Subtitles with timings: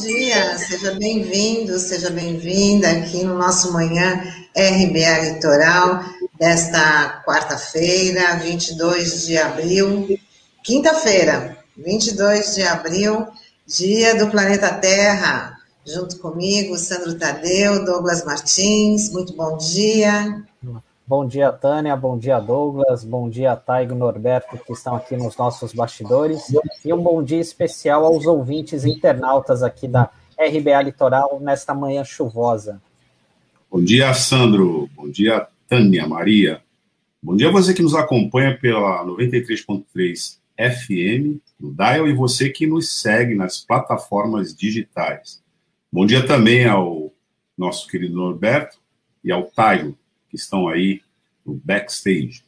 [0.00, 0.56] dia.
[0.56, 4.22] Seja bem-vindo, seja bem-vinda aqui no nosso Manhã
[4.56, 6.02] RBA Litoral
[6.38, 10.18] desta quarta-feira, 22 de abril,
[10.64, 13.26] quinta-feira, 22 de abril,
[13.66, 15.58] dia do planeta Terra.
[15.84, 19.10] Junto comigo, Sandro Tadeu, Douglas Martins.
[19.10, 20.42] Muito bom dia.
[21.04, 21.96] Bom dia, Tânia.
[21.96, 23.04] Bom dia, Douglas.
[23.04, 26.54] Bom dia, Taigo Norberto, que estão aqui nos nossos bastidores.
[26.84, 32.80] E um bom dia especial aos ouvintes internautas aqui da RBA Litoral nesta manhã chuvosa.
[33.70, 34.88] Bom dia, Sandro.
[34.94, 36.62] Bom dia, Tânia, Maria.
[37.20, 42.66] Bom dia a você que nos acompanha pela 93.3 FM, no Dial, e você que
[42.66, 45.42] nos segue nas plataformas digitais.
[45.90, 47.12] Bom dia também ao
[47.56, 48.78] nosso querido Norberto
[49.22, 49.96] e ao Taigo,
[50.32, 51.02] que estão aí
[51.44, 52.42] no backstage.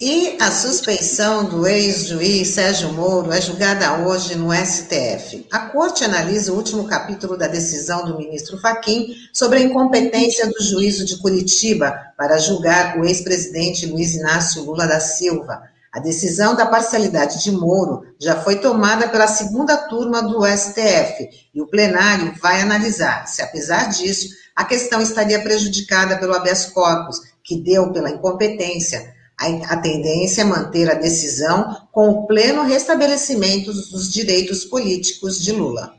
[0.00, 5.44] E a suspeição do ex-juiz Sérgio Moro é julgada hoje no STF.
[5.50, 10.62] A corte analisa o último capítulo da decisão do ministro Faquim sobre a incompetência do
[10.62, 15.62] juízo de Curitiba para julgar o ex-presidente Luiz Inácio Lula da Silva.
[15.92, 21.60] A decisão da parcialidade de Moro já foi tomada pela segunda turma do STF e
[21.60, 27.60] o plenário vai analisar se, apesar disso, a questão estaria prejudicada pelo habeas corpus, que
[27.60, 29.14] deu pela incompetência.
[29.38, 35.94] A, tendência é manter a decisão com o pleno restabelecimento dos direitos políticos de Lula.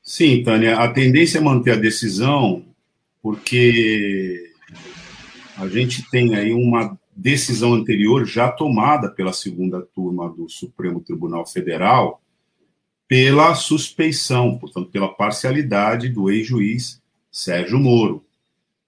[0.00, 2.64] Sim, Tânia, a tendência é manter a decisão
[3.20, 4.52] porque
[5.56, 11.44] a gente tem aí uma decisão anterior já tomada pela segunda turma do Supremo Tribunal
[11.44, 12.22] Federal
[13.08, 16.99] pela suspeição, portanto, pela parcialidade do ex-juiz
[17.30, 18.24] Sérgio Moro.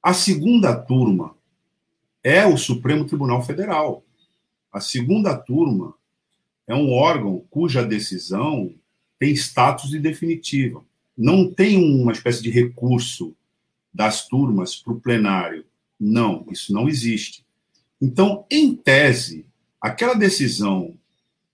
[0.03, 1.37] A segunda turma
[2.23, 4.05] é o Supremo Tribunal Federal.
[4.73, 5.95] A segunda turma
[6.67, 8.75] é um órgão cuja decisão
[9.19, 10.85] tem status de definitiva.
[11.17, 13.37] Não tem uma espécie de recurso
[13.95, 15.65] das turmas para o plenário.
[16.01, 17.45] Não, isso não existe.
[18.01, 19.47] Então, em tese,
[19.81, 20.97] aquela decisão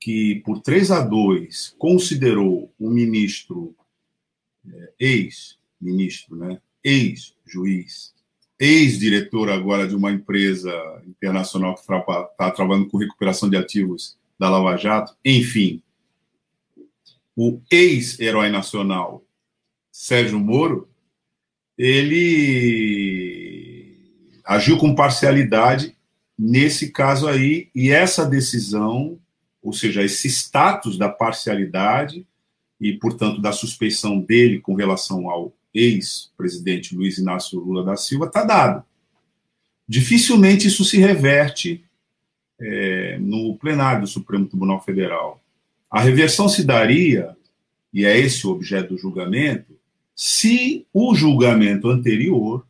[0.00, 3.74] que, por 3 a 2, considerou o ministro,
[4.66, 8.14] é, ex-ministro, né, ex-juiz,
[8.58, 10.72] ex-diretor agora de uma empresa
[11.06, 15.82] internacional que está trabalhando com recuperação de ativos da Lava Jato, enfim,
[17.36, 19.22] o ex-herói nacional
[19.92, 20.88] Sérgio Moro,
[21.76, 22.24] ele
[24.44, 25.94] agiu com parcialidade
[26.38, 29.18] nesse caso aí, e essa decisão,
[29.62, 32.26] ou seja, esse status da parcialidade
[32.80, 38.44] e, portanto, da suspeição dele com relação ao ex-presidente Luiz Inácio Lula da Silva está
[38.44, 38.84] dado.
[39.86, 41.84] Dificilmente isso se reverte
[42.60, 45.42] é, no plenário do Supremo Tribunal Federal.
[45.90, 47.36] A reversão se daria,
[47.92, 49.78] e é esse o objeto do julgamento,
[50.14, 52.66] se o julgamento anterior,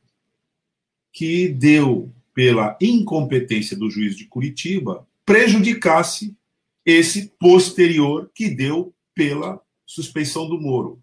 [1.12, 6.36] que deu pela incompetência do juiz de Curitiba, prejudicasse
[6.84, 11.02] esse posterior que deu pela suspeição do Moro.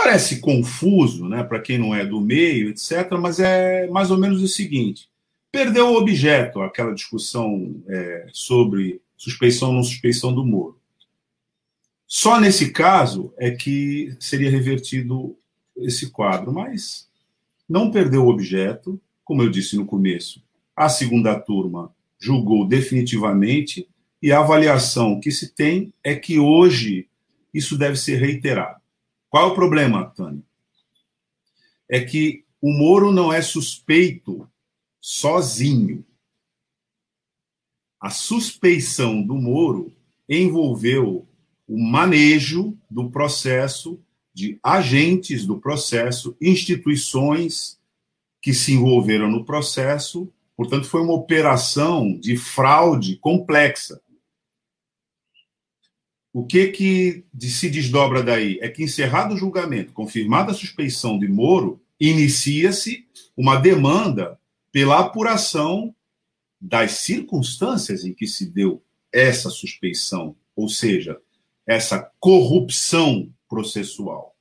[0.00, 4.40] Parece confuso, né, para quem não é do meio, etc., mas é mais ou menos
[4.40, 5.10] o seguinte:
[5.50, 10.78] perdeu o objeto, aquela discussão é, sobre suspeição ou não suspeição do Moro.
[12.06, 15.36] Só nesse caso é que seria revertido
[15.76, 17.08] esse quadro, mas
[17.68, 20.40] não perdeu o objeto, como eu disse no começo.
[20.76, 23.88] A segunda turma julgou definitivamente
[24.22, 27.08] e a avaliação que se tem é que hoje
[27.52, 28.77] isso deve ser reiterado.
[29.30, 30.42] Qual é o problema, Tânia?
[31.88, 34.48] É que o Moro não é suspeito
[35.00, 36.04] sozinho.
[38.00, 39.92] A suspeição do Moro
[40.28, 41.26] envolveu
[41.66, 44.00] o manejo do processo,
[44.32, 47.78] de agentes do processo, instituições
[48.40, 50.32] que se envolveram no processo.
[50.56, 54.00] Portanto, foi uma operação de fraude complexa.
[56.32, 58.58] O que que se desdobra daí?
[58.60, 64.38] É que, encerrado o julgamento, confirmada a suspeição de Moro, inicia-se uma demanda
[64.70, 65.94] pela apuração
[66.60, 68.82] das circunstâncias em que se deu
[69.12, 71.18] essa suspeição, ou seja,
[71.66, 74.36] essa corrupção processual.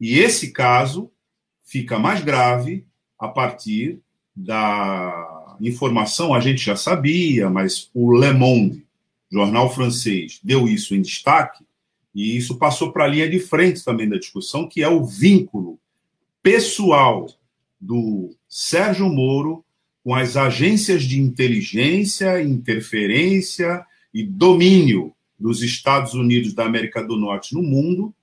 [0.00, 1.10] E esse caso
[1.64, 2.86] fica mais grave
[3.18, 4.00] a partir
[4.34, 8.83] da informação, a gente já sabia, mas o Le Monde
[9.34, 11.64] jornal francês deu isso em destaque,
[12.14, 15.80] e isso passou para a linha de frente também da discussão, que é o vínculo
[16.40, 17.26] pessoal
[17.80, 19.64] do Sérgio Moro
[20.04, 27.54] com as agências de inteligência, interferência e domínio dos Estados Unidos da América do Norte
[27.54, 28.14] no mundo,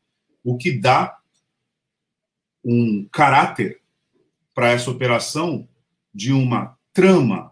[0.44, 1.18] o que dá
[2.64, 3.82] um caráter
[4.54, 5.68] para essa operação
[6.14, 7.52] de uma trama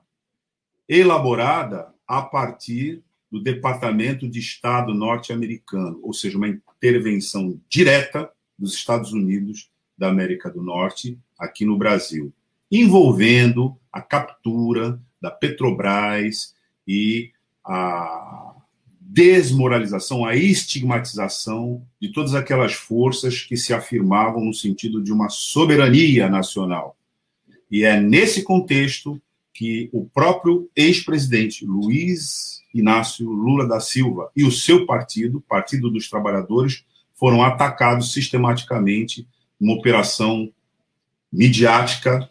[0.87, 9.11] elaborada a partir do Departamento de Estado norte-americano, ou seja, uma intervenção direta dos Estados
[9.13, 12.33] Unidos da América do Norte aqui no Brasil,
[12.71, 16.55] envolvendo a captura da Petrobras
[16.87, 17.31] e
[17.63, 18.55] a
[18.99, 26.29] desmoralização, a estigmatização de todas aquelas forças que se afirmavam no sentido de uma soberania
[26.29, 26.95] nacional.
[27.71, 29.21] E é nesse contexto
[29.53, 36.09] que o próprio ex-presidente Luiz Inácio Lula da Silva e o seu partido, Partido dos
[36.09, 39.27] Trabalhadores, foram atacados sistematicamente
[39.59, 40.51] numa operação
[41.31, 42.29] midiática,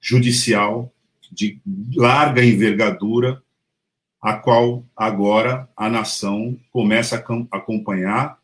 [0.00, 0.92] judicial,
[1.30, 1.60] de
[1.94, 3.42] larga envergadura,
[4.20, 8.38] a qual agora a nação começa a acompanhar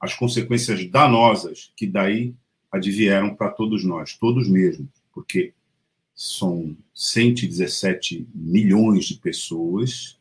[0.00, 2.34] as consequências danosas que daí
[2.70, 5.52] advieram para todos nós, todos mesmos, porque
[6.14, 10.15] são 117 milhões de pessoas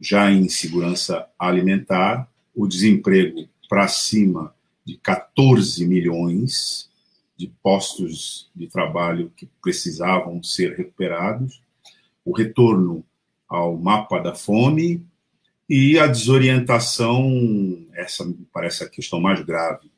[0.00, 4.54] já em segurança alimentar, o desemprego para cima
[4.84, 6.88] de 14 milhões
[7.36, 11.60] de postos de trabalho que precisavam ser recuperados,
[12.24, 13.04] o retorno
[13.48, 15.04] ao mapa da fome
[15.68, 19.90] e a desorientação, essa me parece a questão mais grave,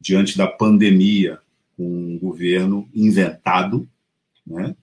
[0.00, 1.40] diante da pandemia,
[1.78, 3.88] um governo inventado,
[4.46, 4.74] né,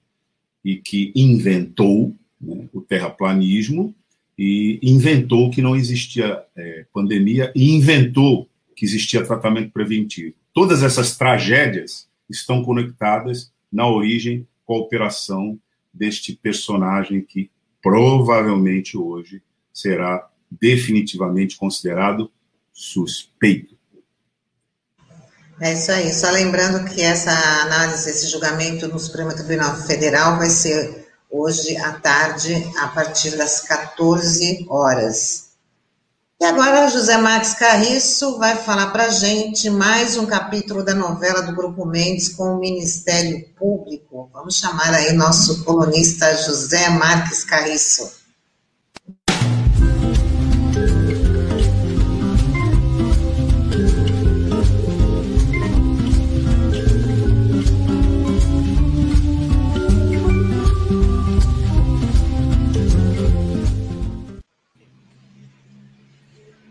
[0.64, 3.96] e que inventou né, o terraplanismo
[4.38, 10.35] e inventou que não existia é, pandemia e inventou que existia tratamento preventivo.
[10.53, 15.59] Todas essas tragédias estão conectadas na origem com a operação
[15.94, 17.50] deste personagem que
[17.81, 19.41] provavelmente hoje
[19.71, 22.31] será definitivamente considerado
[22.71, 23.74] suspeito.
[25.62, 26.12] É isso aí.
[26.12, 27.31] Só lembrando que essa
[27.62, 31.03] análise, esse julgamento no Supremo Tribunal Federal vai ser
[31.33, 35.53] hoje à tarde, a partir das 14 horas.
[36.39, 41.41] E agora José Marques Carriço vai falar para a gente mais um capítulo da novela
[41.41, 44.30] do Grupo Mendes com o Ministério Público.
[44.31, 48.23] Vamos chamar aí nosso colunista José Marques Carriço.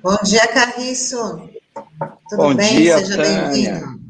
[0.02, 1.16] Bom dia, Carriço.
[2.28, 2.76] Tudo Bom bem?
[2.76, 4.02] Dia, Seja bem-vindo.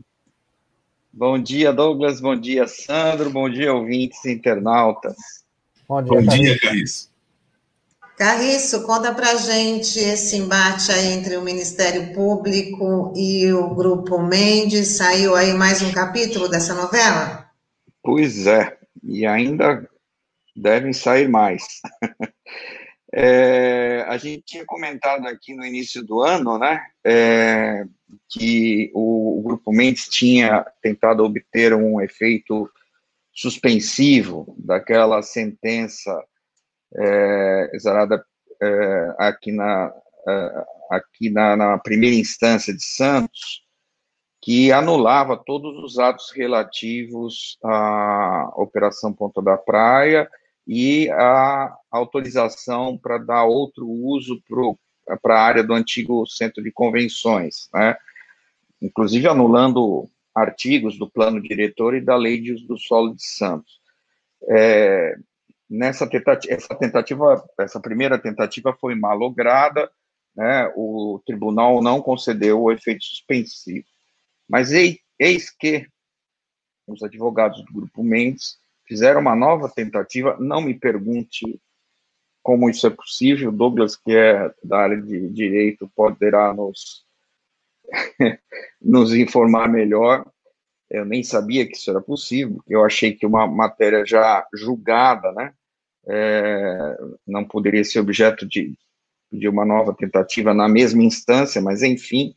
[1.12, 2.18] Bom dia, Douglas.
[2.18, 3.28] Bom dia, Sandro.
[3.28, 5.14] Bom dia, ouvintes internautas.
[5.86, 7.10] Bom dia, Bom dia Carriço.
[8.16, 14.96] Carriço, conta pra gente esse embate aí entre o Ministério Público e o Grupo Mendes.
[14.96, 17.50] Saiu aí mais um capítulo dessa novela?
[18.02, 19.86] Pois é, e ainda
[20.56, 21.62] devem sair mais.
[23.14, 27.84] É, a gente tinha comentado aqui no início do ano, né, é,
[28.30, 32.70] que o, o, Grupo Mendes tinha tentado obter um efeito
[33.30, 36.24] suspensivo daquela sentença
[36.96, 38.24] é, exarada
[38.62, 39.92] é, aqui, na,
[40.26, 43.62] é, aqui na, na primeira instância de Santos,
[44.40, 50.28] que anulava todos os atos relativos à Operação Ponta da Praia
[50.66, 54.40] e a autorização para dar outro uso
[55.20, 57.96] para a área do antigo centro de convenções, né?
[58.80, 63.80] inclusive anulando artigos do plano diretor e da lei de do solo de Santos.
[64.48, 65.16] É,
[65.68, 69.90] nessa tentativa, essa tentativa, essa primeira tentativa foi malograda,
[70.34, 70.72] né?
[70.76, 73.86] o tribunal não concedeu o efeito suspensivo.
[74.48, 75.86] Mas eis que
[76.86, 78.61] os advogados do Grupo Mendes
[78.92, 80.36] fizeram uma nova tentativa.
[80.38, 81.58] Não me pergunte
[82.42, 83.50] como isso é possível.
[83.50, 87.06] Douglas, que é da área de direito, poderá nos,
[88.80, 90.30] nos informar melhor.
[90.90, 95.32] Eu nem sabia que isso era possível, porque eu achei que uma matéria já julgada,
[95.32, 95.54] né,
[96.06, 98.76] é, não poderia ser objeto de,
[99.32, 102.34] de uma nova tentativa na mesma instância, mas enfim.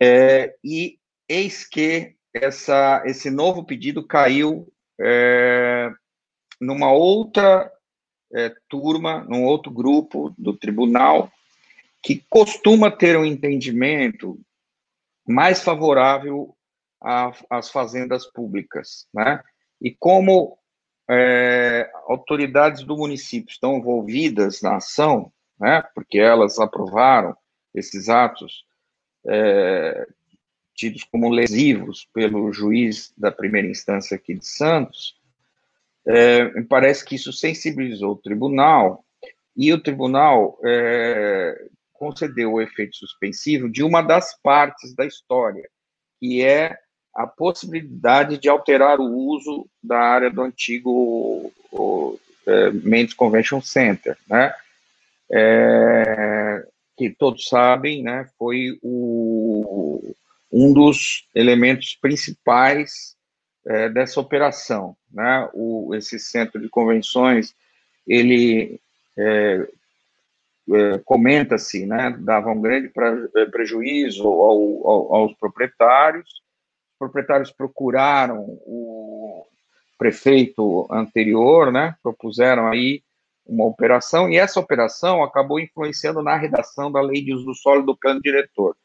[0.00, 4.71] É, e eis que essa, esse novo pedido caiu
[5.02, 5.90] é,
[6.60, 7.70] numa outra
[8.32, 11.30] é, turma, num outro grupo do tribunal,
[12.02, 14.38] que costuma ter um entendimento
[15.26, 16.56] mais favorável
[17.50, 19.42] às fazendas públicas, né?
[19.80, 20.56] E como
[21.10, 25.82] é, autoridades do município estão envolvidas na ação, né?
[25.94, 27.36] Porque elas aprovaram
[27.74, 28.64] esses atos
[29.26, 30.06] é,
[30.74, 35.16] tidos como lesivos pelo juiz da primeira instância aqui de Santos,
[36.06, 39.04] é, me parece que isso sensibilizou o tribunal
[39.56, 45.68] e o tribunal é, concedeu o efeito suspensivo de uma das partes da história,
[46.18, 46.76] que é
[47.14, 54.16] a possibilidade de alterar o uso da área do antigo o, é, Mendes Convention Center,
[54.28, 54.54] né?
[55.30, 60.14] É, que todos sabem, né, foi o,
[60.52, 63.16] um dos elementos principais
[63.66, 65.48] é, dessa operação, né?
[65.54, 67.54] O, esse centro de convenções,
[68.06, 68.80] ele
[69.16, 69.68] é,
[70.70, 72.90] é, comenta-se, né, dava um grande
[73.36, 76.28] é, prejuízo ao, ao, aos proprietários.
[76.28, 79.46] Os proprietários procuraram o
[79.98, 83.02] prefeito anterior, né, propuseram aí
[83.44, 87.82] uma operação, e essa operação acabou influenciando na redação da lei de uso do solo
[87.82, 88.76] do plano diretor,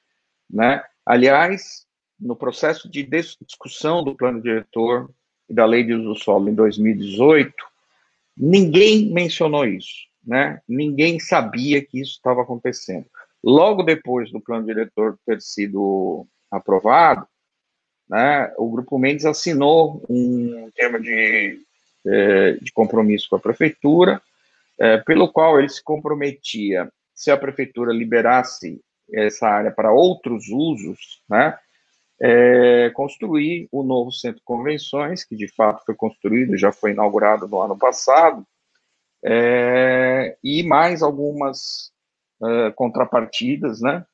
[0.50, 0.84] né?
[1.08, 1.86] Aliás,
[2.20, 5.10] no processo de discussão do plano diretor
[5.50, 7.54] e da lei de uso do solo em 2018,
[8.38, 10.60] ninguém mencionou isso né?
[10.68, 13.06] Ninguém sabia que isso estava acontecendo.
[13.42, 17.26] Logo depois do plano diretor ter sido aprovado,
[18.10, 21.60] né, o Grupo Mendes assinou um termo de,
[22.06, 24.22] é, de compromisso com a prefeitura,
[24.78, 28.82] é, pelo qual ele se comprometia, se a prefeitura liberasse
[29.14, 31.58] essa área para outros usos, né,
[32.22, 37.48] é, construir o novo centro de convenções, que de fato foi construído, já foi inaugurado
[37.48, 38.46] no ano passado,
[39.24, 41.92] é, e mais algumas
[42.44, 44.06] é, contrapartidas, né?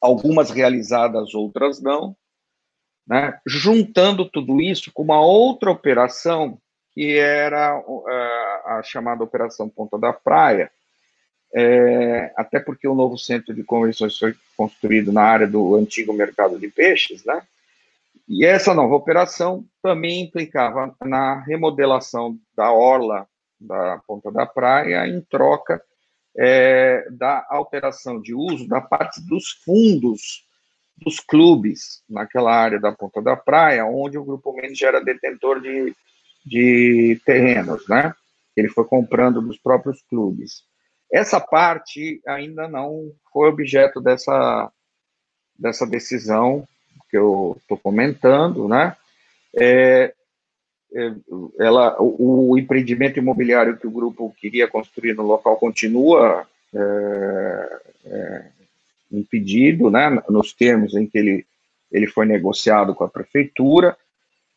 [0.00, 2.16] Algumas realizadas, outras não,
[3.06, 3.38] né?
[3.46, 6.58] Juntando tudo isso com uma outra operação
[6.92, 10.70] que era é, a chamada Operação Ponta da Praia,
[11.54, 16.58] é, até porque o novo centro de convenções foi construído na área do antigo mercado
[16.58, 17.42] de peixes, né?
[18.28, 23.26] E essa nova operação também implicava na remodelação da orla
[23.60, 25.82] da Ponta da Praia em troca
[26.36, 30.46] é, da alteração de uso da parte dos fundos
[30.96, 35.60] dos clubes naquela área da Ponta da Praia, onde o Grupo Mendes já era detentor
[35.60, 35.94] de,
[36.44, 38.14] de terrenos, né?
[38.56, 40.62] Ele foi comprando dos próprios clubes.
[41.12, 44.70] Essa parte ainda não foi objeto dessa,
[45.58, 46.66] dessa decisão
[47.10, 48.96] que eu estou comentando, né?
[49.58, 50.14] É,
[50.92, 51.12] é,
[51.58, 58.44] ela, o, o, empreendimento imobiliário que o grupo queria construir no local continua é, é,
[59.10, 61.46] impedido, né, nos termos em que ele,
[61.90, 63.96] ele foi negociado com a prefeitura,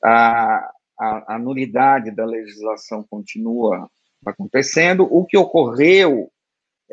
[0.04, 3.90] a, a, a nulidade da legislação continua
[4.26, 6.32] acontecendo, o que ocorreu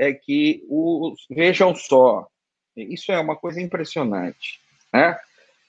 [0.00, 2.26] é que, os, vejam só,
[2.74, 4.60] isso é uma coisa impressionante,
[4.92, 5.18] né,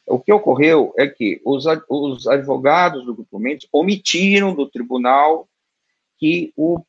[0.07, 5.47] o que ocorreu é que os, os advogados do Grupo Mendes omitiram do tribunal
[6.17, 6.81] que, o,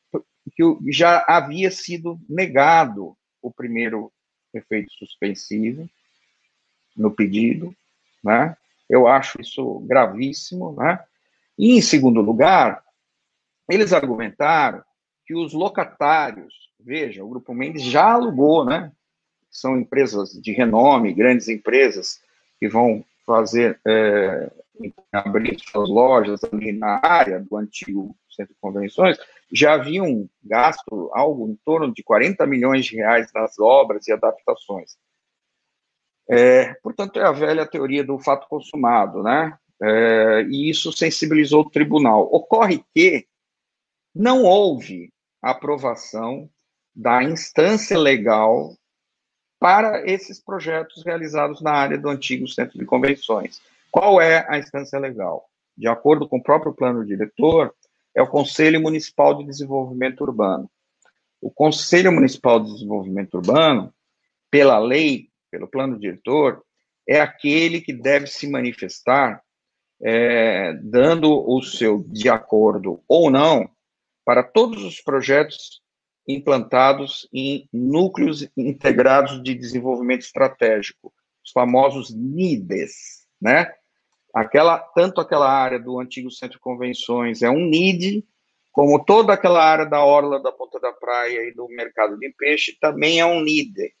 [0.55, 4.11] que já havia sido negado o primeiro
[4.53, 5.89] efeito suspensivo
[6.95, 7.75] no pedido,
[8.23, 8.55] né?
[8.89, 11.03] Eu acho isso gravíssimo, né?
[11.57, 12.83] E, em segundo lugar,
[13.69, 14.83] eles argumentaram
[15.25, 18.91] que os locatários, veja, o Grupo Mendes já alugou, né?
[19.49, 22.21] São empresas de renome, grandes empresas
[22.59, 24.51] que vão fazer, é,
[25.11, 29.17] abrir suas lojas ali na área do antigo centro de convenções,
[29.51, 34.97] já haviam gasto algo em torno de 40 milhões de reais nas obras e adaptações.
[36.27, 39.57] É, portanto, é a velha teoria do fato consumado, né?
[39.81, 42.27] É, e isso sensibilizou o tribunal.
[42.31, 43.27] Ocorre que
[44.15, 45.11] não houve
[45.41, 46.49] aprovação
[46.95, 48.75] da instância legal
[49.59, 53.61] para esses projetos realizados na área do antigo centro de convenções.
[53.89, 55.45] Qual é a instância legal?
[55.77, 57.73] De acordo com o próprio plano diretor,
[58.15, 60.69] é o Conselho Municipal de Desenvolvimento Urbano.
[61.41, 63.93] O Conselho Municipal de Desenvolvimento Urbano,
[64.51, 66.63] pela lei, pelo plano diretor,
[67.07, 69.41] é aquele que deve se manifestar
[70.01, 73.69] é, dando o seu de acordo ou não
[74.25, 75.82] para todos os projetos
[76.27, 81.13] implantados em núcleos integrados de desenvolvimento estratégico,
[81.43, 83.71] os famosos NIDES, né?
[84.33, 88.25] Aquela, tanto aquela área do antigo Centro de Convenções é um NID,
[88.71, 92.75] como toda aquela área da orla da Ponta da Praia e do mercado de peixe
[92.81, 93.93] também é um NIDE.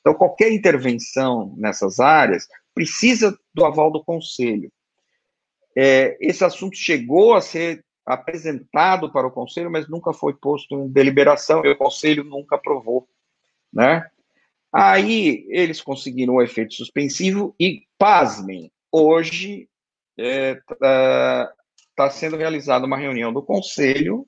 [0.00, 4.70] Então, qualquer intervenção nessas áreas precisa do aval do Conselho.
[5.74, 10.88] É, esse assunto chegou a ser apresentado para o conselho, mas nunca foi posto em
[10.88, 13.06] deliberação e o conselho nunca aprovou,
[13.72, 14.08] né?
[14.72, 19.68] Aí eles conseguiram o efeito suspensivo e, pasmem, hoje
[20.16, 21.52] está é, tá,
[21.94, 24.26] tá sendo realizada uma reunião do Conselho,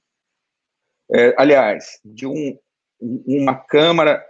[1.13, 2.59] é, aliás, de um,
[3.01, 4.25] uma Câmara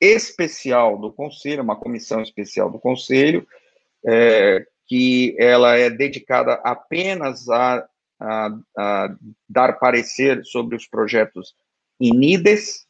[0.00, 3.46] especial do Conselho, uma comissão especial do Conselho,
[4.06, 7.88] é, que ela é dedicada apenas a,
[8.20, 9.16] a, a,
[9.48, 11.54] dar parecer sobre os projetos
[12.00, 12.86] INIDES,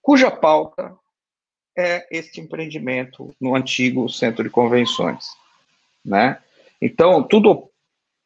[0.00, 0.96] cuja pauta
[1.76, 5.26] é este empreendimento no antigo centro de convenções,
[6.04, 6.42] né?
[6.80, 7.70] Então, tudo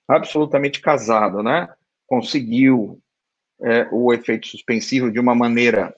[0.09, 1.69] absolutamente casado, né?
[2.07, 3.01] Conseguiu
[3.61, 5.95] é, o efeito suspensivo de uma maneira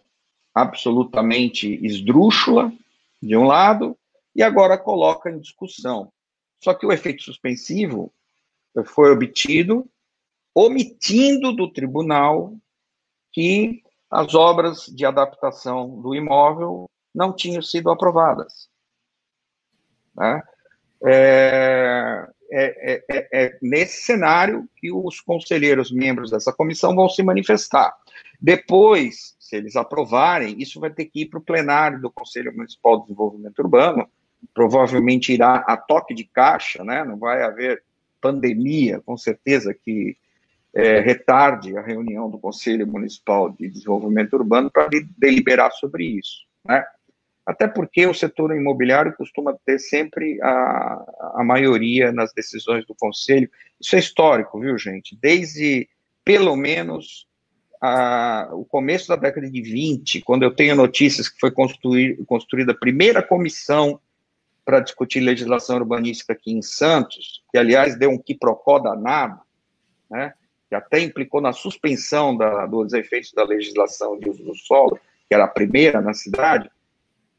[0.55, 2.73] absolutamente esdrúxula,
[3.21, 3.97] de um lado,
[4.35, 6.13] e agora coloca em discussão.
[6.63, 8.13] Só que o efeito suspensivo
[8.87, 9.89] foi obtido
[10.55, 12.55] omitindo do tribunal
[13.33, 18.69] que as obras de adaptação do imóvel não tinham sido aprovadas.
[20.17, 20.43] Né?
[21.05, 27.93] É, é, é, é, nesse cenário que os conselheiros membros dessa comissão vão se manifestar.
[28.41, 32.99] Depois, se eles aprovarem, isso vai ter que ir para o plenário do Conselho Municipal
[32.99, 34.09] de Desenvolvimento Urbano,
[34.53, 37.03] provavelmente irá a toque de caixa, né?
[37.05, 37.83] não vai haver
[38.21, 40.17] pandemia, com certeza que
[40.75, 46.45] é, retarde a reunião do Conselho Municipal de Desenvolvimento Urbano para deliberar sobre isso.
[46.64, 46.85] Né?
[47.47, 53.49] Até porque o setor imobiliário costuma ter sempre a, a maioria nas decisões do Conselho.
[53.81, 55.16] Isso é histórico, viu, gente?
[55.21, 55.88] Desde,
[56.25, 57.28] pelo menos,
[57.81, 62.72] a, o começo da década de 20, quando eu tenho notícias que foi construir, construída
[62.72, 64.01] a primeira comissão
[64.64, 69.38] para discutir legislação urbanística aqui em Santos, que, aliás, deu um quiprocó danado,
[70.11, 70.33] né?
[70.75, 75.35] Que até implicou na suspensão da, dos efeitos da legislação de uso do solo, que
[75.35, 76.69] era a primeira na cidade,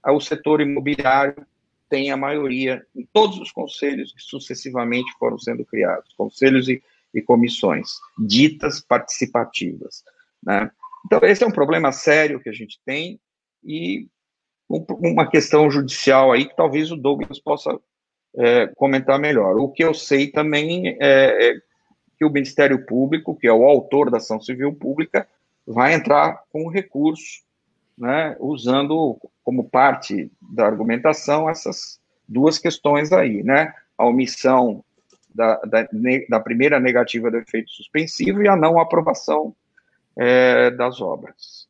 [0.06, 1.45] o setor imobiliário
[1.89, 6.82] tem a maioria em todos os conselhos que sucessivamente foram sendo criados, conselhos e,
[7.13, 10.04] e comissões, ditas participativas.
[10.41, 10.71] Né?
[11.06, 13.19] Então, esse é um problema sério que a gente tem
[13.63, 14.08] e
[14.69, 17.78] um, uma questão judicial aí que talvez o Douglas possa
[18.38, 19.58] é, comentar melhor.
[19.58, 21.62] O que eu sei também é, é
[22.17, 25.28] que o Ministério Público, que é o autor da ação civil pública,
[25.65, 27.43] vai entrar com recurso
[27.97, 33.73] né, usando como parte da argumentação essas duas questões aí, né?
[33.97, 34.84] A omissão
[35.34, 35.88] da, da,
[36.30, 39.56] da primeira negativa do efeito suspensivo e a não aprovação
[40.17, 41.67] é, das obras.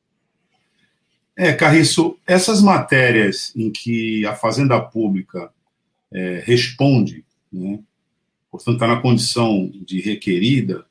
[1.37, 5.51] É, Carriço, essas matérias em que a Fazenda Pública
[6.13, 7.79] é, responde, né,
[8.55, 10.85] portanto, está na condição de requerida,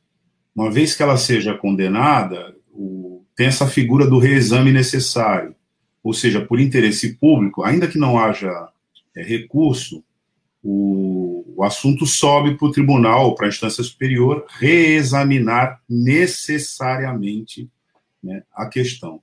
[0.55, 5.55] uma vez que ela seja condenada, o, tem essa figura do reexame necessário,
[6.03, 8.69] ou seja, por interesse público, ainda que não haja
[9.17, 10.05] é, recurso,
[10.63, 17.69] o, o, assunto sobe para o tribunal para a instância superior reexaminar necessariamente
[18.23, 19.21] né, a questão.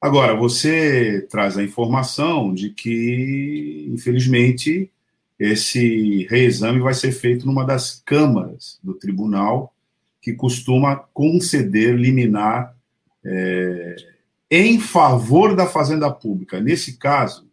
[0.00, 4.90] Agora, você traz a informação de que, infelizmente,
[5.38, 9.74] esse reexame vai ser feito numa das câmaras do tribunal,
[10.20, 12.74] que costuma conceder liminar
[13.24, 13.96] é,
[14.50, 16.60] em favor da fazenda pública.
[16.60, 17.46] Nesse caso,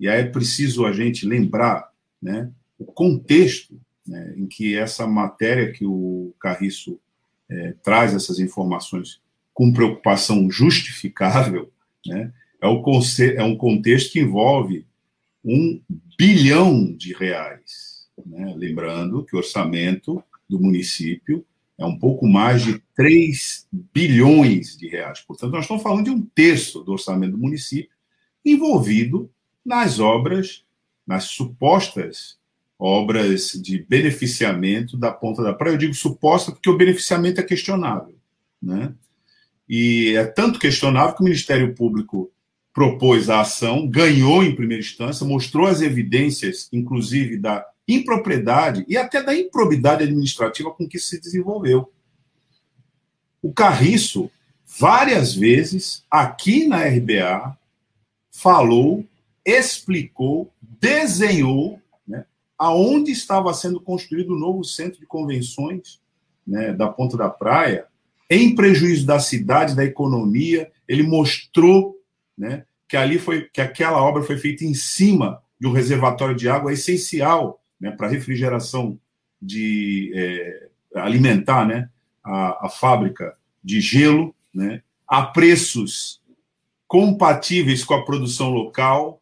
[0.00, 5.70] e aí é preciso a gente lembrar né, o contexto né, em que essa matéria
[5.70, 6.98] que o Carriço
[7.48, 9.20] é, traz essas informações
[9.52, 11.70] com preocupação justificável,
[12.06, 12.82] né, é, o
[13.36, 14.86] é um contexto que envolve
[15.44, 15.80] um
[16.18, 18.08] bilhão de reais.
[18.26, 18.52] Né?
[18.56, 21.46] Lembrando que o orçamento do município
[21.78, 25.20] é um pouco mais de 3 bilhões de reais.
[25.20, 27.96] Portanto, nós estamos falando de um terço do orçamento do município
[28.44, 29.30] envolvido
[29.64, 30.64] nas obras,
[31.06, 32.36] nas supostas
[32.78, 35.74] obras de beneficiamento da ponta da praia.
[35.74, 38.14] Eu digo suposta porque o beneficiamento é questionável.
[38.60, 38.92] Né?
[39.68, 42.30] E é tanto questionável que o Ministério Público
[42.78, 49.20] propôs a ação, ganhou em primeira instância, mostrou as evidências, inclusive da impropriedade e até
[49.20, 51.92] da improbidade administrativa com que se desenvolveu.
[53.42, 54.30] O Carriço,
[54.78, 57.58] várias vezes, aqui na RBA,
[58.30, 59.04] falou,
[59.44, 65.98] explicou, desenhou né, aonde estava sendo construído o novo centro de convenções
[66.46, 67.86] né, da Ponta da Praia,
[68.30, 70.70] em prejuízo da cidade, da economia.
[70.86, 71.97] Ele mostrou
[72.38, 76.48] né, que ali foi que aquela obra foi feita em cima de um reservatório de
[76.48, 78.98] água essencial né, para refrigeração
[79.42, 81.90] de é, alimentar né,
[82.22, 86.20] a, a, fábrica de gelo né, a preços
[86.86, 89.20] compatíveis com a produção local,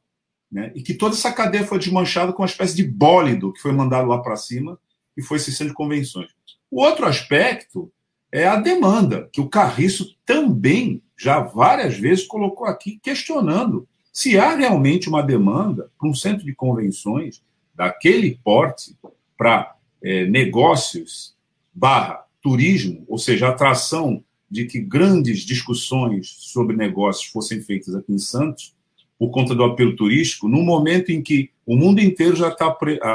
[0.51, 0.71] né?
[0.75, 4.09] e que toda essa cadeia foi desmanchada com uma espécie de bólido que foi mandado
[4.09, 4.79] lá para cima
[5.17, 6.31] e foi centro de convenções.
[6.71, 7.93] O outro aspecto
[8.37, 14.55] é a demanda, que o Carriço também já várias vezes colocou aqui, questionando se há
[14.55, 17.43] realmente uma demanda para um centro de convenções
[17.75, 18.95] daquele porte
[19.39, 21.35] para é, negócios
[21.73, 28.19] barra turismo, ou seja, atração de que grandes discussões sobre negócios fossem feitas aqui em
[28.19, 28.75] Santos,
[29.19, 32.67] por conta do apelo turístico, no momento em que o mundo inteiro já está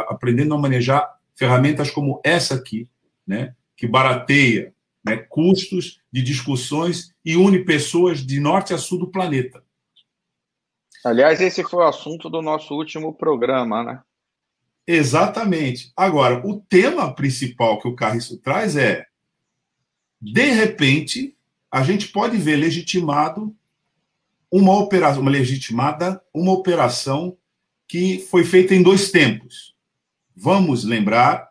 [0.09, 2.87] aprendendo a manejar ferramentas como essa aqui,
[3.27, 4.73] né, que barateia
[5.03, 9.63] né, custos de discussões e une pessoas de norte a sul do planeta.
[11.03, 14.01] Aliás, esse foi o assunto do nosso último programa, né?
[14.85, 15.91] Exatamente.
[15.95, 19.05] Agora, o tema principal que o Carriço traz é:
[20.21, 21.35] de repente,
[21.71, 23.55] a gente pode ver legitimado
[24.51, 27.37] uma operação, uma legitimada, uma operação
[27.87, 29.75] que foi feita em dois tempos.
[30.35, 31.50] Vamos lembrar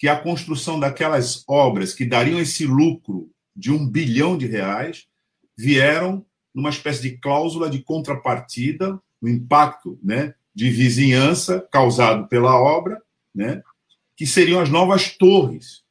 [0.00, 5.06] que a construção daquelas obras que dariam esse lucro de um bilhão de reais
[5.54, 12.98] vieram numa espécie de cláusula de contrapartida, o impacto né, de vizinhança causado pela obra,
[13.34, 13.62] né,
[14.16, 15.84] que seriam as novas torres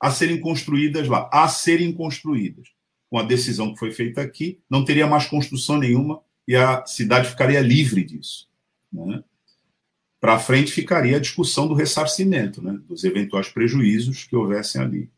[0.00, 2.70] a serem construídas lá, a serem construídas.
[3.08, 7.28] Com a decisão que foi feita aqui, não teria mais construção nenhuma e a cidade
[7.28, 8.48] ficaria livre disso.
[8.92, 9.22] Né?
[10.20, 15.10] Para frente ficaria a discussão do ressarcimento, né, dos eventuais prejuízos que houvessem ali.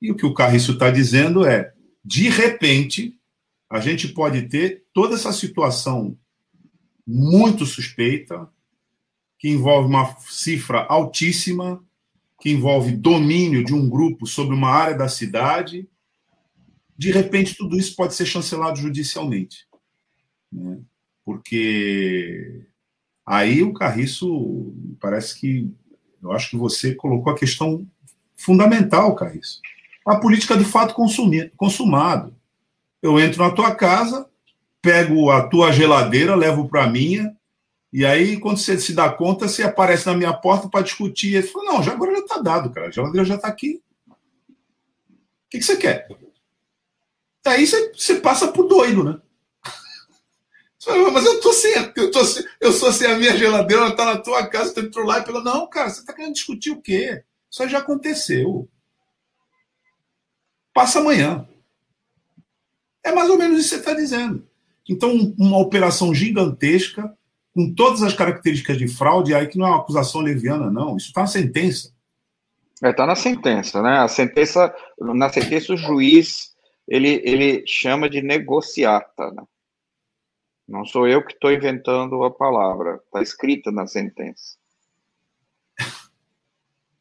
[0.00, 3.18] E o que o Carriço está dizendo é, de repente,
[3.68, 6.16] a gente pode ter toda essa situação
[7.06, 8.48] muito suspeita,
[9.38, 11.82] que envolve uma cifra altíssima,
[12.40, 15.88] que envolve domínio de um grupo sobre uma área da cidade.
[16.96, 19.66] De repente, tudo isso pode ser chancelado judicialmente.
[20.50, 20.80] Né?
[21.24, 22.66] Porque
[23.30, 25.72] Aí o Carriço, parece que.
[26.20, 27.86] Eu acho que você colocou a questão
[28.34, 29.60] fundamental, Carriço.
[30.04, 32.34] A política de fato consumir, consumado.
[33.00, 34.28] Eu entro na tua casa,
[34.82, 37.32] pego a tua geladeira, levo para a minha,
[37.92, 41.36] e aí, quando você se dá conta, você aparece na minha porta para discutir.
[41.36, 42.88] Ele fala: Não, já agora já está dado, cara.
[42.88, 43.80] A geladeira já está aqui.
[44.08, 44.14] O
[45.50, 46.08] que, que você quer?
[47.46, 49.20] Aí você, você passa por doido, né?
[51.12, 54.06] Mas eu tô sem, eu tô sem, eu sou sem a minha geladeira, ela tá
[54.06, 56.80] na tua casa, tu entrou lá e falou, não, cara, você tá querendo discutir o
[56.80, 57.22] quê?
[57.50, 58.68] Isso já aconteceu.
[60.72, 61.46] Passa amanhã.
[63.04, 64.48] É mais ou menos isso que você está dizendo.
[64.88, 67.14] Então, uma operação gigantesca,
[67.54, 70.96] com todas as características de fraude, aí que não é uma acusação leviana, não.
[70.96, 71.92] Isso está na sentença.
[72.74, 73.98] Está é, tá na sentença, né?
[73.98, 76.54] A sentença, na sentença, o juiz
[76.88, 79.42] ele, ele chama de negociata, né?
[80.70, 84.56] Não sou eu que estou inventando a palavra, está escrita na sentença.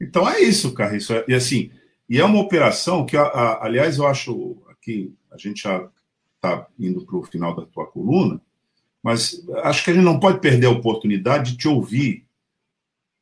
[0.01, 1.11] Então é isso, Carriço.
[1.27, 1.73] E assim,
[2.07, 5.89] e é uma operação que, aliás, eu acho que a gente já
[6.35, 8.39] está indo para o final da tua coluna,
[9.03, 12.25] mas acho que a gente não pode perder a oportunidade de te ouvir,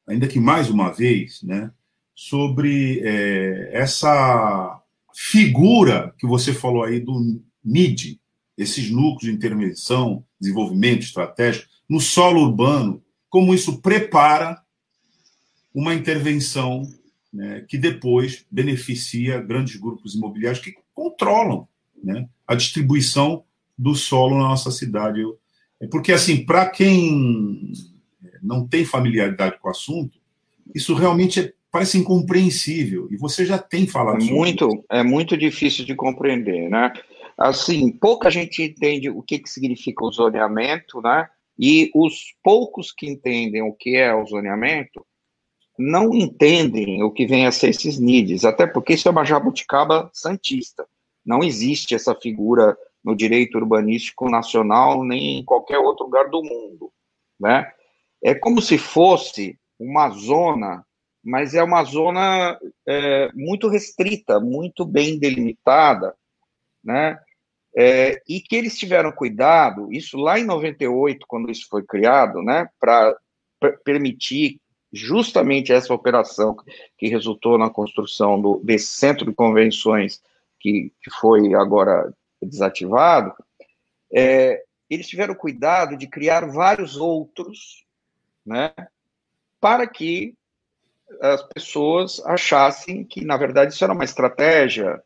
[0.05, 1.71] ainda que mais uma vez, né,
[2.13, 4.79] sobre é, essa
[5.15, 8.21] figura que você falou aí do NID,
[8.57, 14.61] esses núcleos de intervenção, desenvolvimento estratégico, no solo urbano, como isso prepara
[15.73, 16.83] uma intervenção
[17.31, 21.67] né, que depois beneficia grandes grupos imobiliários que controlam
[22.03, 23.43] né, a distribuição
[23.77, 25.21] do solo na nossa cidade.
[25.79, 27.71] É porque, assim, para quem
[28.41, 30.17] não tem familiaridade com o assunto,
[30.73, 33.07] isso realmente é, parece incompreensível.
[33.11, 34.85] E você já tem falado é muito, isso.
[34.89, 36.91] É muito difícil de compreender, né?
[37.37, 41.29] Assim, pouca gente entende o que, que significa o zoneamento, né?
[41.59, 45.05] E os poucos que entendem o que é o zoneamento
[45.77, 50.09] não entendem o que vem a ser esses NIDs, até porque isso é uma jabuticaba
[50.11, 50.87] santista.
[51.23, 56.91] Não existe essa figura no direito urbanístico nacional nem em qualquer outro lugar do mundo,
[57.39, 57.71] né?
[58.23, 60.83] É como se fosse uma zona,
[61.23, 66.15] mas é uma zona é, muito restrita, muito bem delimitada,
[66.83, 67.19] né?
[67.79, 72.67] É, e que eles tiveram cuidado, isso lá em 98, quando isso foi criado, né,
[72.79, 73.15] para
[73.85, 74.59] permitir
[74.91, 76.57] justamente essa operação
[76.97, 80.19] que resultou na construção do, desse centro de convenções
[80.59, 82.11] que, que foi agora
[82.41, 83.31] desativado,
[84.11, 87.85] é, eles tiveram cuidado de criar vários outros,
[88.43, 88.73] né,
[89.61, 90.33] para que
[91.21, 94.99] as pessoas achassem que, na verdade, isso era uma estratégia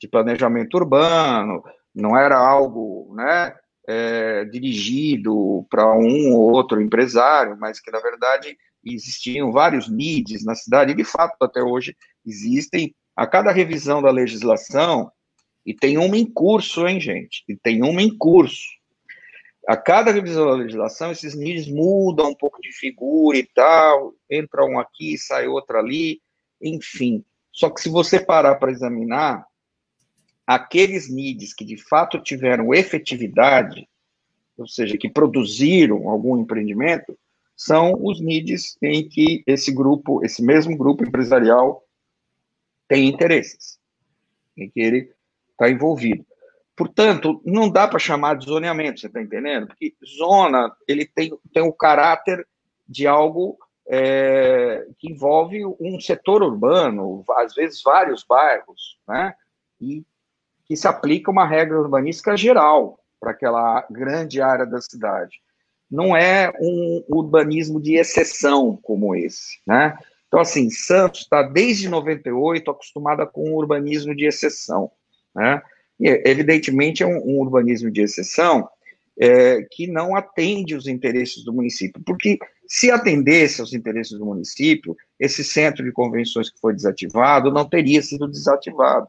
[0.00, 1.62] de planejamento urbano,
[1.94, 3.54] não era algo, né,
[3.86, 10.54] é, dirigido para um ou outro empresário, mas que, na verdade, existiam vários NIDs na
[10.54, 12.94] cidade, e de fato, até hoje, existem.
[13.16, 15.08] A cada revisão da legislação,
[15.64, 17.44] e tem uma em curso, hein, gente?
[17.48, 18.66] E tem uma em curso.
[19.66, 24.64] A cada revisão da legislação, esses NIDs mudam um pouco de figura e tal, entra
[24.64, 26.20] um aqui, sai outro ali,
[26.60, 27.24] enfim.
[27.50, 29.46] Só que se você parar para examinar,
[30.46, 33.88] aqueles NIDs que de fato tiveram efetividade,
[34.56, 37.18] ou seja, que produziram algum empreendimento,
[37.56, 41.84] são os NIDs em que esse grupo, esse mesmo grupo empresarial
[42.88, 43.78] tem interesses,
[44.56, 45.12] em que ele
[45.50, 46.24] está envolvido.
[46.76, 49.68] Portanto, não dá para chamar de zoneamento, você está entendendo?
[49.68, 52.46] Porque zona, ele tem, tem o caráter
[52.86, 59.34] de algo é, que envolve um setor urbano, às vezes vários bairros, né?
[59.80, 60.04] E
[60.64, 65.40] que se aplica uma regra urbanística geral para aquela grande área da cidade.
[65.90, 69.96] Não é um urbanismo de exceção como esse, né?
[70.26, 74.90] Então, assim, Santos está desde 98 acostumada com um urbanismo de exceção,
[75.34, 75.62] né?
[76.00, 78.68] E, evidentemente, é um, um urbanismo de exceção
[79.18, 84.96] é, que não atende os interesses do município, porque se atendesse aos interesses do município,
[85.20, 89.06] esse centro de convenções que foi desativado não teria sido desativado.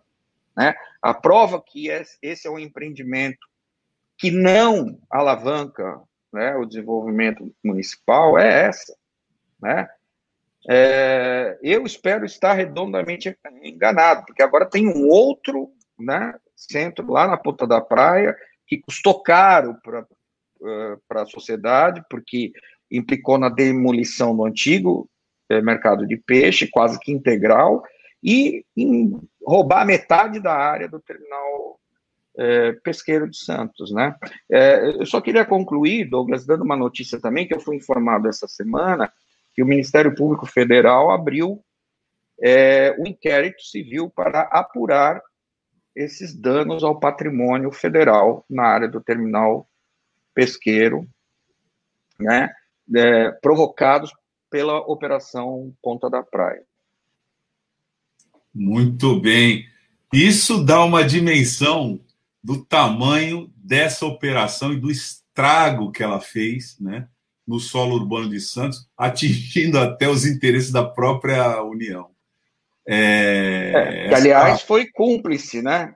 [0.55, 0.73] Né?
[1.01, 3.45] A prova que esse é um empreendimento
[4.17, 8.95] que não alavanca né, o desenvolvimento municipal é essa.
[9.61, 9.87] Né?
[10.69, 17.37] É, eu espero estar redondamente enganado, porque agora tem um outro né, centro lá na
[17.37, 22.51] ponta da praia que custou caro para uh, a sociedade, porque
[22.89, 25.09] implicou na demolição do antigo
[25.49, 27.83] eh, mercado de peixe, quase que integral,
[28.25, 31.79] e em roubar metade da área do terminal
[32.35, 34.15] é, pesqueiro de Santos, né?
[34.51, 38.47] É, eu só queria concluir, Douglas, dando uma notícia também, que eu fui informado essa
[38.47, 39.13] semana,
[39.53, 41.63] que o Ministério Público Federal abriu
[42.41, 45.21] é, inquérito civil para apurar
[45.95, 49.69] esses danos ao patrimônio federal na área do terminal
[50.33, 51.07] pesqueiro,
[52.19, 52.51] né,
[52.93, 54.11] é, provocados
[54.49, 56.65] pela Operação Ponta da Praia.
[58.55, 59.67] Muito bem.
[60.13, 61.99] Isso dá uma dimensão
[62.41, 67.07] do tamanho dessa operação e do estrago que ela fez né,
[67.45, 72.09] no solo urbano de Santos, atingindo até os interesses da própria União.
[72.87, 75.93] É, é, que, aliás, foi cúmplice, né?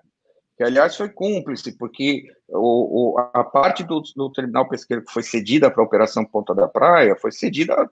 [0.58, 5.24] Que, aliás, foi cúmplice, porque o, o, a parte do, do, terminal pesqueiro que foi
[5.24, 7.89] cedida para a Operação Ponta da Praia foi cedida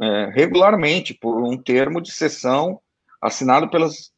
[0.00, 2.80] é, regularmente por um termo de cessão
[3.24, 4.12] assinado pelas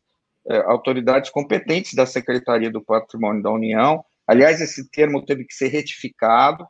[0.49, 4.05] é, autoridades competentes da Secretaria do Patrimônio da União.
[4.27, 6.67] Aliás, esse termo teve que ser retificado,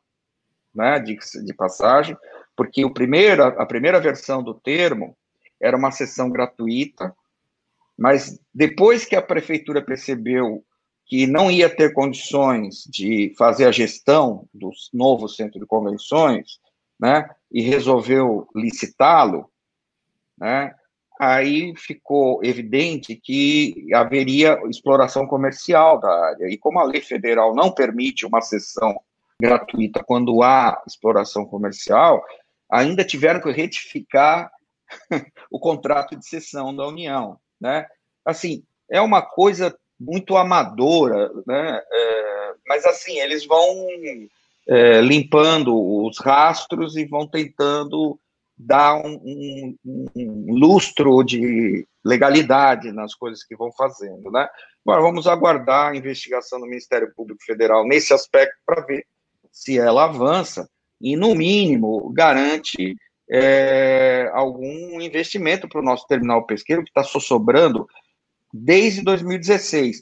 [0.75, 2.15] né, de, de passagem,
[2.55, 5.17] porque o primeiro, a primeira versão do termo
[5.59, 7.15] era uma sessão gratuita,
[7.97, 10.63] mas depois que a prefeitura percebeu
[11.07, 16.59] que não ia ter condições de fazer a gestão do novo centro de convenções,
[17.01, 19.51] né, e resolveu licitá-lo,
[20.37, 20.75] né,
[21.19, 26.49] aí ficou evidente que haveria exploração comercial da área.
[26.49, 28.99] E como a lei federal não permite uma sessão
[29.41, 32.23] gratuita quando há exploração comercial,
[32.71, 34.51] ainda tiveram que retificar
[35.51, 37.87] o contrato de cessão da União, né?
[38.25, 41.83] Assim, é uma coisa muito amadora, né?
[41.91, 43.89] É, mas assim, eles vão
[44.69, 45.75] é, limpando
[46.05, 48.19] os rastros e vão tentando
[48.57, 54.49] dar um, um, um, lustro de legalidade nas coisas que vão fazendo, né?
[54.85, 59.05] Agora vamos aguardar a investigação do Ministério Público Federal nesse aspecto para ver
[59.53, 60.69] se ela avança
[61.01, 62.97] e, no mínimo, garante
[63.31, 67.87] é, algum investimento para o nosso terminal pesqueiro que está só sobrando
[68.53, 70.01] desde 2016.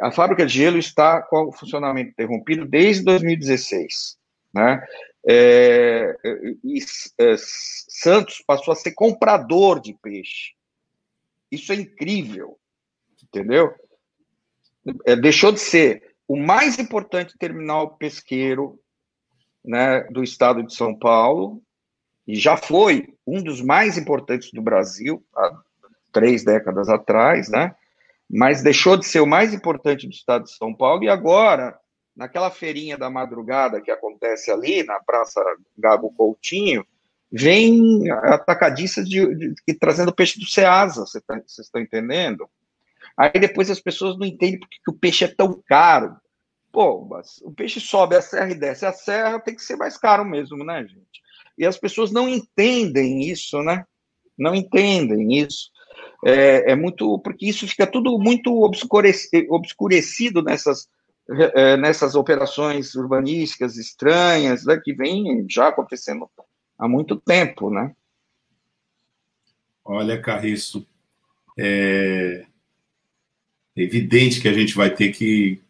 [0.00, 4.16] A fábrica de gelo está com o funcionamento interrompido desde 2016,
[4.54, 4.80] né?
[5.28, 6.16] É,
[6.64, 6.78] e,
[7.18, 10.52] é, Santos passou a ser comprador de peixe.
[11.50, 12.58] Isso é incrível,
[13.22, 13.72] entendeu?
[15.06, 18.80] É, deixou de ser o mais importante terminal pesqueiro
[19.64, 21.62] né, do estado de São Paulo,
[22.26, 25.62] e já foi um dos mais importantes do Brasil, há
[26.12, 27.74] três décadas atrás, né?
[28.30, 31.78] Mas deixou de ser o mais importante do estado de São Paulo, e agora
[32.14, 35.40] naquela feirinha da madrugada que acontece ali na Praça
[35.76, 36.86] Gago Coutinho,
[37.30, 42.48] vem atacadistas de, de, de, trazendo peixe do Ceasa, vocês tá, estão entendendo?
[43.16, 46.16] Aí depois as pessoas não entendem porque que o peixe é tão caro.
[46.70, 47.08] Pô,
[47.42, 50.64] o peixe sobe a serra e desce a serra, tem que ser mais caro mesmo,
[50.64, 51.22] né, gente?
[51.56, 53.84] E as pessoas não entendem isso, né?
[54.38, 55.70] Não entendem isso.
[56.24, 57.18] É, é muito.
[57.18, 60.88] Porque isso fica tudo muito obscurecido nessas,
[61.30, 66.28] é, nessas operações urbanísticas estranhas, né, que vem já acontecendo
[66.78, 67.94] há muito tempo, né?
[69.84, 70.86] Olha, Carriço,
[71.58, 72.46] é
[73.74, 75.60] evidente que a gente vai ter que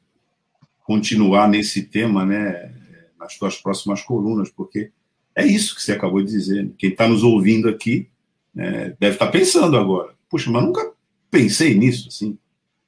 [0.84, 2.74] continuar nesse tema, né,
[3.18, 4.90] nas suas próximas colunas, porque
[5.34, 6.70] é isso que você acabou de dizer.
[6.76, 8.08] Quem está nos ouvindo aqui
[8.54, 10.14] né, deve estar tá pensando agora.
[10.28, 10.92] Puxa, mas nunca
[11.30, 12.36] pensei nisso, assim,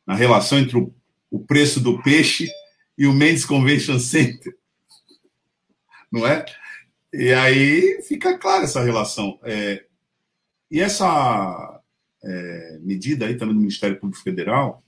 [0.07, 0.93] na relação entre o,
[1.35, 2.49] o preço do peixe
[2.97, 4.57] e o Mendes Convention Center.
[6.11, 6.45] Não é?
[7.13, 9.41] E aí fica clara essa relação.
[9.43, 9.85] É,
[10.71, 11.81] e essa
[12.23, 14.81] é, medida aí também do Ministério Público Federal,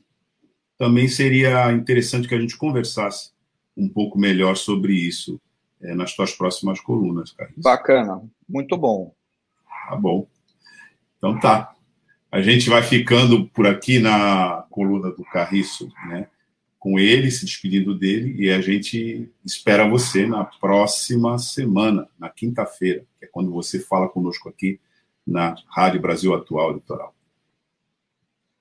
[0.79, 3.33] também seria interessante que a gente conversasse
[3.77, 5.41] um pouco melhor sobre isso
[5.81, 7.51] é, nas tuas próximas colunas, cara.
[7.57, 9.13] Bacana, muito bom.
[9.89, 10.29] Tá bom.
[11.19, 11.75] Então tá.
[12.31, 16.29] A gente vai ficando por aqui na coluna do Carriço, né?
[16.87, 23.05] Com ele, se despedindo dele, e a gente espera você na próxima semana, na quinta-feira,
[23.19, 24.79] que é quando você fala conosco aqui
[25.27, 27.13] na Rádio Brasil Atual Litoral.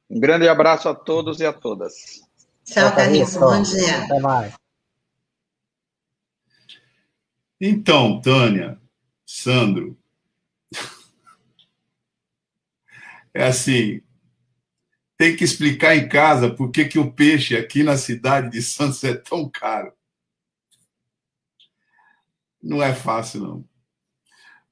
[0.10, 2.28] Um grande abraço a todos e a todas.
[2.64, 3.40] Tchau, Carriço.
[3.40, 4.06] Bom dia.
[4.06, 4.56] Até mais.
[7.62, 8.82] Então, Tânia,
[9.24, 9.96] Sandro,
[13.36, 14.02] é assim,
[15.18, 19.04] tem que explicar em casa por que, que o peixe aqui na cidade de Santos
[19.04, 19.94] é tão caro.
[22.62, 23.66] Não é fácil, não.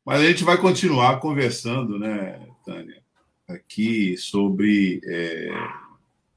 [0.06, 3.04] Mas a gente vai continuar conversando, né, Tânia?
[3.48, 5.50] aqui sobre é,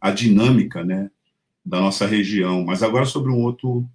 [0.01, 1.11] a dinâmica né,
[1.65, 3.89] da nossa região, mas agora sobre um outro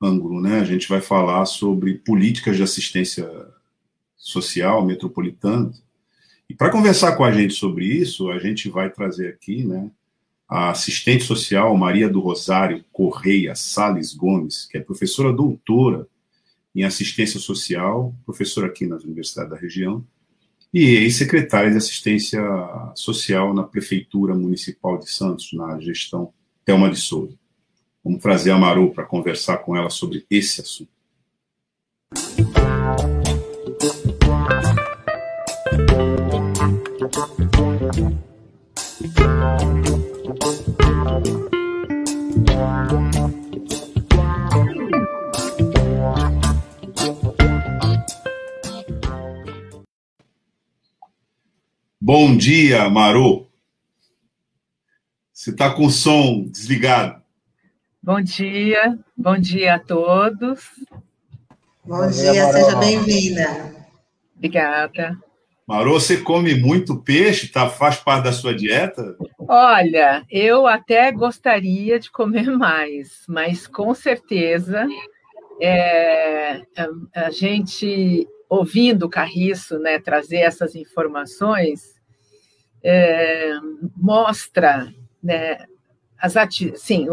[0.00, 0.40] ângulo.
[0.40, 0.60] Né?
[0.60, 3.28] A gente vai falar sobre políticas de assistência
[4.16, 5.72] social metropolitana.
[6.54, 9.90] E para conversar com a gente sobre isso, a gente vai trazer aqui né,
[10.48, 16.06] a assistente social Maria do Rosário Correia Sales Gomes, que é professora doutora
[16.72, 20.06] em assistência social, professora aqui nas universidades da região,
[20.72, 22.40] e ex-secretária de Assistência
[22.94, 26.32] Social na Prefeitura Municipal de Santos, na gestão
[26.64, 27.36] Thelma de Souza.
[28.04, 30.93] Vamos trazer a Maru para conversar com ela sobre esse assunto.
[52.00, 53.50] Bom dia, Maru.
[55.30, 57.22] Você está com o som desligado.
[58.02, 60.70] Bom dia, bom dia a todos.
[61.84, 63.74] Bom, bom dia, dia seja bem-vinda.
[64.36, 65.18] Obrigada.
[65.66, 67.48] Maru, você come muito peixe?
[67.48, 69.16] Tá, faz parte da sua dieta?
[69.38, 74.86] Olha, eu até gostaria de comer mais, mas com certeza
[75.60, 76.62] é,
[77.14, 81.94] a, gente ouvindo o Carriço né, trazer essas informações,
[82.82, 83.52] é,
[83.96, 85.64] mostra né,
[86.18, 86.34] as,
[86.76, 87.06] sim,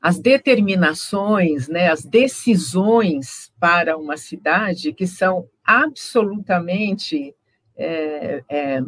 [0.00, 7.34] as determinações, né, as decisões para uma cidade que são absolutamente
[7.76, 8.80] é, é,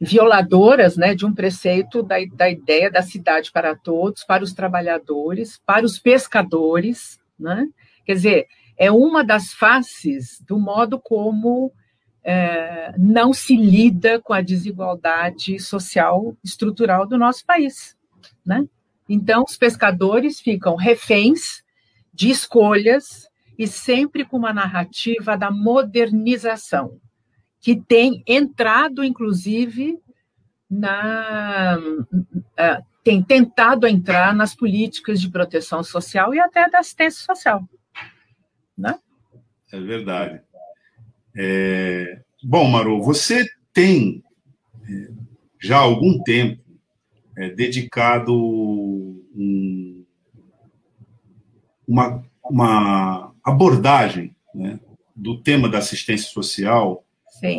[0.00, 5.60] violadoras né, de um preceito da, da ideia da cidade para todos, para os trabalhadores,
[5.66, 7.18] para os pescadores.
[7.38, 7.68] Né?
[8.06, 11.72] Quer dizer, é uma das faces do modo como
[12.24, 17.96] é, não se lida com a desigualdade social estrutural do nosso país.
[18.44, 18.66] Né?
[19.08, 21.62] Então, os pescadores ficam reféns
[22.12, 23.28] de escolhas
[23.58, 26.98] e sempre com uma narrativa da modernização,
[27.60, 29.98] que tem entrado, inclusive,
[30.68, 31.78] na.
[31.78, 37.66] Uh, tem tentado entrar nas políticas de proteção social e até da assistência social.
[38.76, 38.98] Né?
[39.72, 40.40] É verdade.
[41.34, 42.22] É...
[42.42, 44.22] Bom, Maru, você tem
[44.88, 45.10] é,
[45.60, 46.62] já há algum tempo
[47.36, 50.04] é, dedicado um,
[51.86, 54.80] uma, uma abordagem né,
[55.14, 57.04] do tema da assistência social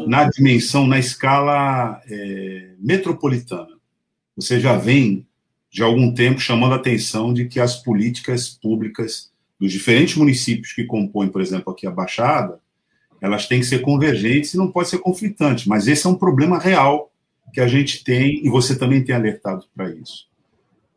[0.07, 3.77] Na dimensão, na escala é, metropolitana.
[4.35, 5.25] Você já vem
[5.69, 10.83] de algum tempo chamando a atenção de que as políticas públicas dos diferentes municípios que
[10.83, 12.59] compõem, por exemplo, aqui a Baixada,
[13.21, 15.69] elas têm que ser convergentes e não pode ser conflitante.
[15.69, 17.11] Mas esse é um problema real
[17.53, 20.27] que a gente tem e você também tem alertado para isso.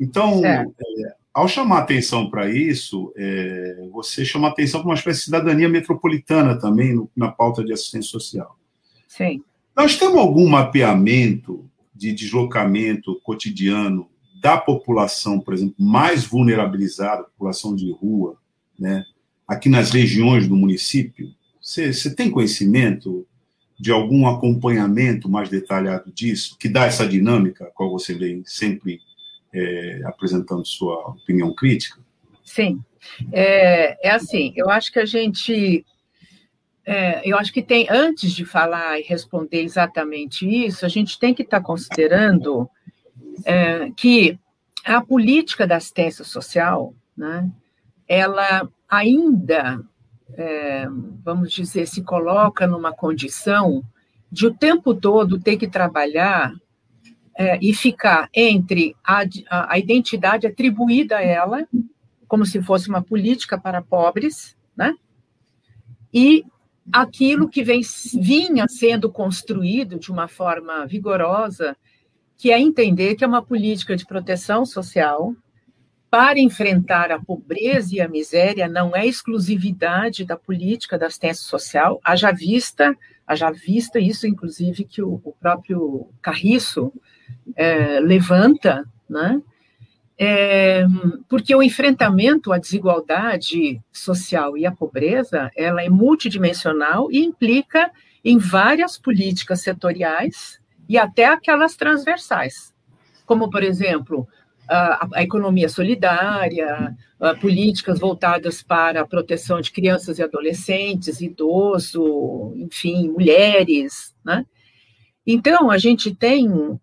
[0.00, 0.64] Então, é,
[1.32, 6.58] ao chamar atenção para isso, é, você chama atenção para uma espécie de cidadania metropolitana
[6.58, 8.56] também no, na pauta de assistência social.
[9.16, 9.42] Sim.
[9.76, 14.08] Nós temos algum mapeamento de deslocamento cotidiano
[14.40, 18.36] da população, por exemplo, mais vulnerabilizada, população de rua,
[18.76, 19.04] né,
[19.46, 21.32] aqui nas regiões do município?
[21.60, 23.24] Você, tem conhecimento
[23.78, 29.00] de algum acompanhamento mais detalhado disso, que dá essa dinâmica, a qual você vem sempre
[29.52, 32.00] é, apresentando sua opinião crítica?
[32.44, 32.82] Sim.
[33.32, 35.84] É, é assim, eu acho que a gente.
[36.86, 41.32] É, eu acho que tem, antes de falar e responder exatamente isso, a gente tem
[41.32, 42.68] que estar considerando
[43.44, 44.38] é, que
[44.84, 47.50] a política da assistência social, né,
[48.06, 49.80] ela ainda,
[50.34, 50.86] é,
[51.24, 53.82] vamos dizer, se coloca numa condição
[54.30, 56.52] de o tempo todo ter que trabalhar
[57.36, 61.66] é, e ficar entre a, a, a, identidade atribuída a ela,
[62.28, 64.94] como se fosse uma política para pobres, né?
[66.12, 66.44] E
[66.92, 67.80] aquilo que vem,
[68.14, 71.76] vinha sendo construído de uma forma vigorosa,
[72.36, 75.34] que é entender que é uma política de proteção social
[76.10, 82.00] para enfrentar a pobreza e a miséria não é exclusividade da política da assistência social,
[82.04, 86.92] haja vista, haja vista isso, inclusive, que o, o próprio Carriço
[87.56, 89.42] é, levanta, né?
[90.16, 90.86] É,
[91.28, 97.90] porque o enfrentamento à desigualdade social e à pobreza, ela é multidimensional e implica
[98.24, 102.72] em várias políticas setoriais e até aquelas transversais,
[103.26, 104.28] como, por exemplo,
[104.68, 112.54] a, a economia solidária, a, políticas voltadas para a proteção de crianças e adolescentes, idoso,
[112.56, 114.46] enfim, mulheres, né?
[115.26, 116.78] Então, a gente tem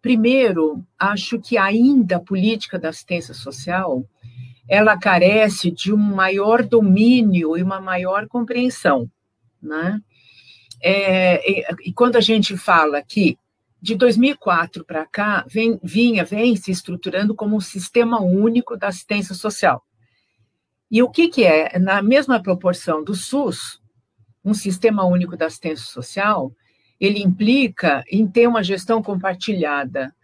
[0.00, 4.04] primeiro, acho que ainda a política da assistência social
[4.68, 9.10] ela carece de um maior domínio e uma maior compreensão,
[9.60, 10.00] né?
[10.80, 13.36] É, e, e, quando a gente fala que
[13.82, 19.34] de 2004 para cá vem, vinha, vem se estruturando como um sistema único da assistência
[19.34, 19.84] social.
[20.90, 21.78] E o que, que é?
[21.78, 23.80] Na mesma proporção do SUS,
[24.44, 26.52] um sistema único da assistência social,
[27.00, 30.14] ele implica em ter uma gestão compartilhada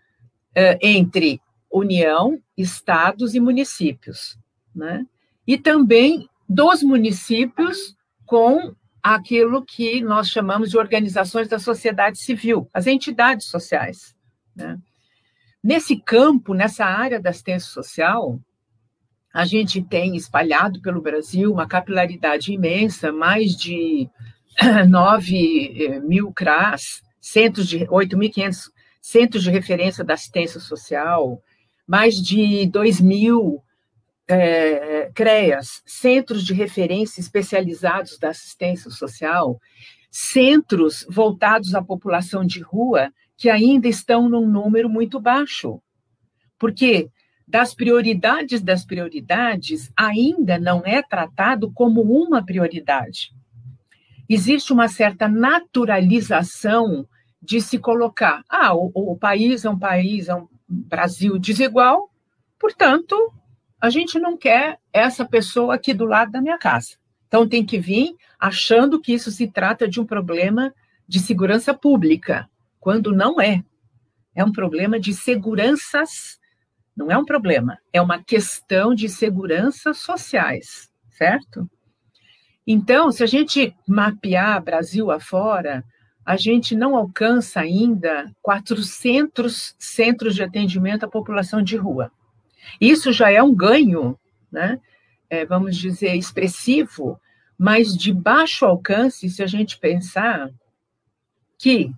[0.51, 1.41] uh, entre
[1.73, 4.39] União, estados e municípios,
[4.75, 5.07] né?
[5.47, 12.87] E também dos municípios com aquilo que nós chamamos de organizações da sociedade civil, as
[12.87, 14.17] entidades sociais.
[14.55, 14.79] Né?
[15.63, 18.41] Nesse campo, nessa área da assistência social,
[19.33, 24.09] a gente tem espalhado pelo Brasil uma capilaridade imensa, mais de
[24.89, 27.03] 9 eh, mil CRAS,
[27.67, 28.71] de 8.500
[29.03, 31.41] centros de referência da assistência social,
[31.87, 33.63] mais de 2 mil
[34.29, 39.61] é, CREAS, centros de referência especializados da assistência social,
[40.11, 45.81] centros voltados à população de rua, que ainda estão num número muito baixo.
[46.59, 47.11] Porque
[47.47, 53.33] das prioridades das prioridades, ainda não é tratado como uma prioridade
[54.29, 57.07] existe uma certa naturalização
[57.41, 62.11] de se colocar, ah, o, o país é um país, é um Brasil desigual,
[62.59, 63.33] portanto,
[63.81, 66.97] a gente não quer essa pessoa aqui do lado da minha casa.
[67.29, 70.75] Então tem que vir achando que isso se trata de um problema
[71.07, 72.49] de segurança pública,
[72.81, 73.63] quando não é.
[74.35, 76.39] É um problema de seguranças,
[76.97, 81.71] não é um problema, é uma questão de seguranças sociais, certo?
[82.67, 85.85] Então, se a gente mapear Brasil afora,
[86.25, 92.11] a gente não alcança ainda 400 centros de atendimento à população de rua.
[92.81, 94.19] Isso já é um ganho,
[94.51, 94.81] né?
[95.31, 97.21] É, vamos dizer, expressivo,
[97.57, 100.51] mas de baixo alcance se a gente pensar
[101.59, 101.93] que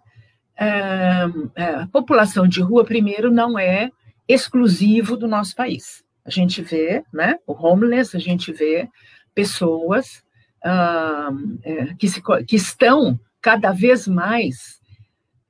[0.57, 1.23] é,
[1.57, 3.91] a população de rua, primeiro, não é
[4.27, 6.05] exclusivo do nosso país.
[6.25, 8.89] A gente vê, né, o homeless, a gente vê
[9.35, 10.23] pessoas
[10.65, 14.81] uh, que, se, que, estão cada vez mais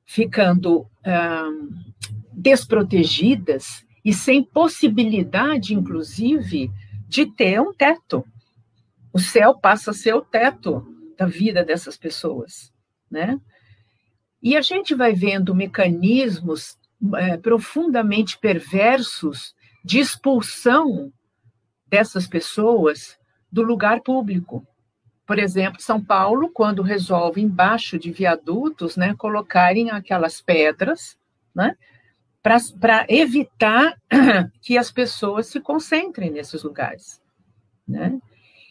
[0.04, 1.68] ficando uh,
[2.32, 6.70] desprotegidas e sem possibilidade, inclusive,
[7.08, 8.24] de ter um teto.
[9.12, 10.86] O céu passa a ser o teto
[11.16, 12.72] da vida dessas pessoas,
[13.10, 13.38] né?
[14.40, 16.78] E a gente vai vendo mecanismos
[17.16, 19.54] é, profundamente perversos
[19.84, 21.12] de expulsão
[21.86, 23.18] dessas pessoas
[23.50, 24.66] do lugar público.
[25.28, 31.18] Por exemplo, São Paulo, quando resolve embaixo de viadutos, né, colocarem aquelas pedras,
[31.54, 31.76] né,
[32.42, 33.94] para evitar
[34.62, 37.20] que as pessoas se concentrem nesses lugares.
[37.86, 38.18] Né?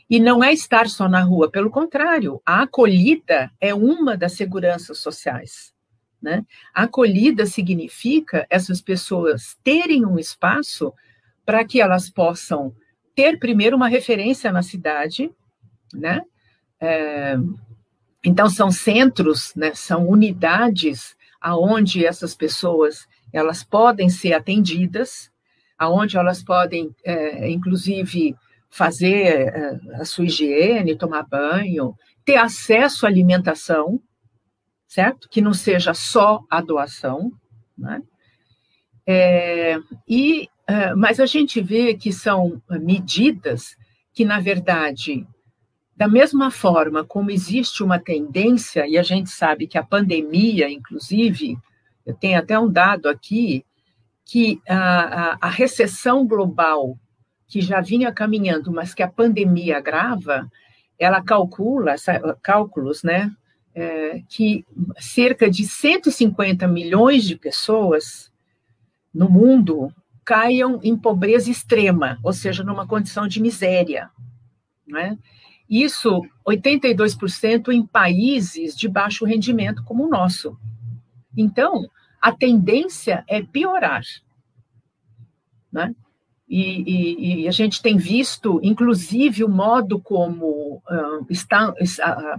[0.10, 4.97] E não é estar só na rua, pelo contrário, a acolhida é uma das seguranças
[4.97, 5.72] sociais.
[6.20, 6.43] Né?
[6.74, 10.91] A acolhida significa essas pessoas terem um espaço
[11.45, 12.76] para que elas possam
[13.14, 15.32] ter primeiro uma referência na cidade,
[15.93, 16.24] né?
[16.80, 17.36] É,
[18.23, 19.73] então são centros, né?
[19.73, 25.32] São unidades aonde essas pessoas elas podem ser atendidas,
[25.78, 28.36] aonde elas podem, é, inclusive,
[28.69, 34.01] fazer é, a sua higiene, tomar banho, ter acesso à alimentação,
[34.88, 35.30] certo?
[35.30, 37.32] Que não seja só a doação,
[37.78, 38.01] né?
[39.05, 43.78] É, e, é, mas a gente vê que são medidas
[44.13, 45.25] que, na verdade,
[45.98, 51.58] da mesma forma como existe uma tendência, e a gente sabe que a pandemia, inclusive,
[52.06, 53.66] eu tenho até um dado aqui,
[54.24, 56.95] que a, a, a recessão global,
[57.48, 60.48] que já vinha caminhando, mas que a pandemia agrava,
[61.00, 61.95] ela calcula,
[62.43, 63.32] cálculos, né,
[63.74, 64.64] é, que
[65.00, 68.32] cerca de 150 milhões de pessoas
[69.12, 69.91] no mundo
[70.24, 74.12] caiam em pobreza extrema, ou seja, numa condição de miséria.
[74.86, 75.18] Né?
[75.70, 80.57] Isso, 82% em países de baixo rendimento como o nosso.
[81.36, 81.89] Então,
[82.22, 84.01] a tendência é piorar.
[85.72, 85.93] Né?
[86.47, 91.76] E, e, e, a gente tem visto, inclusive, o modo como uh, está, uh,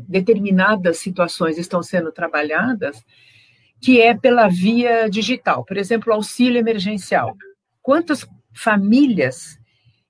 [0.09, 3.05] determinadas situações estão sendo trabalhadas,
[3.81, 5.63] que é pela via digital.
[5.63, 7.37] Por exemplo, auxílio emergencial.
[7.83, 9.59] Quantas famílias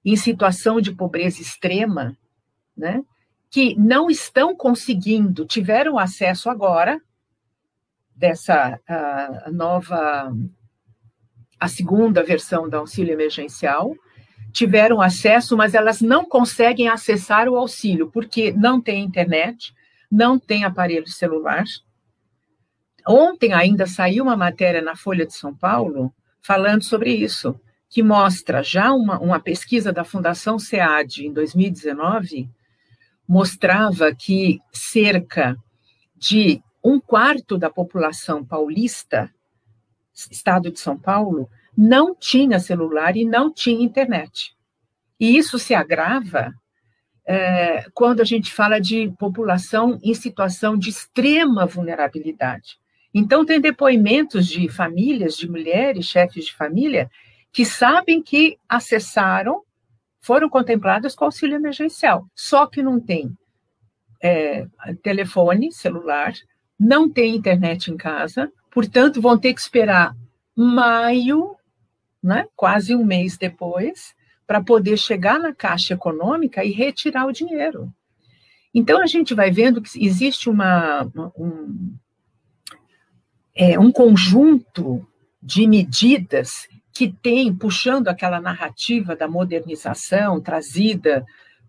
[0.04, 2.16] em situação de pobreza extrema,
[2.78, 3.02] né,
[3.50, 7.00] que não estão conseguindo, tiveram acesso agora
[8.14, 8.80] dessa
[9.52, 10.32] nova
[11.58, 13.94] a segunda versão do auxílio emergencial,
[14.52, 19.74] tiveram acesso, mas elas não conseguem acessar o auxílio, porque não tem internet,
[20.10, 21.64] não tem aparelho celular.
[23.06, 27.58] Ontem ainda saiu uma matéria na Folha de São Paulo falando sobre isso,
[27.88, 32.48] que mostra já uma, uma pesquisa da Fundação SEAD em 2019,
[33.28, 35.56] mostrava que cerca
[36.16, 39.30] de um quarto da população paulista
[40.30, 44.52] estado de São Paulo, não tinha celular e não tinha internet.
[45.20, 46.52] E isso se agrava
[47.24, 52.78] é, quando a gente fala de população em situação de extrema vulnerabilidade.
[53.14, 57.10] Então, tem depoimentos de famílias, de mulheres, chefes de família,
[57.52, 59.62] que sabem que acessaram,
[60.20, 63.36] foram contempladas com auxílio emergencial, só que não tem
[64.22, 64.66] é,
[65.02, 66.32] telefone celular,
[66.78, 70.14] não tem internet em casa, Portanto, vão ter que esperar
[70.54, 71.56] maio,
[72.22, 74.14] né, quase um mês depois,
[74.46, 77.92] para poder chegar na Caixa Econômica e retirar o dinheiro.
[78.72, 81.96] Então, a gente vai vendo que existe uma, um,
[83.52, 85.04] é, um conjunto
[85.42, 86.68] de medidas
[86.98, 91.24] que tem, puxando aquela narrativa da modernização trazida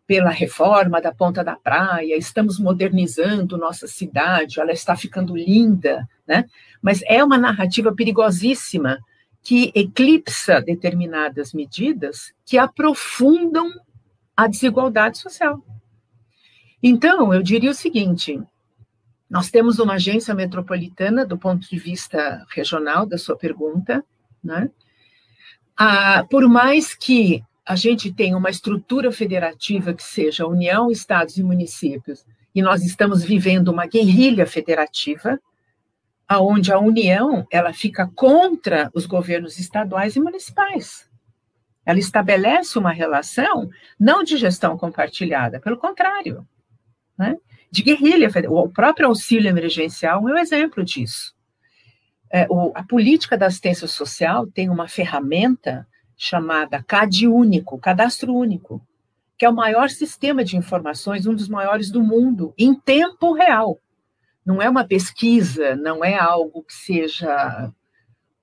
[0.08, 6.46] pela reforma da Ponta da Praia, estamos modernizando nossa cidade, ela está ficando linda, né?
[6.82, 8.98] Mas é uma narrativa perigosíssima
[9.44, 13.70] que eclipsa determinadas medidas que aprofundam
[14.36, 15.64] a desigualdade social.
[16.82, 18.42] Então, eu diria o seguinte:
[19.30, 24.04] nós temos uma agência metropolitana do ponto de vista regional da sua pergunta,
[24.44, 24.72] né?
[25.82, 31.44] Ah, por mais que a gente tem uma estrutura federativa que seja União, Estados e
[31.44, 35.40] municípios, e nós estamos vivendo uma guerrilha federativa,
[36.28, 41.10] aonde a União ela fica contra os governos estaduais e municipais.
[41.86, 46.46] Ela estabelece uma relação não de gestão compartilhada, pelo contrário,
[47.18, 47.38] né?
[47.72, 48.30] de guerrilha.
[48.50, 51.34] O próprio auxílio emergencial é um exemplo disso.
[52.32, 58.86] É, o, a política da assistência social tem uma ferramenta chamada CAD único, cadastro único,
[59.38, 63.80] que é o maior sistema de informações, um dos maiores do mundo, em tempo real.
[64.46, 67.72] Não é uma pesquisa, não é algo que seja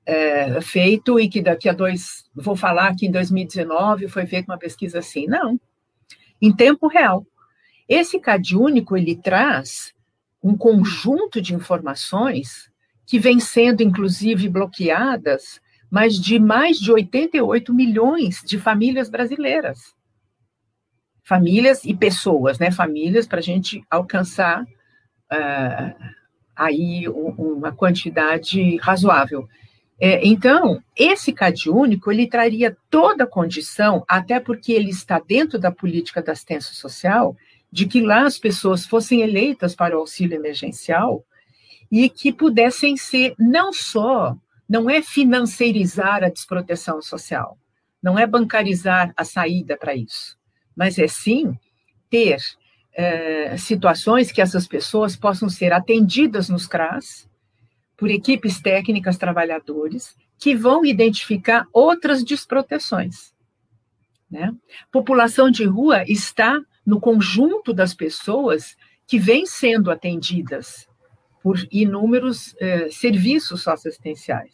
[0.06, 4.58] é, feito e que daqui a dois, vou falar que em 2019 foi feita uma
[4.58, 5.60] pesquisa assim, não.
[6.40, 7.26] Em tempo real.
[7.88, 9.94] Esse CAD único, ele traz
[10.42, 12.70] um conjunto de informações
[13.06, 19.94] que vem sendo, inclusive, bloqueadas mas de mais de 88 milhões de famílias brasileiras.
[21.22, 22.70] Famílias e pessoas, né?
[22.70, 26.14] Famílias para a gente alcançar uh,
[26.54, 29.48] aí uma quantidade razoável.
[29.98, 35.58] É, então, esse CAD único, ele traria toda a condição, até porque ele está dentro
[35.58, 37.34] da política da assistência social,
[37.72, 41.24] de que lá as pessoas fossem eleitas para o auxílio emergencial
[41.90, 44.36] e que pudessem ser não só,
[44.68, 47.58] não é financeirizar a desproteção social,
[48.02, 50.36] não é bancarizar a saída para isso,
[50.74, 51.56] mas é sim
[52.10, 52.38] ter
[52.94, 57.28] é, situações que essas pessoas possam ser atendidas nos CRAS
[57.96, 63.34] por equipes técnicas trabalhadores que vão identificar outras desproteções.
[64.30, 64.52] Né?
[64.90, 68.76] População de rua está no conjunto das pessoas
[69.06, 70.88] que vêm sendo atendidas
[71.46, 74.50] por inúmeros eh, serviços socioassistenciais.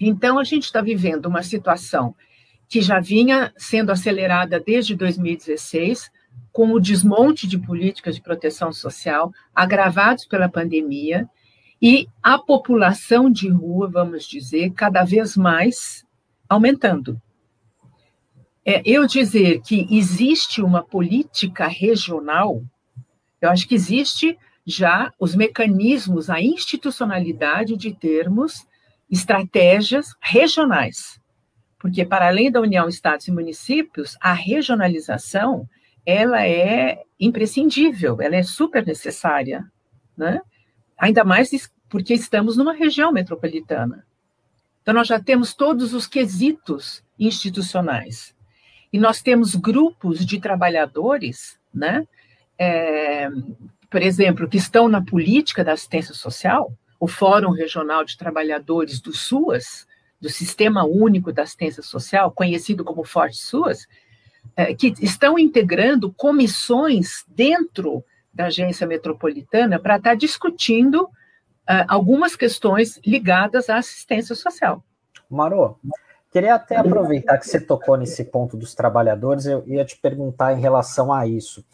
[0.00, 2.14] Então, a gente está vivendo uma situação
[2.70, 6.10] que já vinha sendo acelerada desde 2016,
[6.50, 11.28] com o desmonte de políticas de proteção social, agravados pela pandemia,
[11.82, 16.02] e a população de rua, vamos dizer, cada vez mais
[16.48, 17.20] aumentando.
[18.64, 22.62] É, eu dizer que existe uma política regional,
[23.38, 28.66] eu acho que existe já os mecanismos, a institucionalidade de termos
[29.10, 31.20] estratégias regionais.
[31.78, 35.68] Porque, para além da união estados e municípios, a regionalização
[36.06, 39.64] ela é imprescindível, ela é super necessária,
[40.16, 40.40] né?
[40.98, 41.50] ainda mais
[41.88, 44.06] porque estamos numa região metropolitana.
[44.82, 48.34] Então, nós já temos todos os quesitos institucionais.
[48.92, 52.06] E nós temos grupos de trabalhadores, né?
[52.58, 53.28] É,
[53.94, 59.12] por exemplo, que estão na política da assistência social, o Fórum Regional de Trabalhadores do
[59.12, 59.86] SUAS,
[60.20, 63.86] do Sistema Único da Assistência Social, conhecido como Forte SUAS,
[64.56, 72.34] é, que estão integrando comissões dentro da agência metropolitana para estar tá discutindo uh, algumas
[72.34, 74.82] questões ligadas à assistência social.
[75.30, 75.78] Marô,
[76.32, 80.60] queria até aproveitar que você tocou nesse ponto dos trabalhadores, eu ia te perguntar em
[80.60, 81.64] relação a isso.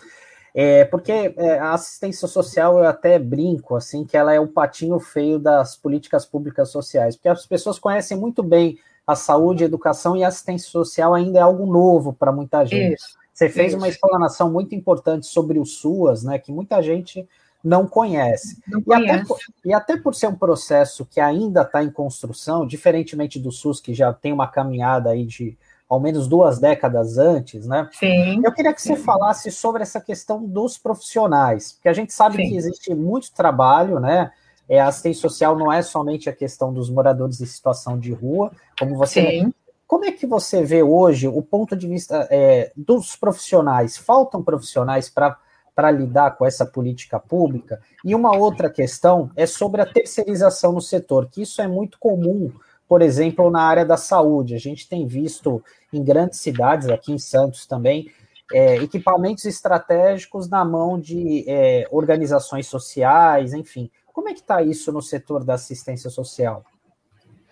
[0.55, 4.99] É, porque é, a assistência social eu até brinco assim que ela é o patinho
[4.99, 10.17] feio das políticas públicas sociais, porque as pessoas conhecem muito bem a saúde, a educação
[10.17, 12.95] e a assistência social ainda é algo novo para muita gente.
[12.95, 13.19] Isso.
[13.33, 13.79] Você fez Isso.
[13.79, 17.27] uma explanação muito importante sobre o SUAS, né, que muita gente
[17.63, 18.61] não conhece.
[18.69, 19.13] Não e, conhece.
[19.13, 23.51] Até por, e até por ser um processo que ainda está em construção, diferentemente do
[23.51, 25.57] SUS, que já tem uma caminhada aí de
[25.91, 27.89] ao menos duas décadas antes, né?
[27.93, 28.41] Sim.
[28.45, 28.95] Eu queria que sim.
[28.95, 32.49] você falasse sobre essa questão dos profissionais, porque a gente sabe sim.
[32.49, 34.31] que existe muito trabalho, né?
[34.69, 38.53] É, a assistência social não é somente a questão dos moradores em situação de rua,
[38.79, 39.53] como você Sim.
[39.91, 43.97] Como é que você vê hoje o ponto de vista é, dos profissionais?
[43.97, 47.81] Faltam profissionais para lidar com essa política pública?
[48.05, 52.53] E uma outra questão é sobre a terceirização no setor, que isso é muito comum,
[52.91, 54.57] por exemplo, na área da saúde.
[54.57, 55.63] A gente tem visto
[55.93, 58.11] em grandes cidades, aqui em Santos também,
[58.53, 63.89] é, equipamentos estratégicos na mão de é, organizações sociais, enfim.
[64.13, 66.65] Como é que está isso no setor da assistência social?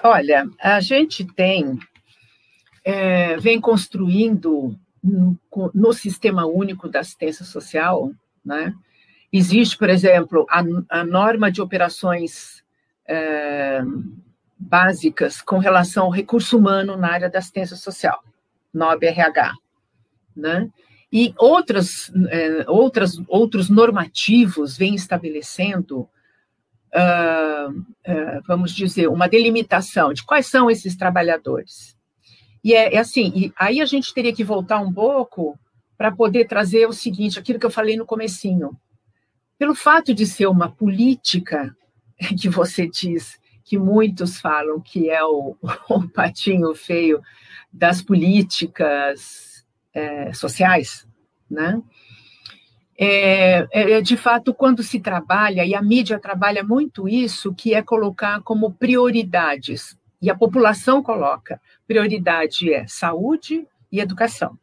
[0.02, 1.78] Olha, a gente tem
[2.84, 5.38] é, vem construindo no,
[5.72, 8.10] no, Sistema Único da Assistência Social,
[8.44, 8.74] né?
[9.32, 12.64] Existe, por exemplo, a, a norma de operações
[13.06, 13.82] é,
[14.58, 18.22] básicas com relação ao recurso humano na área da assistência social,
[18.74, 19.54] NOBRH,
[20.36, 20.68] né?
[21.10, 26.00] E outras, é, outras, outros normativos vêm estabelecendo,
[26.94, 31.96] uh, uh, vamos dizer, uma delimitação de quais são esses trabalhadores.
[32.62, 35.58] E é, é assim, e aí a gente teria que voltar um pouco
[35.96, 38.78] para poder trazer o seguinte, aquilo que eu falei no comecinho.
[39.58, 41.74] Pelo fato de ser uma política
[42.38, 43.38] que você diz
[43.68, 45.54] que muitos falam que é o,
[45.90, 47.20] o patinho feio
[47.70, 49.62] das políticas
[49.92, 51.06] é, sociais,
[51.50, 51.82] né?
[53.00, 57.74] É, é, é, de fato, quando se trabalha, e a mídia trabalha muito isso, que
[57.74, 64.58] é colocar como prioridades, e a população coloca, prioridade é saúde e educação.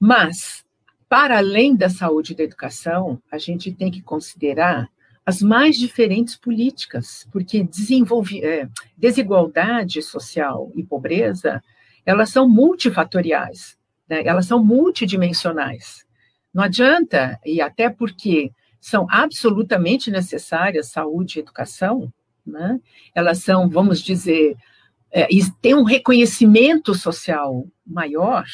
[0.00, 0.64] Mas,
[1.08, 4.88] para além da saúde e da educação, a gente tem que considerar
[5.26, 11.60] as mais diferentes políticas, porque desenvolve, é, desigualdade social e pobreza,
[12.04, 13.76] elas são multifatoriais,
[14.08, 14.22] né?
[14.24, 16.06] elas são multidimensionais.
[16.54, 22.12] Não adianta, e até porque são absolutamente necessárias saúde e educação,
[22.46, 22.78] né?
[23.12, 24.56] elas são, vamos dizer,
[25.10, 25.26] é,
[25.60, 28.44] tem um reconhecimento social maior,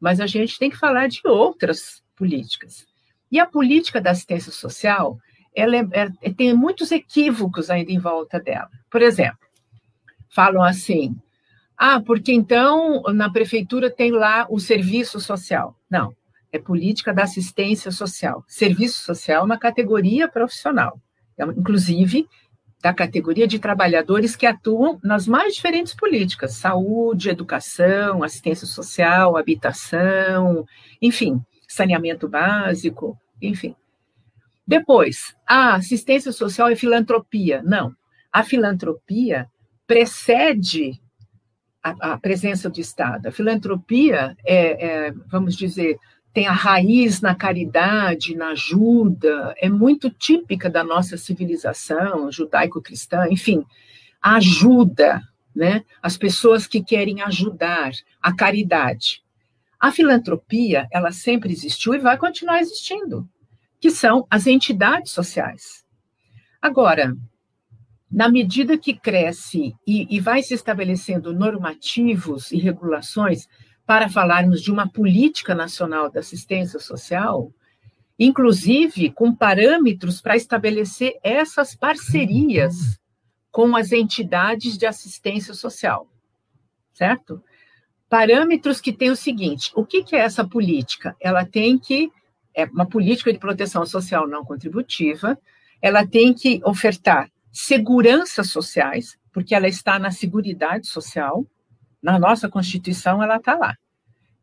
[0.00, 2.84] mas a gente tem que falar de outras políticas.
[3.30, 5.20] E a política da assistência social,
[5.54, 5.86] ela é,
[6.22, 8.70] é, tem muitos equívocos ainda em volta dela.
[8.90, 9.38] Por exemplo,
[10.30, 11.16] falam assim:
[11.76, 15.76] ah, porque então na prefeitura tem lá o serviço social.
[15.90, 16.14] Não,
[16.52, 18.44] é política da assistência social.
[18.46, 21.00] Serviço social é uma categoria profissional,
[21.38, 22.28] é, inclusive
[22.80, 30.64] da categoria de trabalhadores que atuam nas mais diferentes políticas: saúde, educação, assistência social, habitação,
[31.00, 33.74] enfim, saneamento básico, enfim.
[34.68, 37.62] Depois, a assistência social é filantropia.
[37.64, 37.94] Não.
[38.30, 39.48] A filantropia
[39.86, 41.00] precede
[41.82, 43.28] a, a presença do Estado.
[43.28, 45.96] A filantropia é, é, vamos dizer,
[46.34, 53.64] tem a raiz na caridade, na ajuda, é muito típica da nossa civilização judaico-cristã, enfim,
[54.20, 55.22] ajuda,
[55.56, 55.82] né?
[56.02, 59.22] As pessoas que querem ajudar, a caridade.
[59.80, 63.26] A filantropia, ela sempre existiu e vai continuar existindo
[63.80, 65.84] que são as entidades sociais.
[66.60, 67.16] Agora,
[68.10, 73.46] na medida que cresce e, e, vai se estabelecendo normativos e regulações
[73.86, 77.52] para falarmos de uma política nacional da assistência social,
[78.18, 82.98] inclusive com parâmetros para estabelecer essas parcerias
[83.50, 86.08] com as entidades de assistência social,
[86.92, 87.42] certo?
[88.08, 91.14] Parâmetros que têm o seguinte: o que, que é essa política?
[91.20, 92.10] Ela tem que
[92.54, 95.38] é uma política de proteção social não contributiva,
[95.80, 101.46] ela tem que ofertar seguranças sociais, porque ela está na Seguridade Social,
[102.02, 103.76] na nossa Constituição ela está lá.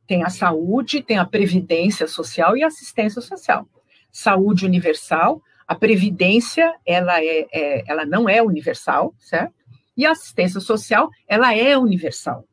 [0.08, 3.68] Tem a saúde, tem a previdência social e a assistência social.
[4.12, 9.54] Saúde universal, a previdência ela, é, é ela não é universal, certo?
[9.98, 12.46] E a assistência social, ela é universal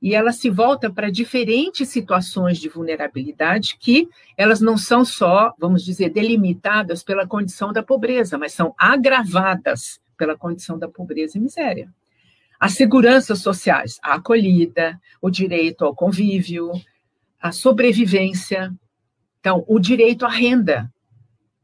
[0.00, 5.84] e ela se volta para diferentes situações de vulnerabilidade que elas não são só, vamos
[5.84, 11.92] dizer, delimitadas pela condição da pobreza, mas são agravadas pela condição da pobreza e miséria.
[12.60, 16.72] As seguranças sociais, a acolhida, o direito ao convívio,
[17.40, 18.72] a sobrevivência,
[19.40, 20.92] então, o direito à renda.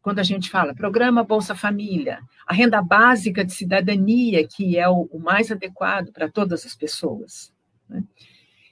[0.01, 5.09] Quando a gente fala programa Bolsa Família, a renda básica de cidadania, que é o,
[5.11, 7.54] o mais adequado para todas as pessoas?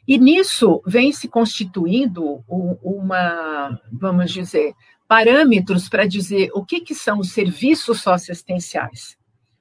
[0.06, 4.74] E nisso vem se constituindo uma, vamos dizer,
[5.06, 9.16] parâmetros para dizer o que, que são os serviços socioassistenciais,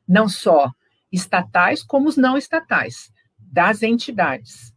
[0.07, 0.71] não só
[1.11, 4.73] estatais, como os não estatais, das entidades.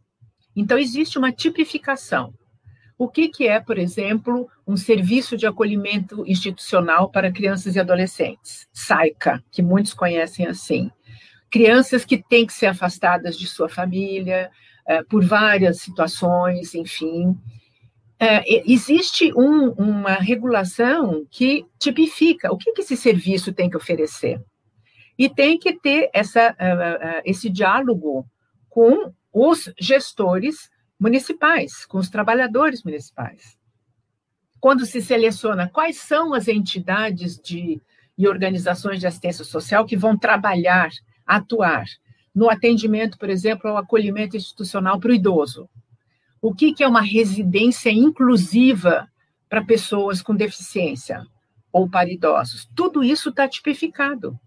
[0.55, 2.33] Então, existe uma tipificação.
[2.97, 8.67] O que, que é, por exemplo, um serviço de acolhimento institucional para crianças e adolescentes?
[8.71, 10.89] SAICA, que muitos conhecem assim.
[11.49, 14.49] Crianças que têm que ser afastadas de sua família,
[15.09, 17.35] por várias situações, enfim.
[18.19, 24.41] É, existe um, uma regulação que tipifica o que, que esse serviço tem que oferecer.
[25.17, 28.25] E tem que ter essa, uh, uh, esse diálogo
[28.69, 30.69] com os gestores
[30.99, 33.57] municipais, com os trabalhadores municipais.
[34.59, 37.81] Quando se seleciona quais são as entidades de,
[38.17, 40.89] e organizações de assistência social que vão trabalhar,
[41.25, 41.85] atuar
[42.35, 45.69] no atendimento, por exemplo, ao acolhimento institucional para o idoso.
[46.41, 49.07] O que, que é uma residência inclusiva
[49.49, 51.25] para pessoas com deficiência
[51.71, 52.69] ou para idosos?
[52.75, 54.37] Tudo isso está tipificado.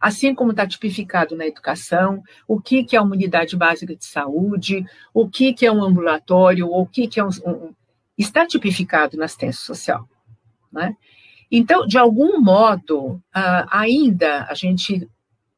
[0.00, 4.84] Assim como está tipificado na educação, o que, que é uma unidade básica de saúde,
[5.14, 7.74] o que, que é um ambulatório, o que, que é um, um
[8.18, 10.08] está tipificado na assistência social.
[10.72, 10.96] Né?
[11.50, 13.22] Então, de algum modo,
[13.70, 15.08] ainda a gente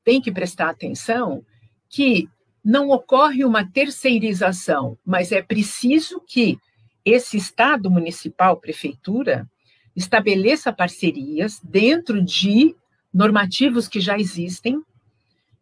[0.05, 1.45] tem que prestar atenção
[1.93, 2.27] que
[2.65, 6.59] não ocorre uma terceirização, mas é preciso que
[7.05, 9.47] esse Estado municipal, prefeitura,
[9.95, 12.75] estabeleça parcerias dentro de
[13.13, 14.83] normativos que já existem,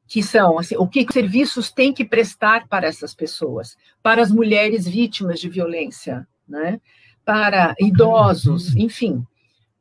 [0.06, 4.86] que são assim, o que serviços tem que prestar para essas pessoas, para as mulheres
[4.86, 6.80] vítimas de violência, né?
[7.24, 9.24] para idosos, enfim,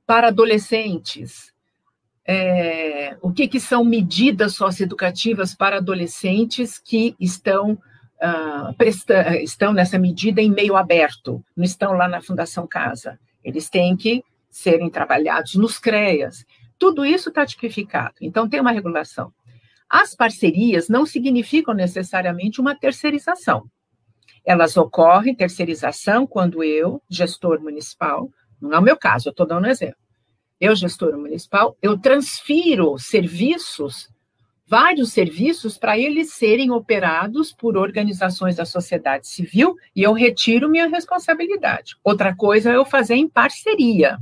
[0.06, 1.54] para adolescentes,
[2.32, 9.98] é, o que, que, são medidas socioeducativas para adolescentes que estão, uh, presta, estão nessa
[9.98, 13.20] medida em meio aberto, não estão lá na Fundação Casa.
[13.44, 16.46] Eles têm que serem trabalhados nos CREAS.
[16.78, 19.34] Tudo isso está tipificado, então tem uma regulação.
[19.90, 23.66] As parcerias não significam necessariamente uma terceirização.
[24.46, 28.30] Elas ocorrem, terceirização, quando eu, gestor municipal,
[28.62, 30.09] não é o meu caso, eu estou dando um exemplo
[30.60, 34.10] eu, gestora municipal, eu transfiro serviços,
[34.68, 40.88] vários serviços, para eles serem operados por organizações da sociedade civil e eu retiro minha
[40.88, 41.96] responsabilidade.
[42.04, 44.20] Outra coisa é eu fazer em parceria.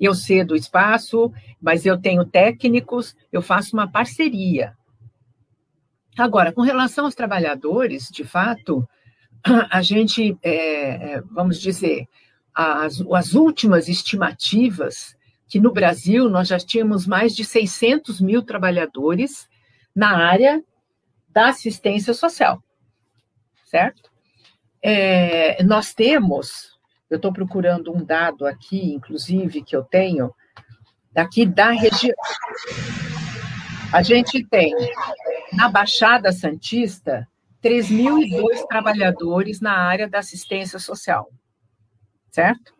[0.00, 4.76] Eu cedo o espaço, mas eu tenho técnicos, eu faço uma parceria.
[6.16, 8.88] Agora, com relação aos trabalhadores, de fato,
[9.70, 12.08] a gente, é, é, vamos dizer,
[12.54, 15.14] as, as últimas estimativas,
[15.48, 19.48] que no Brasil nós já tínhamos mais de 600 mil trabalhadores
[19.94, 20.62] na área
[21.28, 22.62] da assistência social,
[23.64, 24.10] certo?
[24.82, 26.78] É, nós temos,
[27.08, 30.34] eu estou procurando um dado aqui, inclusive, que eu tenho,
[31.12, 32.16] daqui da região.
[33.92, 34.74] A gente tem
[35.52, 37.26] na Baixada Santista
[37.62, 41.30] 3.002 trabalhadores na área da assistência social,
[42.30, 42.75] certo?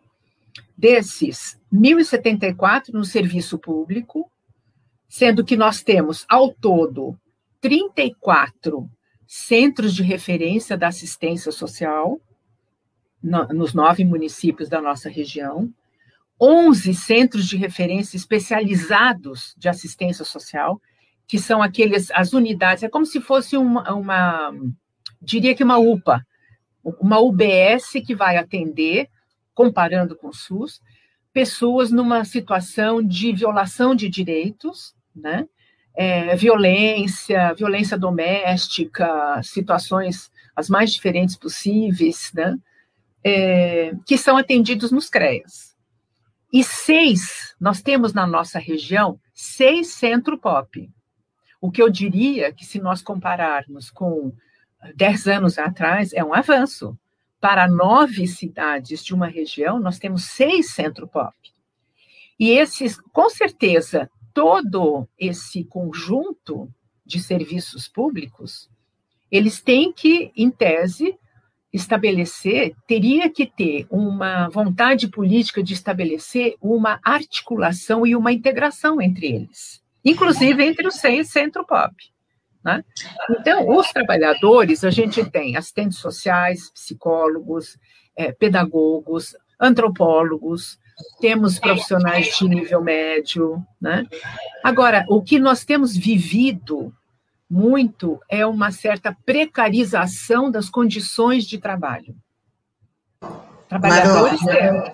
[0.76, 4.30] Desses, 1.074 no serviço público,
[5.08, 7.18] sendo que nós temos, ao todo,
[7.60, 8.88] 34
[9.26, 12.20] centros de referência da assistência social,
[13.22, 15.72] no, nos nove municípios da nossa região,
[16.40, 20.80] 11 centros de referência especializados de assistência social,
[21.26, 24.52] que são aqueles, as unidades, é como se fosse uma, uma
[25.20, 26.24] diria que uma UPA,
[26.84, 29.08] uma UBS que vai atender,
[29.56, 30.82] comparando com o SUS,
[31.32, 35.48] pessoas numa situação de violação de direitos, né?
[35.94, 42.58] É, violência, violência doméstica, situações as mais diferentes possíveis, né?
[43.24, 45.74] É, que são atendidos nos CREAS.
[46.52, 50.88] E seis, nós temos na nossa região seis centro-pop.
[51.60, 54.32] O que eu diria que, se nós compararmos com
[54.94, 56.96] dez anos atrás, é um avanço.
[57.40, 61.34] Para nove cidades de uma região, nós temos seis centro-pop.
[62.38, 66.68] E esses, com certeza, todo esse conjunto
[67.04, 68.68] de serviços públicos,
[69.30, 71.18] eles têm que, em tese,
[71.72, 79.26] estabelecer, teria que ter uma vontade política de estabelecer uma articulação e uma integração entre
[79.26, 81.92] eles inclusive entre os seis centro-pop.
[82.66, 82.84] Né?
[83.30, 87.78] Então, os trabalhadores, a gente tem assistentes sociais, psicólogos,
[88.16, 90.76] é, pedagogos, antropólogos,
[91.20, 93.64] temos profissionais de nível médio.
[93.80, 94.04] Né?
[94.64, 96.92] Agora, o que nós temos vivido
[97.48, 102.16] muito é uma certa precarização das condições de trabalho.
[103.68, 104.90] Trabalhadores temos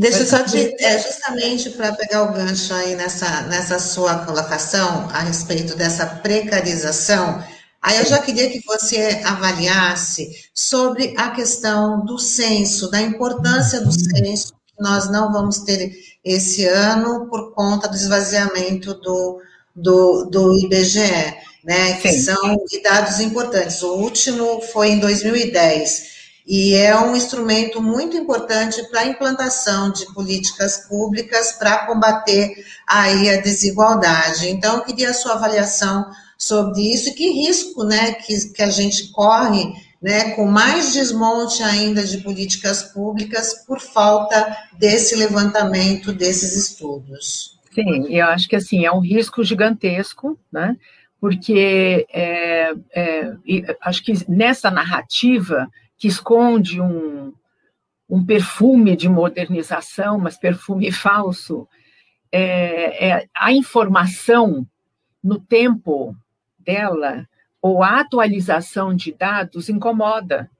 [0.00, 5.06] Deixa eu só te, é, justamente para pegar o gancho aí nessa, nessa sua colocação
[5.12, 7.44] a respeito dessa precarização,
[7.82, 13.92] aí eu já queria que você avaliasse sobre a questão do censo, da importância do
[13.92, 15.92] censo, que nós não vamos ter
[16.24, 19.42] esse ano por conta do esvaziamento do,
[19.76, 22.22] do, do IBGE, né, que Sim.
[22.22, 23.82] são dados importantes.
[23.82, 30.06] O último foi em 2010 e é um instrumento muito importante para a implantação de
[30.12, 34.48] políticas públicas para combater aí a desigualdade.
[34.48, 38.70] Então, eu queria a sua avaliação sobre isso e que risco né, que, que a
[38.70, 46.56] gente corre né, com mais desmonte ainda de políticas públicas por falta desse levantamento desses
[46.56, 47.58] estudos.
[47.74, 50.76] Sim, eu acho que assim é um risco gigantesco, né?
[51.20, 53.32] Porque é, é,
[53.82, 55.68] acho que nessa narrativa
[56.00, 57.30] que esconde um,
[58.08, 61.68] um perfume de modernização, mas perfume falso,
[62.32, 64.66] é, é, a informação
[65.22, 66.16] no tempo
[66.58, 67.28] dela,
[67.60, 70.50] ou a atualização de dados, incomoda.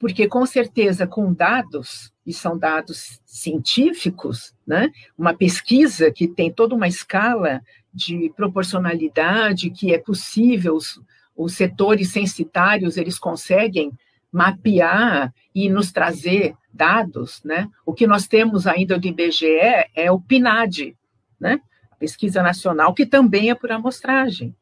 [0.00, 4.90] Porque, com certeza, com dados, e são dados científicos, né?
[5.16, 7.62] uma pesquisa que tem toda uma escala
[7.94, 11.00] de proporcionalidade, que é possível, os,
[11.36, 13.92] os setores censitários, eles conseguem
[14.36, 17.70] mapear e nos trazer dados, né?
[17.86, 19.46] O que nós temos ainda do IBGE
[19.94, 20.94] é o PNAD,
[21.40, 21.58] né?
[21.98, 24.54] Pesquisa nacional, que também é por amostragem.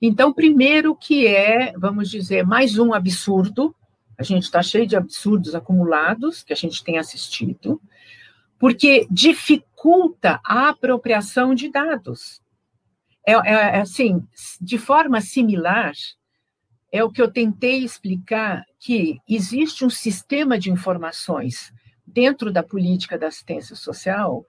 [0.00, 3.76] Então, primeiro que é, vamos dizer, mais um absurdo,
[4.16, 7.78] a gente está cheio de absurdos acumulados que a gente tem assistido,
[8.58, 12.40] porque dificulta a apropriação de dados.
[13.26, 14.26] É, é, é assim,
[14.58, 15.92] de forma similar,
[16.90, 21.72] é o que eu tentei explicar que existe um sistema de informações
[22.06, 24.44] dentro da política da assistência social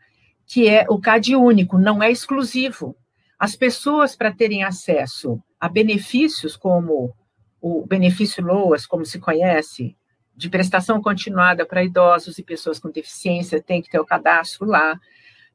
[0.45, 2.93] que é o CAD único, não é exclusivo.
[3.39, 7.15] As pessoas, para terem acesso a benefícios como
[7.61, 9.95] o benefício LOAS, como se conhece,
[10.35, 14.99] de prestação continuada para idosos e pessoas com deficiência, tem que ter o cadastro lá.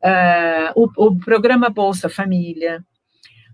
[0.02, 2.82] Uh, o, o programa Bolsa Família,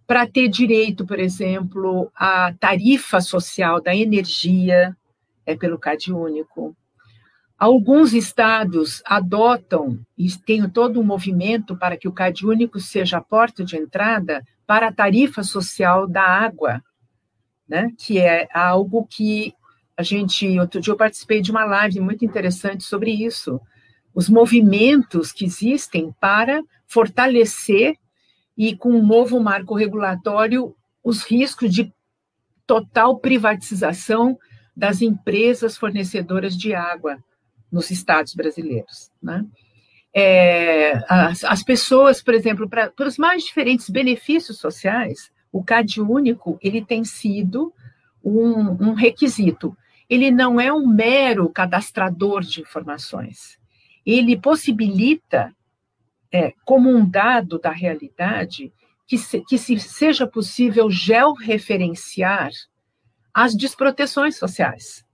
[0.07, 4.97] para ter direito, por exemplo, à tarifa social da energia,
[5.47, 6.77] é pelo CAD único.
[7.59, 13.23] Alguns estados adotam e tem todo um movimento para que o CAD único seja a
[13.23, 16.83] porta de entrada para a tarifa social da água,
[17.67, 17.93] né?
[17.97, 19.55] Que é algo que
[19.97, 23.59] a gente, outro dia eu participei de uma live muito interessante sobre isso,
[24.15, 27.97] os movimentos que existem para fortalecer
[28.57, 31.93] e com um novo marco regulatório os riscos de
[32.67, 34.37] total privatização
[34.77, 37.19] das empresas fornecedoras de água
[37.73, 39.45] nos estados brasileiros, né?
[40.19, 46.59] É, as, as, pessoas, por exemplo, para os mais diferentes benefícios sociais, o CAD único
[46.63, 47.73] ele tem sido
[48.25, 49.77] um, um requisito.
[50.09, 53.59] Ele não é um mero cadastrador de informações.
[54.07, 55.55] Ele possibilita,
[56.33, 58.73] é, como um dado da realidade,
[59.07, 62.51] que, se, que se seja possível georreferenciar
[63.37, 65.05] as desproteções sociais.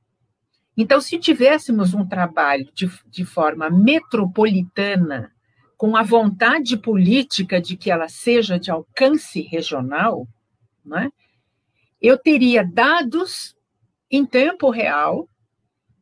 [0.77, 5.33] Então, se tivéssemos um trabalho de, de forma metropolitana,
[5.77, 10.29] com a vontade política de que ela seja de alcance regional,
[10.85, 11.11] né,
[12.01, 13.57] eu teria dados
[14.09, 15.29] em tempo real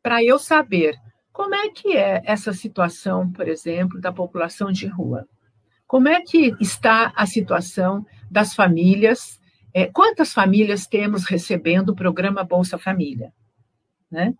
[0.03, 0.95] para eu saber
[1.33, 5.27] como é que é essa situação, por exemplo, da população de rua.
[5.87, 9.40] Como é que está a situação das famílias?
[9.73, 13.33] É, quantas famílias temos recebendo o programa Bolsa Família?
[14.09, 14.33] Né?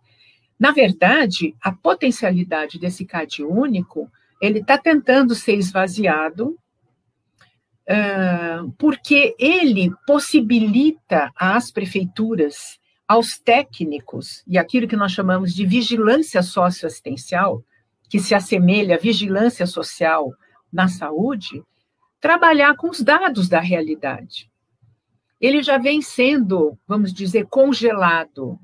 [0.58, 4.10] Na verdade, a potencialidade desse CAD único,
[4.40, 6.56] ele está tentando ser esvaziado,
[7.88, 12.78] uh, porque ele possibilita às prefeituras,
[13.08, 17.64] aos técnicos, e aquilo que nós chamamos de vigilância socioassistencial,
[18.08, 20.32] que se assemelha à vigilância social
[20.72, 21.62] na saúde,
[22.20, 24.51] trabalhar com os dados da realidade.
[25.42, 28.56] Ele já vem sendo, vamos dizer, congelado.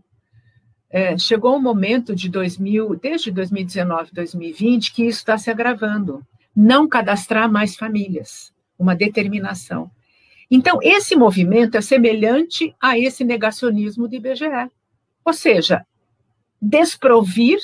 [0.88, 6.24] É, chegou um momento de 2000, desde 2019, 2020, que isso está se agravando.
[6.54, 9.90] Não cadastrar mais famílias, uma determinação.
[10.48, 14.70] Então, esse movimento é semelhante a esse negacionismo do IBGE.
[15.24, 15.84] Ou seja,
[16.62, 17.58] desprovir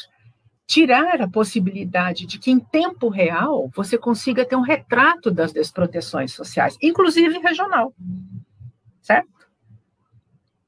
[0.67, 6.33] tirar a possibilidade de que, em tempo real, você consiga ter um retrato das desproteções
[6.33, 7.95] sociais, inclusive regional,
[9.05, 9.29] certo?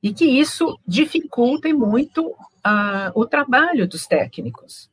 [0.03, 2.27] E que isso dificulte muito
[2.67, 4.91] uh, o trabalho dos técnicos.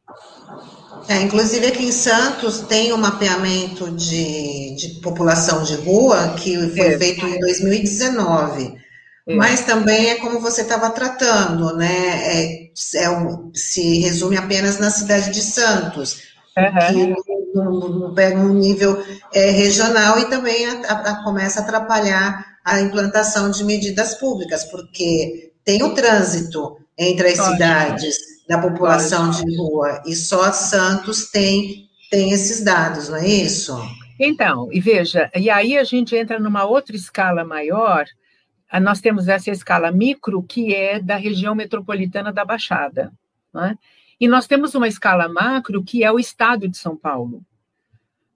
[1.09, 6.93] É, inclusive aqui em Santos tem um mapeamento de, de população de rua que foi
[6.93, 6.97] é.
[6.97, 8.81] feito em 2019.
[9.27, 9.35] É.
[9.35, 11.91] Mas também é como você estava tratando, né?
[11.91, 16.23] É, é um, se resume apenas na cidade de Santos,
[16.57, 17.15] uhum.
[18.05, 23.51] que pega um nível é, regional e também a, a, começa a atrapalhar a implantação
[23.51, 27.51] de medidas públicas, porque tem o trânsito entre as Pode.
[27.51, 29.45] cidades da população Pode.
[29.45, 33.77] de rua e só Santos tem, tem esses dados, não é isso?
[34.19, 38.05] Então, e veja, e aí a gente entra numa outra escala maior,
[38.81, 43.11] nós temos essa escala micro, que é da região metropolitana da Baixada.
[43.53, 43.77] Né?
[44.19, 47.43] E nós temos uma escala macro, que é o estado de São Paulo.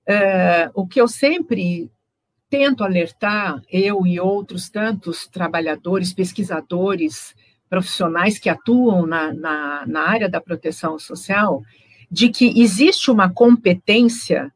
[0.05, 1.91] É, o que eu sempre
[2.49, 7.35] tento alertar, eu e outros tantos trabalhadores, pesquisadores,
[7.69, 11.61] profissionais que atuam na, na, na área da proteção social,
[12.09, 14.53] de que existe uma competência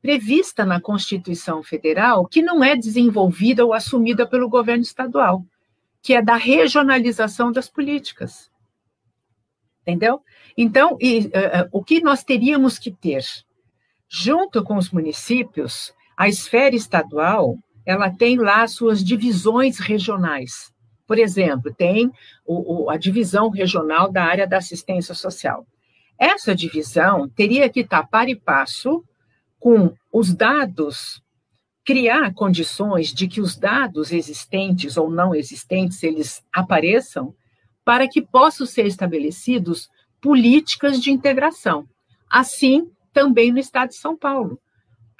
[0.00, 5.44] prevista na Constituição Federal que não é desenvolvida ou assumida pelo governo estadual,
[6.02, 8.50] que é da regionalização das políticas.
[9.82, 10.20] Entendeu?
[10.56, 13.24] Então, e, uh, o que nós teríamos que ter?
[14.08, 20.72] Junto com os municípios, a esfera estadual ela tem lá suas divisões regionais.
[21.06, 22.10] Por exemplo, tem
[22.46, 25.66] o, o, a divisão regional da área da assistência social.
[26.18, 29.04] Essa divisão teria que estar para e passo
[29.58, 31.22] com os dados,
[31.84, 37.34] criar condições de que os dados existentes ou não existentes eles apareçam
[37.84, 39.90] para que possam ser estabelecidos
[40.22, 41.86] políticas de integração.
[42.30, 44.58] Assim, também no estado de São Paulo,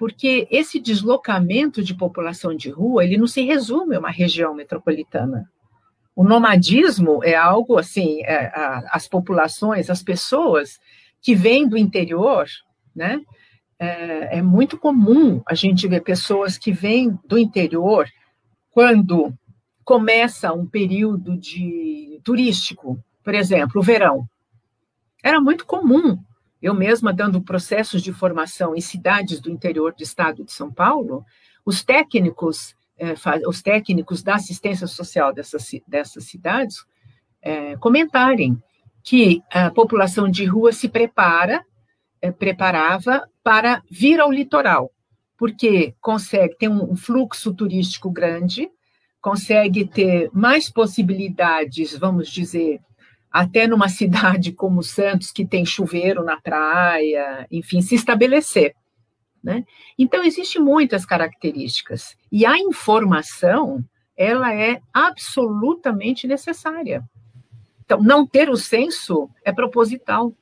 [0.05, 5.51] porque esse deslocamento de população de rua, ele não se resume a uma região metropolitana.
[6.15, 10.79] O nomadismo é algo assim, é, a, as populações, as pessoas
[11.23, 12.45] que vêm do interior,
[12.95, 13.19] né,
[13.79, 18.07] é, é muito comum a gente ver pessoas que vêm do interior
[18.73, 19.33] quando
[19.87, 24.29] começa um período de turístico, por exemplo, o verão.
[25.23, 26.19] Era muito comum.
[26.65, 31.23] Eu mesma dando processos de formação em cidades do interior do estado de São Paulo,
[31.63, 33.13] os técnicos, é,
[33.47, 36.83] os técnicos da assistência social dessas, dessas cidades
[37.43, 38.57] é, comentarem
[39.03, 41.63] que a população de rua se prepara
[42.23, 44.91] é, preparava para vir ao litoral,
[45.37, 48.71] porque consegue ter um fluxo turístico grande,
[49.21, 52.81] consegue ter mais possibilidades, vamos dizer,
[53.35, 58.77] até numa cidade como Santos, que tem chuveiro na praia, enfim, se estabelecer.
[59.43, 59.65] Né?
[59.99, 62.17] Então, existem muitas características.
[62.31, 63.85] E a informação,
[64.17, 67.03] ela é absolutamente necessária.
[67.85, 70.33] Então, não ter o senso é proposital.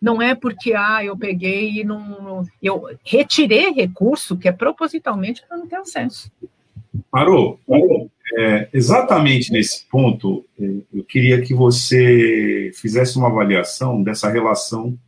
[0.00, 2.44] Não é porque, ah, eu peguei e não.
[2.62, 6.30] Eu retirei recurso que é propositalmente para não ter o senso.
[7.10, 7.60] Parou.
[7.66, 8.10] Parou.
[8.36, 14.98] É, exatamente nesse ponto, é, eu queria que você fizesse uma avaliação dessa relação,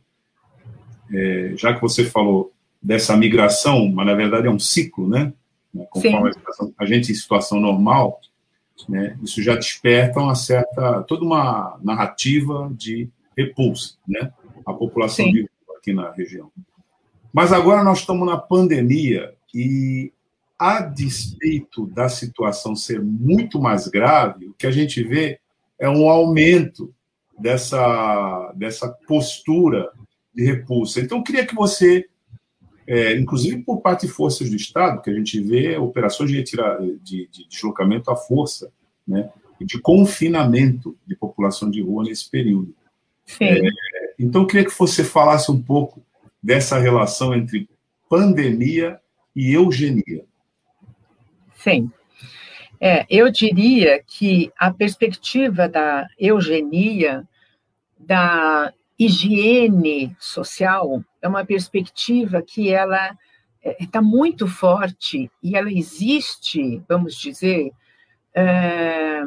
[1.13, 5.31] é, já que você falou dessa migração, mas na verdade é um ciclo, né?
[5.89, 8.19] Conforme a, a gente em situação normal,
[8.89, 14.33] né, isso já desperta uma certa, toda uma narrativa de repulsa, né?
[14.65, 16.51] A população vive aqui na região.
[17.31, 20.11] Mas agora nós estamos na pandemia e
[20.61, 25.39] a despeito da situação ser muito mais grave, o que a gente vê
[25.79, 26.93] é um aumento
[27.39, 29.91] dessa, dessa postura
[30.31, 31.01] de repulsa.
[31.01, 32.05] Então, eu queria que você,
[32.85, 36.77] é, inclusive por parte de forças do Estado, que a gente vê operações de, retira,
[37.01, 38.71] de, de deslocamento à força,
[39.07, 42.75] né, de confinamento de população de rua nesse período.
[43.39, 43.61] É,
[44.19, 46.05] então, eu queria que você falasse um pouco
[46.41, 47.67] dessa relação entre
[48.07, 48.99] pandemia
[49.35, 50.29] e eugenia.
[51.63, 51.91] Sim.
[52.79, 57.27] É, eu diria que a perspectiva da eugenia,
[57.99, 63.15] da higiene social, é uma perspectiva que ela
[63.79, 67.71] está é, muito forte e ela existe, vamos dizer,
[68.33, 69.21] é,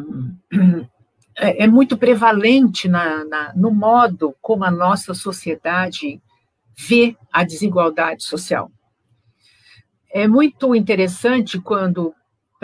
[1.36, 6.20] é, é muito prevalente na, na, no modo como a nossa sociedade
[6.76, 8.72] vê a desigualdade social.
[10.12, 12.12] É muito interessante quando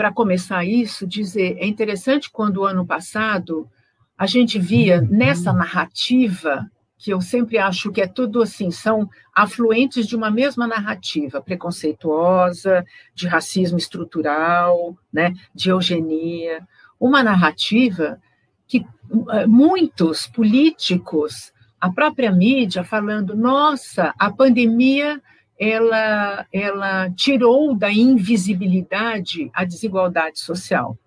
[0.01, 3.69] para começar isso, dizer, é interessante quando o ano passado
[4.17, 10.07] a gente via nessa narrativa, que eu sempre acho que é tudo assim, são afluentes
[10.07, 12.83] de uma mesma narrativa, preconceituosa,
[13.13, 16.67] de racismo estrutural, né, de eugenia,
[16.99, 18.19] uma narrativa
[18.67, 18.83] que
[19.33, 25.21] eh, muitos políticos, a própria mídia falando, nossa, a pandemia
[25.63, 30.97] ela, ela tirou da invisibilidade a desigualdade social.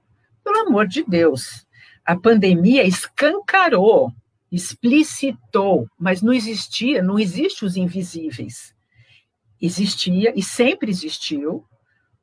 [0.45, 1.67] Pelo amor de Deus,
[2.07, 4.13] a pandemia escancarou,
[4.53, 8.73] explicitou, mas não existia, não existe os invisíveis.
[9.61, 11.65] Existia e sempre existiu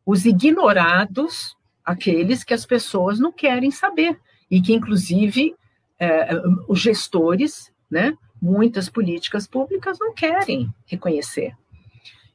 [0.06, 4.18] os ignorados, aqueles que as pessoas não querem saber
[4.50, 5.54] e que inclusive
[6.00, 6.30] é,
[6.66, 11.54] os gestores, né, muitas políticas públicas não querem reconhecer.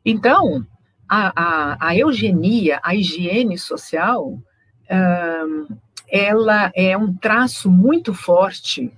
[0.09, 0.65] Então,
[1.09, 4.41] a, a, a eugenia, a higiene social,
[4.89, 5.77] um,
[6.09, 8.93] ela é um traço muito forte,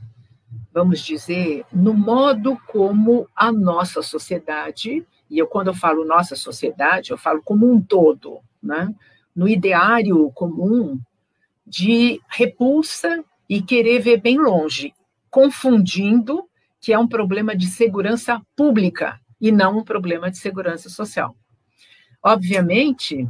[0.71, 7.11] vamos dizer, no modo como a nossa sociedade, e eu quando eu falo nossa sociedade,
[7.11, 8.95] eu falo como um todo, né?
[9.35, 11.01] no ideário comum
[11.67, 14.93] de repulsa e querer ver bem longe,
[15.31, 16.45] confundindo
[16.79, 21.37] que é um problema de segurança pública e não um problema de segurança social.
[22.23, 23.29] Obviamente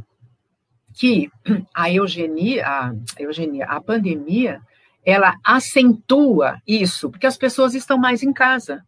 [0.93, 1.31] que
[1.73, 4.61] a eugenia, a, eugenia, a pandemia,
[5.05, 8.83] ela acentua isso, porque as pessoas estão mais em casa,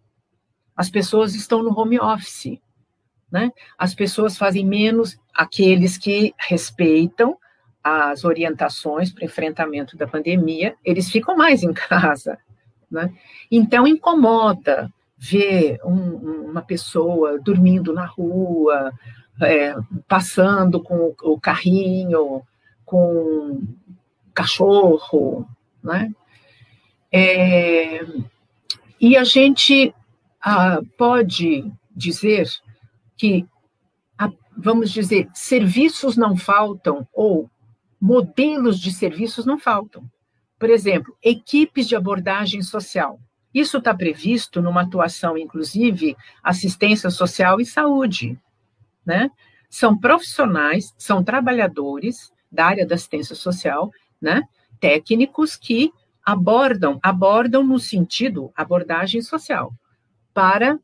[0.76, 2.60] as pessoas estão no home office,
[3.32, 3.52] né?
[3.78, 7.38] As pessoas fazem menos aqueles que respeitam
[7.84, 12.38] as orientações para enfrentamento da pandemia, eles ficam mais em casa,
[12.90, 13.12] né?
[13.50, 14.92] Então incomoda,
[15.24, 18.92] ver um, uma pessoa dormindo na rua,
[19.40, 19.76] é,
[20.08, 22.42] passando com o carrinho,
[22.84, 23.64] com o
[24.34, 25.48] cachorro,
[25.84, 26.12] né?
[27.12, 28.04] É,
[29.00, 29.94] e a gente
[30.42, 32.48] ah, pode dizer
[33.16, 33.46] que,
[34.58, 37.48] vamos dizer, serviços não faltam ou
[38.00, 40.04] modelos de serviços não faltam.
[40.58, 43.20] Por exemplo, equipes de abordagem social.
[43.54, 48.40] Isso está previsto numa atuação, inclusive, assistência social e saúde.
[49.06, 49.30] Né?
[49.70, 53.92] São profissionais, são trabalhadores da área da assistência social,
[54.22, 54.44] né?
[54.80, 55.92] técnicos que
[56.24, 59.74] abordam, abordam no sentido abordagem social,
[60.34, 60.80] para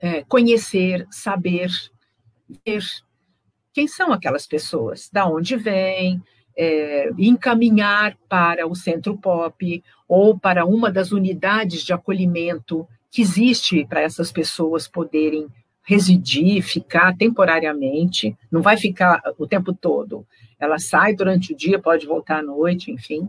[0.00, 1.70] é, conhecer, saber,
[2.64, 2.82] ver
[3.72, 6.22] quem são aquelas pessoas, da onde vêm,
[6.56, 13.86] é, encaminhar para o centro pop ou para uma das unidades de acolhimento que existe
[13.86, 15.46] para essas pessoas poderem
[15.82, 20.26] residir, ficar temporariamente, não vai ficar o tempo todo.
[20.58, 23.28] Ela sai durante o dia, pode voltar à noite, enfim.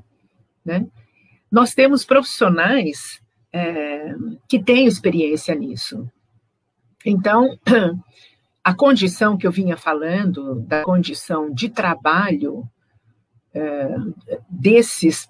[0.65, 0.85] Né?
[1.51, 4.13] Nós temos profissionais é,
[4.47, 6.09] que têm experiência nisso.
[7.05, 7.57] Então,
[8.63, 12.69] a condição que eu vinha falando, da condição de trabalho
[13.53, 13.87] é,
[14.49, 15.29] desses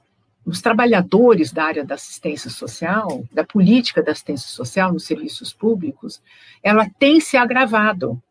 [0.50, 6.22] os trabalhadores da área da assistência social, da política da assistência social nos serviços públicos,
[6.64, 8.22] ela tem se agravado.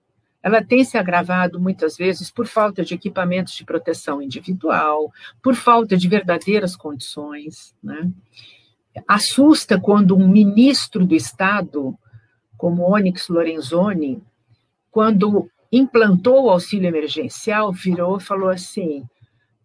[0.43, 5.13] Ela tem se agravado muitas vezes por falta de equipamentos de proteção individual,
[5.43, 7.75] por falta de verdadeiras condições.
[7.83, 8.11] Né?
[9.07, 11.97] Assusta quando um ministro do Estado,
[12.57, 14.21] como Onyx Lorenzoni,
[14.91, 19.05] quando implantou o auxílio emergencial, virou e falou assim: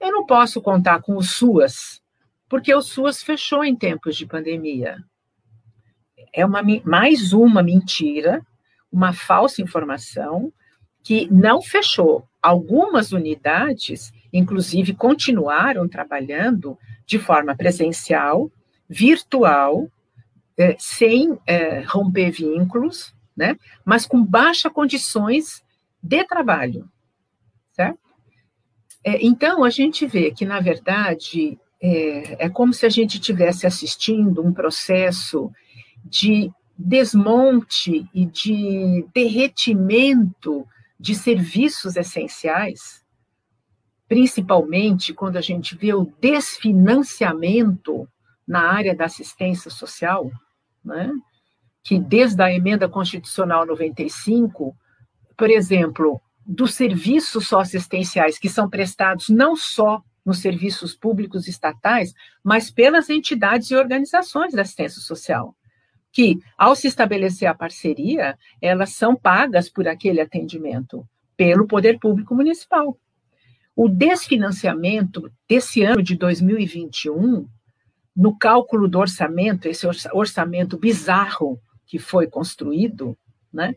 [0.03, 2.02] eu não posso contar com o SUAS,
[2.53, 5.03] porque o SUAS fechou em tempos de pandemia.
[6.31, 8.45] É uma, mais uma mentira,
[8.91, 10.53] uma falsa informação,
[11.03, 12.27] que não fechou.
[12.39, 16.77] Algumas unidades, inclusive, continuaram trabalhando
[17.07, 18.51] de forma presencial,
[18.87, 19.89] virtual,
[20.55, 23.57] é, sem é, romper vínculos, né?
[23.83, 25.63] mas com baixas condições
[26.03, 26.87] de trabalho,
[27.71, 27.97] certo?
[29.03, 33.67] É, então, a gente vê que, na verdade, é, é como se a gente estivesse
[33.67, 35.51] assistindo um processo
[36.05, 40.65] de desmonte e de derretimento
[40.97, 43.03] de serviços essenciais,
[44.07, 48.07] principalmente quando a gente vê o desfinanciamento
[48.47, 50.31] na área da assistência social,
[50.83, 51.11] né?
[51.83, 54.73] que desde a emenda constitucional 95,
[55.37, 62.13] por exemplo, dos serviços socioassistenciais que são prestados não só nos serviços públicos estatais,
[62.43, 65.55] mas pelas entidades e organizações da assistência social,
[66.11, 72.35] que, ao se estabelecer a parceria, elas são pagas por aquele atendimento pelo poder público
[72.35, 72.97] municipal.
[73.75, 77.47] O desfinanciamento desse ano de 2021,
[78.15, 83.17] no cálculo do orçamento, esse orçamento bizarro que foi construído,
[83.51, 83.75] né,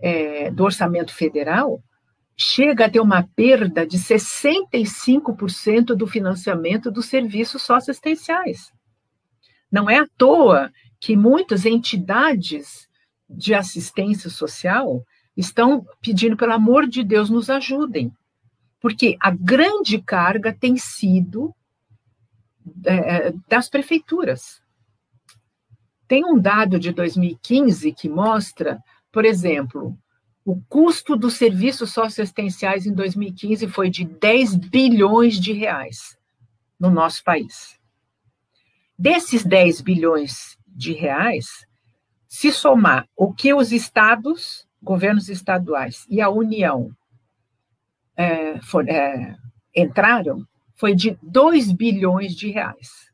[0.00, 1.82] é, do orçamento federal,
[2.36, 8.72] chega a ter uma perda de 65% do financiamento dos serviços socioassistenciais.
[9.70, 12.88] Não é à toa que muitas entidades
[13.28, 15.04] de assistência social
[15.36, 18.12] estão pedindo, pelo amor de Deus, nos ajudem,
[18.80, 21.54] porque a grande carga tem sido
[22.84, 24.62] é, das prefeituras.
[26.06, 28.78] Tem um dado de 2015 que mostra,
[29.10, 29.98] por exemplo,
[30.44, 36.18] o custo dos serviços socioassistenciais em 2015 foi de 10 bilhões de reais
[36.78, 37.80] no nosso país.
[38.98, 41.66] Desses 10 bilhões de reais,
[42.28, 46.94] se somar o que os estados, governos estaduais e a União
[48.16, 49.34] é, for, é,
[49.74, 50.46] entraram,
[50.76, 53.10] foi de 2 bilhões de reais.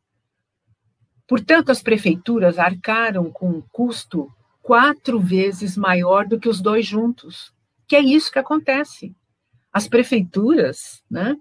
[1.29, 4.33] Portanto, as prefeituras arcaram com um custo
[4.71, 7.53] quatro vezes maior do que os dois juntos.
[7.89, 9.13] Que é isso que acontece.
[9.73, 11.37] As prefeituras, né,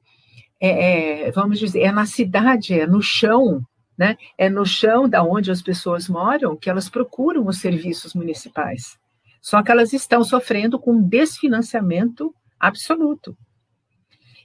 [0.60, 3.62] é, é, vamos dizer, é na cidade, é no chão,
[3.96, 8.98] né, é no chão da onde as pessoas moram que elas procuram os serviços municipais.
[9.40, 13.38] Só que elas estão sofrendo com desfinanciamento absoluto.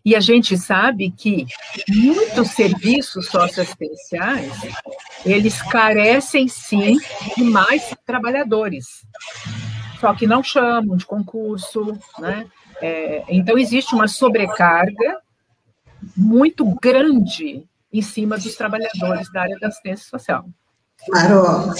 [0.05, 1.47] E a gente sabe que
[1.89, 4.53] muitos serviços socioassistenciais,
[5.25, 6.99] eles carecem, sim,
[7.35, 9.07] de mais trabalhadores.
[9.99, 12.47] Só que não chamam de concurso, né?
[12.83, 15.19] É, então, existe uma sobrecarga
[16.15, 20.45] muito grande em cima dos trabalhadores da área da assistência social.
[21.09, 21.75] Marô,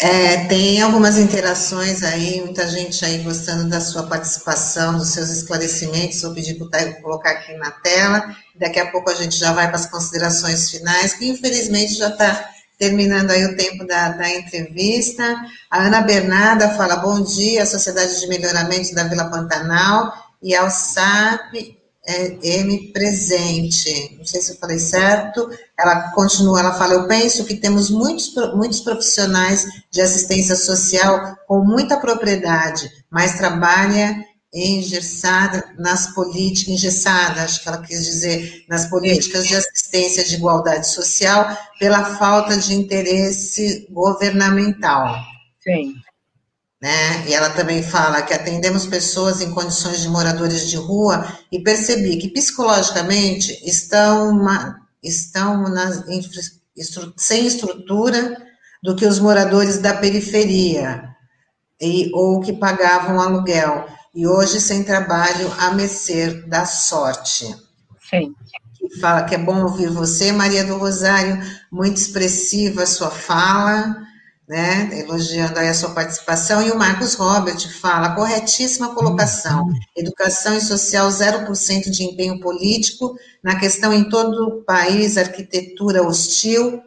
[0.00, 6.22] é, tem algumas interações aí, muita gente aí gostando da sua participação, dos seus esclarecimentos.
[6.22, 8.34] Vou pedir para o colocar aqui na tela.
[8.56, 12.50] Daqui a pouco a gente já vai para as considerações finais, que infelizmente já está
[12.78, 15.24] terminando aí o tempo da, da entrevista.
[15.70, 20.12] A Ana Bernarda fala: bom dia, Sociedade de Melhoramento da Vila Pantanal
[20.42, 24.16] e ao SAP é, M presente.
[24.18, 25.48] Não sei se eu falei certo.
[25.78, 31.64] Ela continua, ela fala: Eu penso que temos muitos, muitos profissionais de assistência social com
[31.64, 34.24] muita propriedade, mas trabalha
[34.54, 40.88] engessada nas políticas, engessada, acho que ela quis dizer, nas políticas de assistência de igualdade
[40.88, 45.16] social pela falta de interesse governamental.
[45.60, 45.94] Sim.
[46.82, 47.28] Né?
[47.28, 52.16] E ela também fala que atendemos pessoas em condições de moradores de rua e percebi
[52.16, 56.04] que psicologicamente estão, uma, estão nas,
[57.16, 58.36] sem estrutura
[58.82, 61.08] do que os moradores da periferia.
[61.80, 67.56] e, ou que pagavam aluguel, e hoje sem trabalho a mercê da sorte.
[68.08, 68.34] Sim.
[69.00, 71.40] Fala que é bom ouvir você, Maria do Rosário,
[71.70, 73.96] muito expressiva a sua fala,
[74.48, 80.60] né, elogiando aí a sua participação, e o Marcos Robert fala, corretíssima colocação, educação e
[80.60, 86.82] social 0% de empenho político, na questão em todo o país, arquitetura hostil,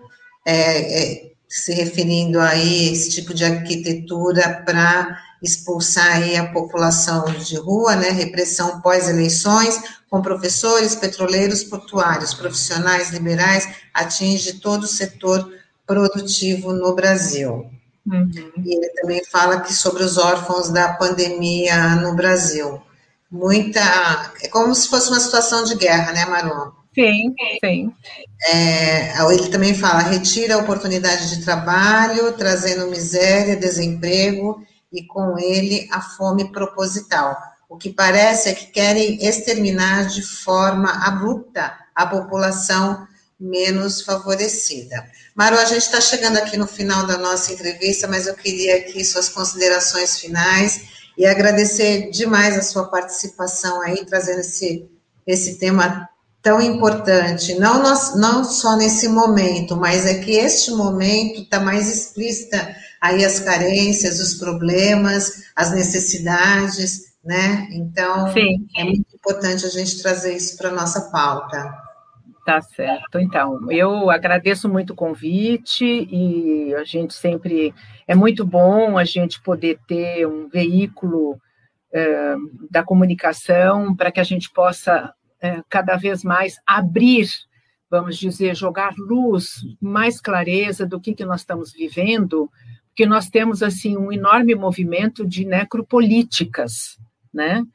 [0.46, 7.26] é, é, se referindo aí a esse tipo de arquitetura para expulsar aí a população
[7.26, 9.80] de rua, né, repressão pós-eleições,
[10.10, 15.50] com professores, petroleiros, portuários, profissionais liberais, atinge todo o setor
[15.86, 17.70] produtivo no Brasil.
[18.06, 18.32] Uhum.
[18.64, 22.82] E ele também fala que sobre os órfãos da pandemia no Brasil.
[23.32, 23.82] Muita.
[24.42, 26.74] É como se fosse uma situação de guerra, né, Maru?
[26.94, 27.34] Sim,
[27.64, 27.92] sim.
[28.48, 34.64] É, ele também fala: retira a oportunidade de trabalho, trazendo miséria, desemprego
[34.94, 37.36] e com ele a fome proposital.
[37.68, 43.06] O que parece é que querem exterminar de forma abrupta a população
[43.38, 45.04] menos favorecida.
[45.36, 49.04] Maru, a gente está chegando aqui no final da nossa entrevista, mas eu queria aqui
[49.04, 50.86] suas considerações finais
[51.18, 54.90] e agradecer demais a sua participação aí, trazendo esse,
[55.28, 56.08] esse tema
[56.42, 61.94] tão importante, não, nós, não só nesse momento, mas é que este momento está mais
[61.94, 67.68] explícita aí as carências, os problemas, as necessidades, né?
[67.72, 68.68] Então, Sim.
[68.78, 71.85] é muito importante a gente trazer isso para a nossa pauta.
[72.46, 73.18] Tá certo.
[73.18, 77.74] Então, eu agradeço muito o convite e a gente sempre.
[78.08, 81.42] É muito bom a gente poder ter um veículo
[81.92, 82.36] é,
[82.70, 85.12] da comunicação para que a gente possa
[85.42, 87.28] é, cada vez mais abrir,
[87.90, 92.48] vamos dizer, jogar luz, mais clareza do que, que nós estamos vivendo,
[92.90, 97.00] porque nós temos assim um enorme movimento de necropolíticas,
[97.34, 97.66] né?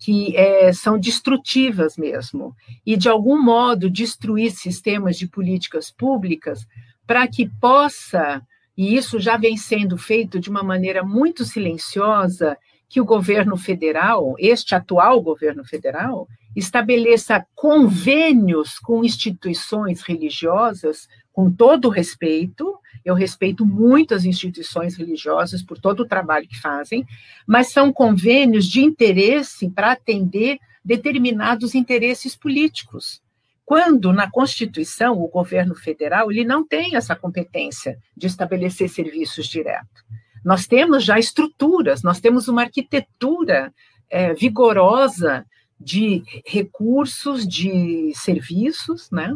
[0.00, 2.56] Que é, são destrutivas mesmo,
[2.86, 6.66] e de algum modo destruir sistemas de políticas públicas
[7.06, 8.42] para que possa,
[8.74, 12.56] e isso já vem sendo feito de uma maneira muito silenciosa,
[12.88, 21.90] que o governo federal, este atual governo federal, estabeleça convênios com instituições religiosas, com todo
[21.90, 27.06] respeito, eu respeito muito as instituições religiosas por todo o trabalho que fazem,
[27.46, 33.22] mas são convênios de interesse para atender determinados interesses políticos.
[33.64, 40.02] Quando na Constituição o governo federal ele não tem essa competência de estabelecer serviços diretos.
[40.44, 43.72] Nós temos já estruturas, nós temos uma arquitetura
[44.08, 45.46] é, vigorosa
[45.78, 49.34] de recursos, de serviços, né?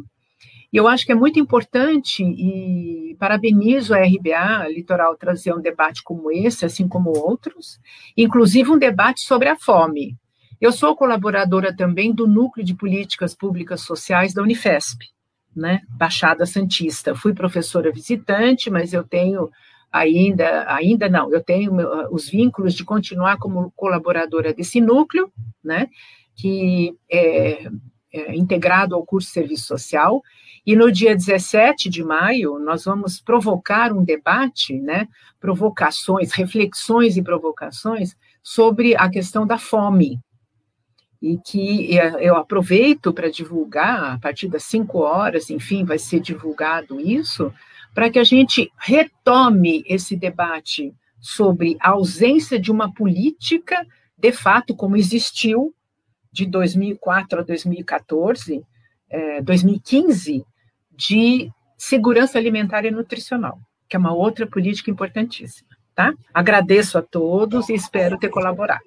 [0.74, 6.02] E eu acho que é muito importante e parabenizo a RBA Litoral trazer um debate
[6.02, 7.78] como esse, assim como outros,
[8.16, 10.18] inclusive um debate sobre a fome.
[10.60, 14.98] Eu sou colaboradora também do Núcleo de Políticas Públicas Sociais da Unifesp,
[15.54, 15.80] né?
[15.90, 17.14] Baixada Santista.
[17.14, 19.52] Fui professora visitante, mas eu tenho
[19.92, 21.72] ainda, ainda não, eu tenho
[22.10, 25.32] os vínculos de continuar como colaboradora desse núcleo,
[25.62, 25.88] né?
[26.34, 27.68] Que é,
[28.12, 30.20] é integrado ao curso de serviço social
[30.66, 35.06] e no dia 17 de maio, nós vamos provocar um debate, né,
[35.38, 40.18] provocações, reflexões e provocações sobre a questão da fome.
[41.20, 47.00] E que eu aproveito para divulgar, a partir das 5 horas, enfim, vai ser divulgado
[47.00, 47.52] isso,
[47.94, 53.86] para que a gente retome esse debate sobre a ausência de uma política,
[54.18, 55.74] de fato, como existiu
[56.30, 58.62] de 2004 a 2014,
[59.42, 60.44] 2015,
[60.96, 63.58] de segurança alimentar e nutricional,
[63.88, 66.12] que é uma outra política importantíssima, tá?
[66.32, 68.84] Agradeço a todos e espero ter colaborado.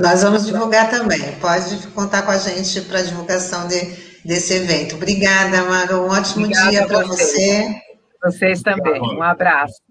[0.00, 1.20] Nós vamos divulgar também.
[1.40, 3.80] Pode contar com a gente para a divulgação de,
[4.24, 4.94] desse evento.
[4.94, 6.02] Obrigada, Maru.
[6.02, 7.82] Um ótimo Obrigada dia para você.
[8.22, 9.00] Vocês também.
[9.00, 9.82] Um abraço.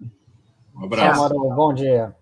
[0.74, 1.12] Um abraço.
[1.12, 1.54] Tchau, Maru.
[1.54, 2.14] Bom dia.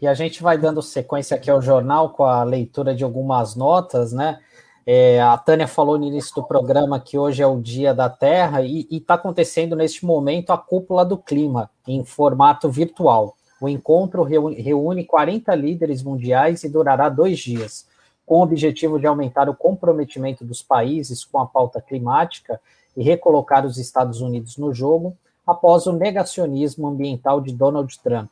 [0.00, 4.12] E a gente vai dando sequência aqui ao jornal com a leitura de algumas notas,
[4.12, 4.40] né?
[4.84, 8.62] É, a Tânia falou no início do programa que hoje é o Dia da Terra
[8.62, 13.36] e está acontecendo neste momento a Cúpula do Clima, em formato virtual.
[13.60, 17.86] O encontro reúne 40 líderes mundiais e durará dois dias,
[18.26, 22.60] com o objetivo de aumentar o comprometimento dos países com a pauta climática
[22.96, 28.30] e recolocar os Estados Unidos no jogo após o negacionismo ambiental de Donald Trump.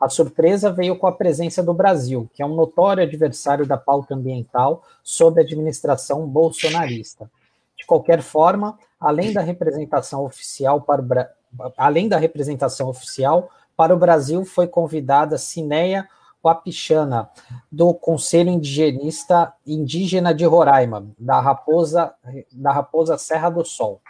[0.00, 4.14] A surpresa veio com a presença do Brasil, que é um notório adversário da pauta
[4.14, 7.30] ambiental sob a administração bolsonarista.
[7.76, 11.30] De qualquer forma, além da representação oficial para
[11.76, 16.08] além da representação oficial, para o Brasil foi convidada Cineia
[16.42, 17.28] Wapichana,
[17.70, 22.14] do Conselho Indigenista Indígena de Roraima, da Raposa,
[22.52, 24.00] da Raposa Serra do Sol.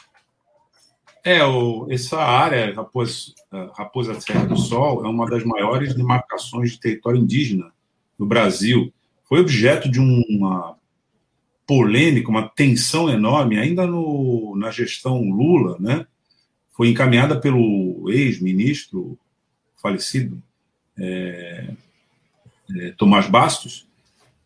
[1.23, 3.33] É, o, essa área, Raposa,
[3.75, 7.73] Raposa Serra do Sol, é uma das maiores demarcações de território indígena
[8.19, 8.93] no Brasil.
[9.29, 10.77] Foi objeto de uma
[11.67, 16.07] polêmica, uma tensão enorme, ainda no, na gestão Lula, né?
[16.73, 19.19] Foi encaminhada pelo ex-ministro
[19.81, 20.43] falecido,
[20.99, 21.71] é,
[22.77, 23.87] é, Tomás Bastos,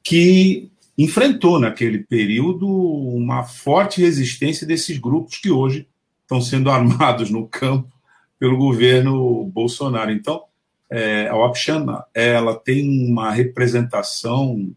[0.03, 5.89] que enfrentou naquele período uma forte resistência desses grupos que hoje
[6.25, 7.93] estão sendo armados no campo
[8.39, 10.11] pelo governo Bolsonaro.
[10.11, 10.45] Então,
[10.91, 14.75] é, a Wapchana, ela tem uma representação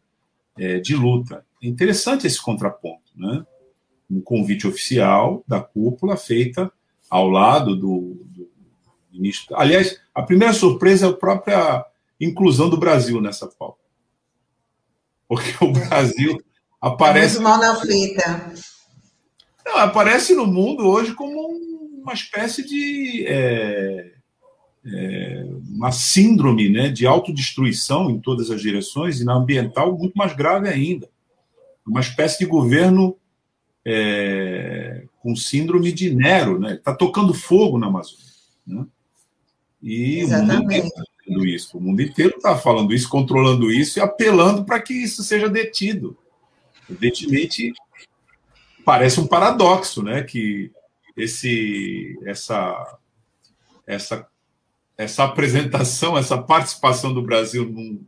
[0.57, 1.45] é, de luta.
[1.61, 3.45] É interessante esse contraponto, né?
[4.09, 6.71] Um convite oficial da cúpula feita
[7.09, 8.49] ao lado do, do
[9.11, 9.55] ministro.
[9.57, 11.85] Aliás, a primeira surpresa é a própria
[12.19, 13.79] inclusão do Brasil nessa pauta.
[15.27, 16.41] Porque o Brasil
[16.81, 17.39] aparece.
[17.39, 18.53] mal na fita.
[19.67, 21.59] Não, aparece no mundo hoje como
[22.01, 23.25] uma espécie de.
[23.27, 24.13] É,
[24.85, 30.33] é, uma síndrome né, de autodestruição em todas as direções, e na ambiental, muito mais
[30.33, 31.09] grave ainda.
[31.85, 33.17] Uma espécie de governo
[33.85, 36.75] é, com síndrome de Nero, né?
[36.75, 38.25] Está tocando fogo na Amazônia.
[38.65, 38.85] Né?
[39.83, 40.61] E Exatamente.
[40.61, 41.77] o mundo inteiro está fazendo isso.
[41.77, 46.17] O mundo inteiro está falando isso, controlando isso e apelando para que isso seja detido.
[46.89, 47.73] Evidentemente,
[48.87, 50.23] parece um paradoxo, né?
[50.23, 50.71] Que
[51.17, 52.97] esse, essa,
[53.85, 54.25] essa,
[54.97, 58.01] essa apresentação, essa participação do Brasil num,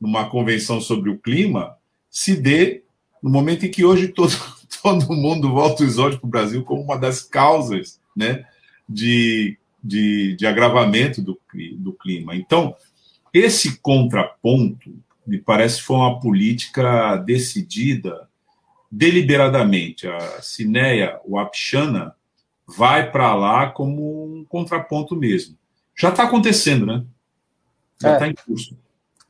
[0.00, 1.76] numa convenção sobre o clima
[2.10, 2.82] se dê
[3.22, 4.32] no momento em que hoje todo,
[4.82, 8.44] todo mundo volta os olhos para o Brasil como uma das causas né,
[8.88, 11.38] de, de, de agravamento do,
[11.78, 12.34] do clima.
[12.34, 12.74] Então,
[13.32, 14.92] esse contraponto,
[15.24, 18.28] me parece, foi uma política decidida
[18.94, 20.06] deliberadamente.
[20.06, 22.14] A Cineia Wapchana
[22.66, 25.56] vai para lá como um contraponto mesmo.
[25.96, 27.04] Já está acontecendo, né?
[28.00, 28.30] Já está é.
[28.30, 28.76] em curso.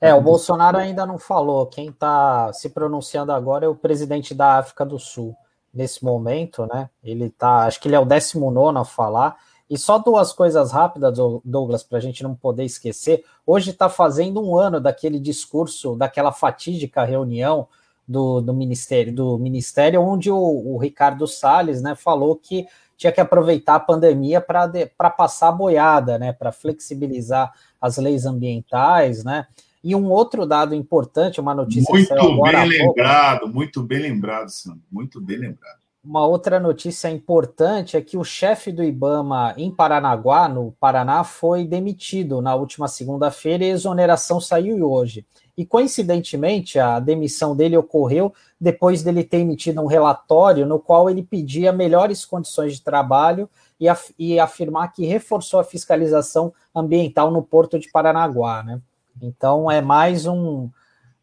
[0.01, 1.67] É, o Bolsonaro ainda não falou.
[1.67, 5.35] Quem está se pronunciando agora é o presidente da África do Sul.
[5.73, 6.89] Nesse momento, né?
[7.03, 7.67] Ele tá.
[7.67, 9.37] Acho que ele é o 19 a falar.
[9.69, 13.25] E só duas coisas rápidas, Douglas, para a gente não poder esquecer.
[13.47, 17.67] Hoje está fazendo um ano daquele discurso, daquela fatídica reunião
[18.07, 22.67] do, do Ministério, do Ministério, onde o, o Ricardo Salles né, falou que
[22.97, 29.25] tinha que aproveitar a pandemia para passar a boiada, né, para flexibilizar as leis ambientais,
[29.25, 29.47] né?
[29.83, 34.79] E um outro dado importante, uma notícia muito bem lembrado, pouco, muito bem lembrado, Sam,
[34.91, 35.77] muito bem lembrado.
[36.03, 41.67] Uma outra notícia importante é que o chefe do IBAMA em Paranaguá, no Paraná, foi
[41.67, 45.27] demitido na última segunda-feira e a exoneração saiu hoje.
[45.57, 51.23] E coincidentemente, a demissão dele ocorreu depois dele ter emitido um relatório no qual ele
[51.23, 53.49] pedia melhores condições de trabalho
[53.79, 58.81] e, af e afirmar que reforçou a fiscalização ambiental no porto de Paranaguá, né?
[59.23, 60.69] Então é mais um.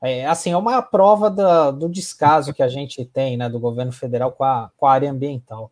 [0.02, 3.92] É, assim, é uma prova da, do descaso que a gente tem né, do governo
[3.92, 5.72] federal com a, com a área ambiental.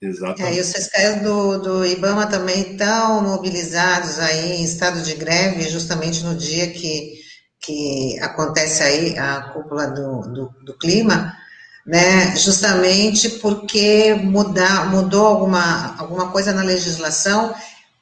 [0.00, 0.42] Exatamente.
[0.42, 5.68] É, e os fiscais do, do IBAMA também estão mobilizados aí em estado de greve,
[5.68, 7.20] justamente no dia que,
[7.66, 11.36] que acontece aí a cúpula do, do, do clima,
[11.84, 17.54] né, justamente porque mudar, mudou alguma, alguma coisa na legislação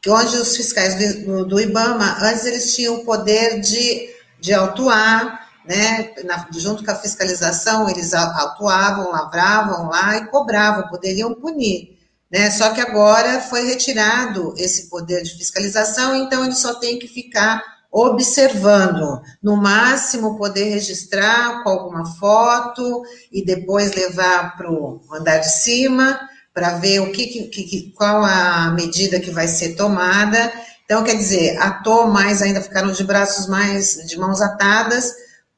[0.03, 5.49] que onde os fiscais do, do IBAMA, antes eles tinham o poder de, de autuar,
[5.66, 11.99] né, na, junto com a fiscalização, eles autuavam, lavravam lá e cobravam, poderiam punir.
[12.31, 12.51] Né?
[12.51, 17.62] Só que agora foi retirado esse poder de fiscalização, então eles só têm que ficar
[17.95, 25.49] observando, no máximo poder registrar com alguma foto e depois levar para o andar de
[25.49, 26.19] cima,
[26.53, 30.53] para ver o que, que, qual a medida que vai ser tomada.
[30.85, 35.12] Então, quer dizer, ator mais ainda ficaram de braços mais, de mãos atadas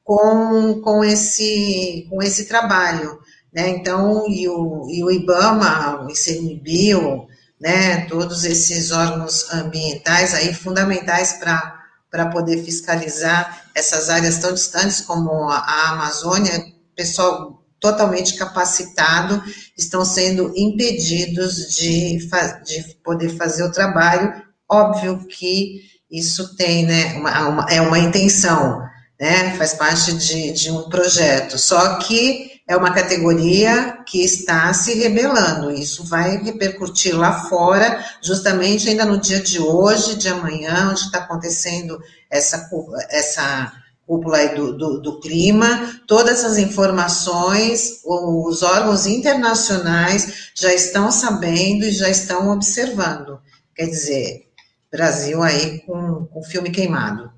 [0.05, 3.19] com, com, esse, com esse trabalho.
[3.51, 3.71] Né?
[3.71, 7.27] Então, e o, e o IBAMA, o ICMBio,
[7.59, 11.86] né, todos esses órgãos ambientais aí fundamentais para
[12.25, 19.43] poder fiscalizar essas áreas tão distantes como a, a Amazônia, pessoal totalmente capacitado,
[19.77, 22.19] estão sendo impedidos de,
[22.65, 24.33] de poder fazer o trabalho.
[24.69, 28.81] Óbvio que isso tem, né, uma, uma, é uma intenção,
[29.21, 34.95] né, faz parte de, de um projeto, só que é uma categoria que está se
[34.95, 35.71] rebelando.
[35.71, 41.19] Isso vai repercutir lá fora, justamente ainda no dia de hoje, de amanhã, onde está
[41.19, 42.69] acontecendo essa,
[43.09, 43.73] essa
[44.05, 51.93] cúpula do, do, do, clima, todas essas informações, os órgãos internacionais já estão sabendo e
[51.93, 53.41] já estão observando.
[53.75, 54.47] Quer dizer,
[54.91, 57.31] Brasil aí com o filme queimado.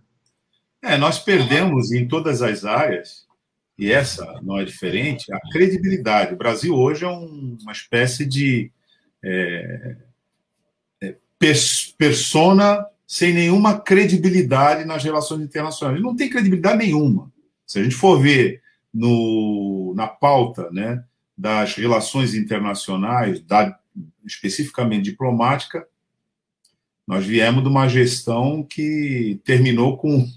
[0.83, 3.28] É, nós perdemos em todas as áreas
[3.79, 6.35] e essa não é diferente, a credibilidade.
[6.35, 8.73] O Brasil hoje é um, uma espécie de
[9.23, 9.97] é,
[11.01, 11.17] é,
[11.97, 15.97] persona sem nenhuma credibilidade nas relações internacionais.
[15.97, 17.33] Ele não tem credibilidade nenhuma.
[17.65, 18.61] Se a gente for ver
[18.93, 21.05] no, na pauta né,
[21.37, 23.79] das relações internacionais, da,
[24.27, 25.87] especificamente diplomática,
[27.07, 30.29] nós viemos de uma gestão que terminou com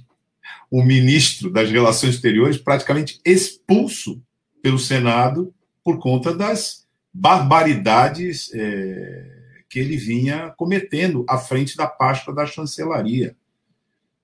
[0.72, 4.23] o ministro das Relações Exteriores praticamente expulso
[4.64, 5.53] pelo Senado
[5.84, 13.35] por conta das barbaridades é, que ele vinha cometendo à frente da pasta da chancelaria.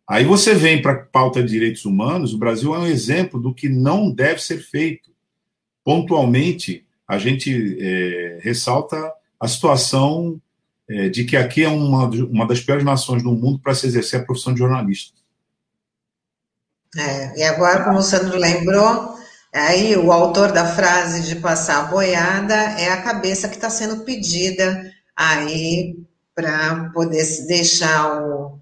[0.08, 3.54] Aí você vem para a pauta de direitos humanos, o Brasil é um exemplo do
[3.54, 5.12] que não deve ser feito.
[5.84, 10.42] Pontualmente, a gente é, ressalta a situação
[10.88, 14.22] é, de que aqui é uma, uma das piores nações do mundo para se exercer
[14.22, 15.17] a profissão de jornalista.
[16.96, 19.16] É, e agora, como o Sandro lembrou,
[19.54, 24.04] aí o autor da frase de passar a boiada é a cabeça que está sendo
[24.04, 25.96] pedida aí
[26.34, 28.60] para poder deixar o,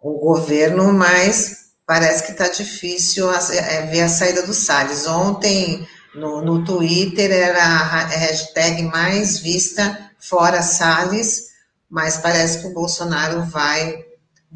[0.00, 5.06] o governo, mas parece que está difícil é, ver a saída do Salles.
[5.06, 11.46] Ontem, no, no Twitter, era a hashtag mais vista fora Salles,
[11.90, 14.05] mas parece que o Bolsonaro vai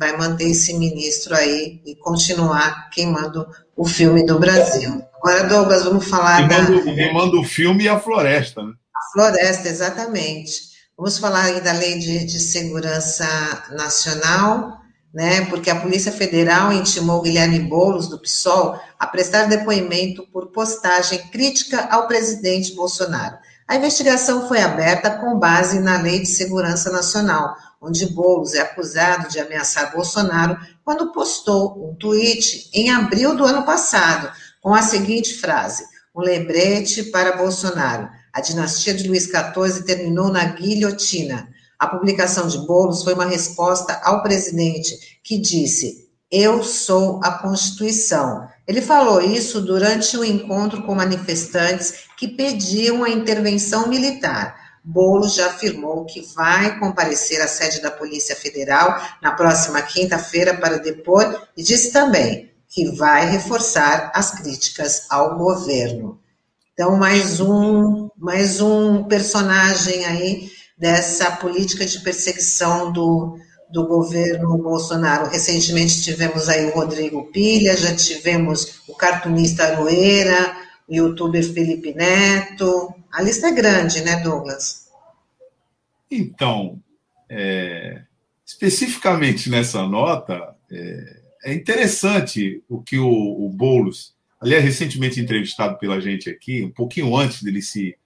[0.01, 3.47] vai manter esse ministro aí e continuar queimando
[3.77, 5.05] o filme do Brasil.
[5.17, 6.95] Agora, Douglas, vamos falar queimando, da...
[6.95, 8.73] Queimando o filme e a floresta, né?
[8.97, 10.71] A floresta, exatamente.
[10.97, 13.27] Vamos falar aí da Lei de, de Segurança
[13.73, 14.79] Nacional,
[15.13, 21.19] né, porque a Polícia Federal intimou Guilherme Boulos, do PSOL, a prestar depoimento por postagem
[21.31, 23.37] crítica ao presidente Bolsonaro.
[23.71, 29.29] A investigação foi aberta com base na Lei de Segurança Nacional, onde Boulos é acusado
[29.29, 34.29] de ameaçar Bolsonaro quando postou um tweet em abril do ano passado,
[34.61, 38.09] com a seguinte frase: um lembrete para Bolsonaro.
[38.33, 41.49] A dinastia de Luís XIV terminou na guilhotina.
[41.79, 48.49] A publicação de Boulos foi uma resposta ao presidente, que disse: Eu sou a Constituição.
[48.71, 54.79] Ele falou isso durante o encontro com manifestantes que pediam a intervenção militar.
[54.85, 60.79] Boulos já afirmou que vai comparecer à sede da Polícia Federal na próxima quinta-feira para
[60.79, 66.21] depor e disse também que vai reforçar as críticas ao governo.
[66.73, 70.49] Então, mais um, mais um personagem aí
[70.79, 73.37] dessa política de perseguição do,
[73.71, 75.31] do governo Bolsonaro.
[75.31, 80.57] Recentemente tivemos aí o Rodrigo Pilha, já tivemos o cartunista Aroeira,
[80.89, 84.89] o youtuber Felipe Neto, a lista é grande, né, Douglas?
[86.11, 86.81] Então,
[87.29, 88.03] é,
[88.47, 96.01] especificamente nessa nota, é, é, interessante o que o, o Boulos, aliás, recentemente entrevistado pela
[96.01, 97.97] gente aqui, um pouquinho antes dele se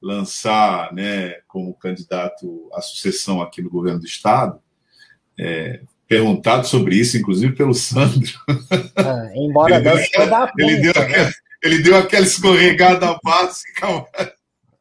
[0.00, 4.60] lançar né, como candidato à sucessão aqui no governo do Estado,
[5.40, 8.32] é, perguntado sobre isso, inclusive pelo Sandro.
[8.96, 9.98] É, embora ele, deu,
[10.58, 11.00] ele, deu né?
[11.00, 13.86] aquela, ele deu aquela escorregada básica,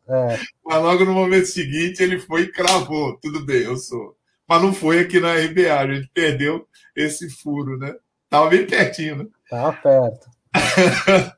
[0.10, 0.40] é.
[0.66, 3.18] Mas logo no momento seguinte ele foi e cravou.
[3.22, 4.18] Tudo bem, eu sou.
[4.48, 7.94] Mas não foi aqui na RBA, a gente perdeu esse furo, né?
[8.28, 9.26] Tava bem pertinho, né?
[9.48, 10.28] Tava perto.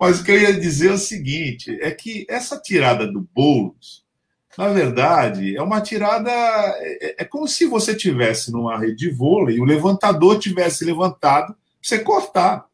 [0.00, 4.03] Mas o que eu ia dizer é o seguinte: é que essa tirada do Boulos,
[4.56, 6.30] na verdade, é uma tirada.
[6.30, 11.54] É, é como se você tivesse numa rede de vôlei e o levantador tivesse levantado
[11.54, 12.66] para você cortar.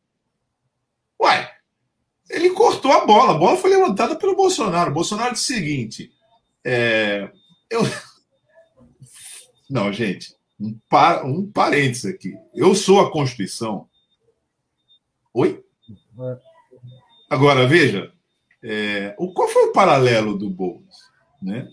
[1.23, 1.51] Ué,
[2.28, 3.32] ele cortou a bola.
[3.32, 4.90] A bola foi levantada pelo Bolsonaro.
[4.90, 6.12] O Bolsonaro disse o seguinte:
[6.65, 7.31] é,
[7.69, 7.82] eu.
[9.69, 12.35] Não, gente, um, par, um parênteses aqui.
[12.55, 13.89] Eu sou a Constituição.
[15.32, 15.65] Oi?
[17.31, 18.12] Agora, veja,
[18.62, 21.10] é, o, qual foi o paralelo do Boulos?
[21.43, 21.71] Né?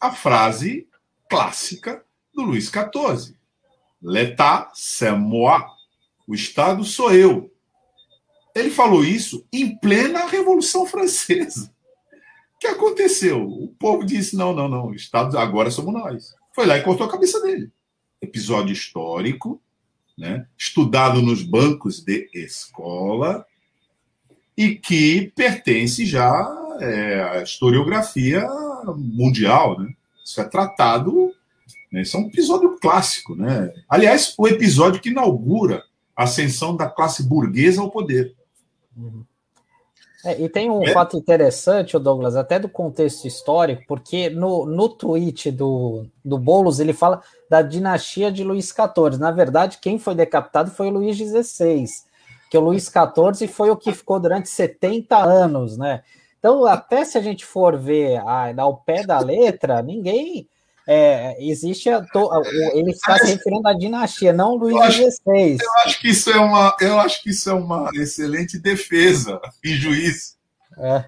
[0.00, 0.88] A frase
[1.28, 3.36] clássica do Luiz XIV.
[4.02, 5.64] L'État, c'est moi.
[6.26, 7.52] O Estado sou eu.
[8.54, 11.72] Ele falou isso em plena Revolução Francesa.
[12.54, 13.42] O que aconteceu?
[13.42, 16.34] O povo disse: não, não, não, Estado agora somos nós.
[16.52, 17.70] Foi lá e cortou a cabeça dele.
[18.20, 19.60] Episódio histórico,
[20.16, 23.44] né, estudado nos bancos de escola,
[24.56, 26.46] e que pertence já
[26.80, 28.46] é a historiografia
[28.84, 29.92] mundial, né?
[30.24, 31.32] Isso é tratado,
[31.90, 32.02] né?
[32.02, 33.72] isso é um episódio clássico, né?
[33.88, 35.84] Aliás, o episódio que inaugura
[36.16, 38.34] a ascensão da classe burguesa ao poder.
[38.96, 39.24] Uhum.
[40.24, 40.92] É, e tem um é.
[40.92, 46.92] fato interessante, Douglas, até do contexto histórico, porque no, no tweet do, do Boulos ele
[46.92, 49.18] fala da dinastia de Luís XIV.
[49.18, 51.86] Na verdade, quem foi decapitado foi o Luís XVI,
[52.48, 56.02] que o Luís XIV foi o que ficou durante 70 anos, né?
[56.42, 58.20] Então, até se a gente for ver
[58.58, 60.48] ao pé da letra, ninguém.
[60.84, 62.28] É, existe a, to,
[62.74, 65.56] ele está se referindo à dinastia, não Luís XVI.
[65.60, 69.76] Eu acho que isso é uma, eu acho que isso é uma excelente defesa e
[69.76, 70.36] juiz.
[70.76, 71.04] É.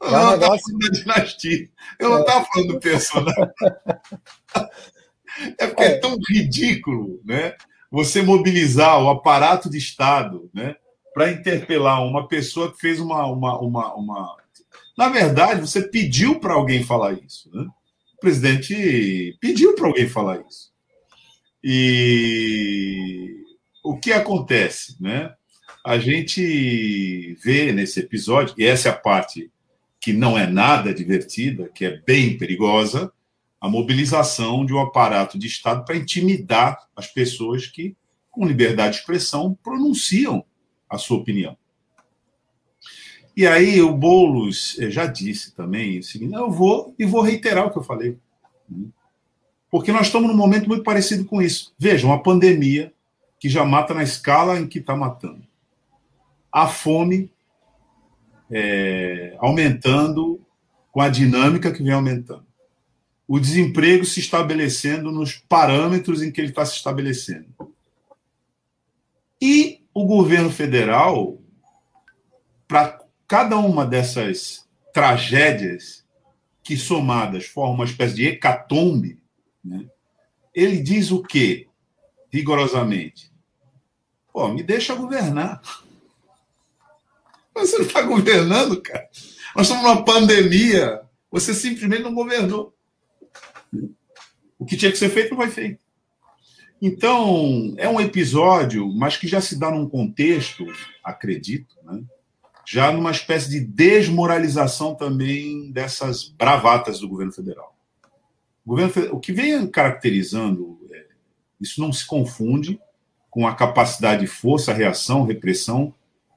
[0.00, 1.70] Eu é um não estava falando da dinastia.
[1.98, 3.50] Eu não estava falando do personagem.
[5.58, 5.86] É porque é.
[5.92, 7.54] é tão ridículo, né?
[7.90, 10.76] Você mobilizar o aparato de Estado, né?
[11.14, 14.36] Para interpelar uma pessoa que fez uma, uma, uma, uma...
[14.96, 17.66] Na verdade, você pediu para alguém falar isso, né?
[18.22, 20.70] presidente pediu para alguém falar isso.
[21.62, 23.36] E
[23.84, 25.34] o que acontece, né?
[25.84, 29.50] A gente vê nesse episódio, e essa é a parte
[30.00, 33.12] que não é nada divertida, que é bem perigosa,
[33.60, 37.96] a mobilização de um aparato de Estado para intimidar as pessoas que,
[38.30, 40.44] com liberdade de expressão, pronunciam
[40.92, 41.56] a sua opinião.
[43.34, 47.66] E aí o Boulos eh, já disse também o seguinte, eu vou e vou reiterar
[47.66, 48.18] o que eu falei.
[49.70, 51.74] Porque nós estamos num momento muito parecido com isso.
[51.78, 52.92] Veja, uma pandemia
[53.40, 55.42] que já mata na escala em que está matando.
[56.52, 57.30] A fome
[58.50, 60.38] é, aumentando
[60.90, 62.44] com a dinâmica que vem aumentando.
[63.26, 67.46] O desemprego se estabelecendo nos parâmetros em que ele está se estabelecendo.
[69.40, 71.38] E o governo federal,
[72.66, 73.02] para
[73.32, 76.04] Cada uma dessas tragédias,
[76.62, 79.22] que somadas formam uma espécie de hecatombe,
[79.64, 79.86] né,
[80.54, 81.66] ele diz o quê,
[82.30, 83.32] rigorosamente?
[84.30, 85.62] Pô, me deixa governar.
[87.54, 89.08] Você não está governando, cara.
[89.56, 91.00] Nós estamos numa pandemia.
[91.30, 92.76] Você simplesmente não governou.
[94.58, 95.82] O que tinha que ser feito não foi feito.
[96.84, 100.66] Então, é um episódio, mas que já se dá num contexto,
[101.04, 102.02] acredito, né,
[102.66, 107.76] já numa espécie de desmoralização também dessas bravatas do governo federal.
[108.66, 111.06] O, governo, o que vem caracterizando, é,
[111.60, 112.80] isso não se confunde
[113.30, 115.94] com a capacidade de força, reação, repressão,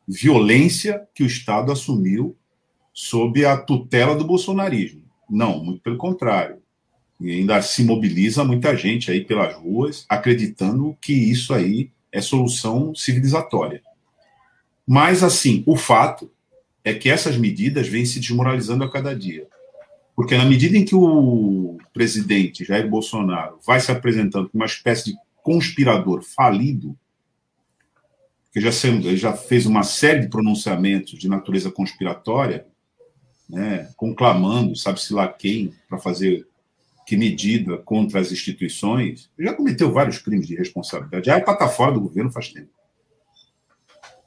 [0.07, 2.37] violência que o Estado assumiu
[2.93, 5.01] sob a tutela do bolsonarismo.
[5.27, 6.61] Não, muito pelo contrário.
[7.19, 12.93] E ainda se mobiliza muita gente aí pelas ruas acreditando que isso aí é solução
[12.93, 13.81] civilizatória.
[14.87, 16.31] Mas, assim, o fato
[16.83, 19.47] é que essas medidas vêm se desmoralizando a cada dia.
[20.15, 25.11] Porque, na medida em que o presidente Jair Bolsonaro vai se apresentando como uma espécie
[25.11, 26.97] de conspirador falido,
[28.53, 28.69] que já,
[29.15, 32.65] já fez uma série de pronunciamentos de natureza conspiratória,
[33.49, 36.47] né, conclamando, sabe-se lá quem, para fazer
[37.05, 41.27] que medida contra as instituições, já cometeu vários crimes de responsabilidade.
[41.27, 42.69] Já para estar fora do governo faz tempo.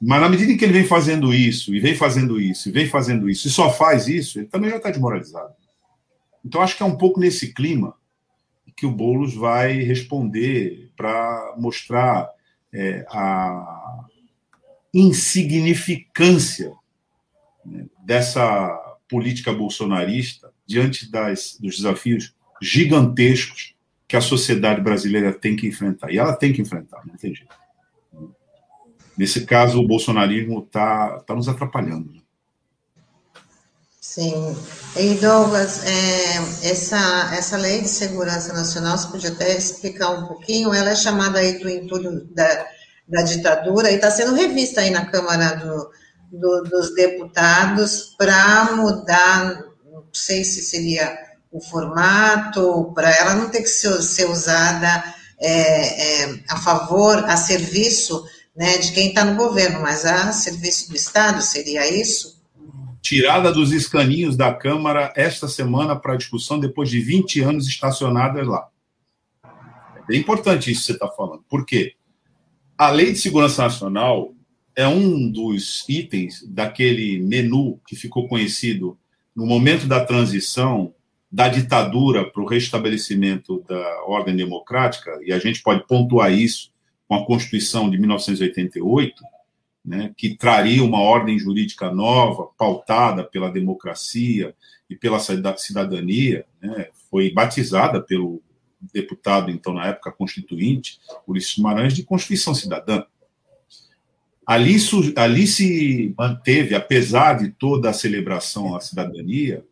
[0.01, 2.87] Mas na medida em que ele vem fazendo isso, e vem fazendo isso, e vem
[2.87, 5.53] fazendo isso, e só faz isso, ele também já está desmoralizado.
[6.43, 7.93] Então, acho que é um pouco nesse clima
[8.77, 12.29] que o Boulos vai responder para mostrar
[12.71, 14.05] é, a
[14.93, 16.73] insignificância
[17.65, 18.69] né, dessa
[19.09, 23.75] política bolsonarista diante das, dos desafios gigantescos
[24.07, 26.11] que a sociedade brasileira tem que enfrentar.
[26.11, 27.53] E ela tem que enfrentar, não tem jeito.
[29.15, 32.13] Nesse caso, o bolsonarismo está tá nos atrapalhando.
[32.13, 32.21] Né?
[33.99, 34.57] Sim.
[34.97, 40.73] E Douglas, é, essa, essa lei de segurança nacional, você podia até explicar um pouquinho,
[40.73, 42.65] ela é chamada aí do entulho da,
[43.07, 45.91] da ditadura e está sendo revista aí na Câmara do,
[46.31, 53.61] do, dos Deputados para mudar, não sei se seria o formato, para ela não ter
[53.61, 59.35] que ser, ser usada é, é, a favor, a serviço né, de quem está no
[59.35, 62.39] governo, mas a serviço do Estado, seria isso?
[63.01, 68.67] Tirada dos escaninhos da Câmara esta semana para discussão, depois de 20 anos estacionadas lá.
[69.43, 71.43] É bem importante isso que você está falando.
[71.49, 71.93] Por quê?
[72.77, 74.33] A Lei de Segurança Nacional
[74.75, 78.97] é um dos itens daquele menu que ficou conhecido
[79.35, 80.93] no momento da transição
[81.31, 86.71] da ditadura para o restabelecimento da ordem democrática, e a gente pode pontuar isso
[87.07, 89.23] com a Constituição de 1988,
[89.85, 94.55] né, que traria uma ordem jurídica nova, pautada pela democracia
[94.89, 98.41] e pela cidadania, né, foi batizada pelo
[98.93, 103.03] deputado, então, na época constituinte, Ulisses Guimarães, de Constituição Cidadã.
[104.45, 104.77] Ali,
[105.15, 109.63] ali se manteve, apesar de toda a celebração à cidadania,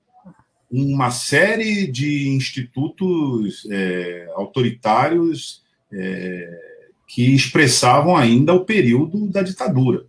[0.69, 10.05] uma série de institutos é, autoritários é, que expressavam ainda o período da ditadura.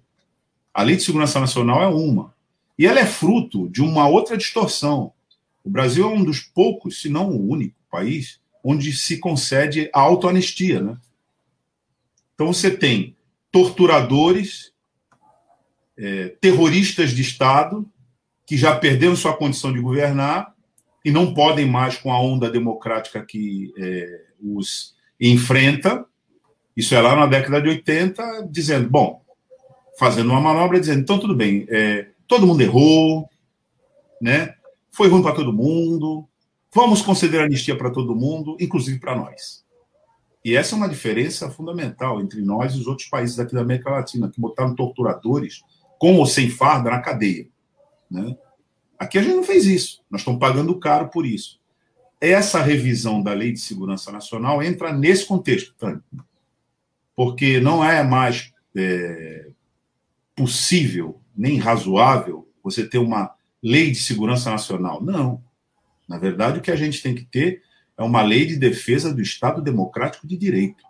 [0.75, 2.35] A Lei de Segurança Nacional é uma.
[2.79, 5.13] E ela é fruto de uma outra distorção.
[5.65, 10.01] O Brasil é um dos poucos, se não o único país, onde se concede a
[10.01, 10.81] autoanistia.
[10.81, 10.97] Né?
[12.35, 13.17] Então você tem
[13.51, 14.73] torturadores,
[15.97, 17.89] é, terroristas de Estado,
[18.49, 20.55] que já perderam sua condição de governar
[21.05, 26.07] e não podem mais com a onda democrática que é, os enfrenta,
[26.75, 29.21] isso é lá na década de 80, dizendo, bom,
[29.99, 33.29] fazendo uma manobra, dizendo, então tudo bem, é, todo mundo errou,
[34.19, 34.55] né?
[34.93, 36.27] Foi ruim para todo mundo,
[36.75, 39.63] vamos conceder anistia para todo mundo, inclusive para nós.
[40.43, 43.91] E essa é uma diferença fundamental entre nós e os outros países daqui da América
[43.91, 45.61] Latina, que botaram torturadores,
[45.99, 47.47] com ou sem farda, na cadeia.
[48.11, 48.37] Né?
[48.99, 51.61] Aqui a gente não fez isso, nós estamos pagando caro por isso.
[52.21, 55.75] Essa revisão da Lei de Segurança Nacional entra nesse contexto,
[57.15, 59.49] porque não é mais é,
[60.35, 63.33] possível nem razoável você ter uma
[63.63, 65.03] lei de segurança nacional.
[65.03, 65.43] Não.
[66.09, 67.63] Na verdade, o que a gente tem que ter
[67.97, 70.83] é uma lei de defesa do Estado Democrático de Direito.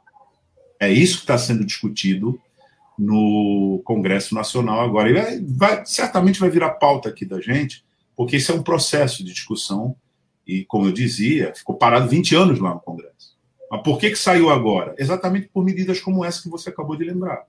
[0.80, 2.40] É isso que está sendo discutido
[2.98, 5.08] no Congresso Nacional agora.
[5.08, 7.84] E vai, vai, certamente vai virar pauta aqui da gente,
[8.16, 9.94] porque esse é um processo de discussão.
[10.46, 13.36] E, como eu dizia, ficou parado 20 anos lá no Congresso.
[13.70, 14.94] Mas por que, que saiu agora?
[14.98, 17.44] Exatamente por medidas como essa que você acabou de lembrar.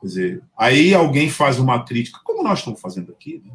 [0.00, 3.52] Quer dizer, aí alguém faz uma crítica, como nós estamos fazendo aqui, né,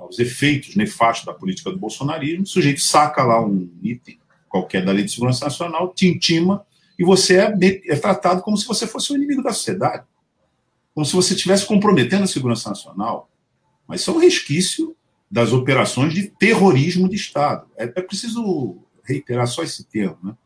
[0.00, 4.18] aos efeitos nefastos da política do bolsonarismo, o sujeito saca lá um item
[4.48, 6.64] qualquer da Lei de Segurança Nacional, te intima,
[6.98, 7.52] e você é,
[7.86, 10.04] é tratado como se você fosse o um inimigo da sociedade.
[10.94, 13.28] Como se você estivesse comprometendo a segurança nacional.
[13.86, 14.96] Mas isso é um resquício
[15.30, 17.66] das operações de terrorismo de Estado.
[17.76, 20.36] É, é preciso reiterar só esse termo, né?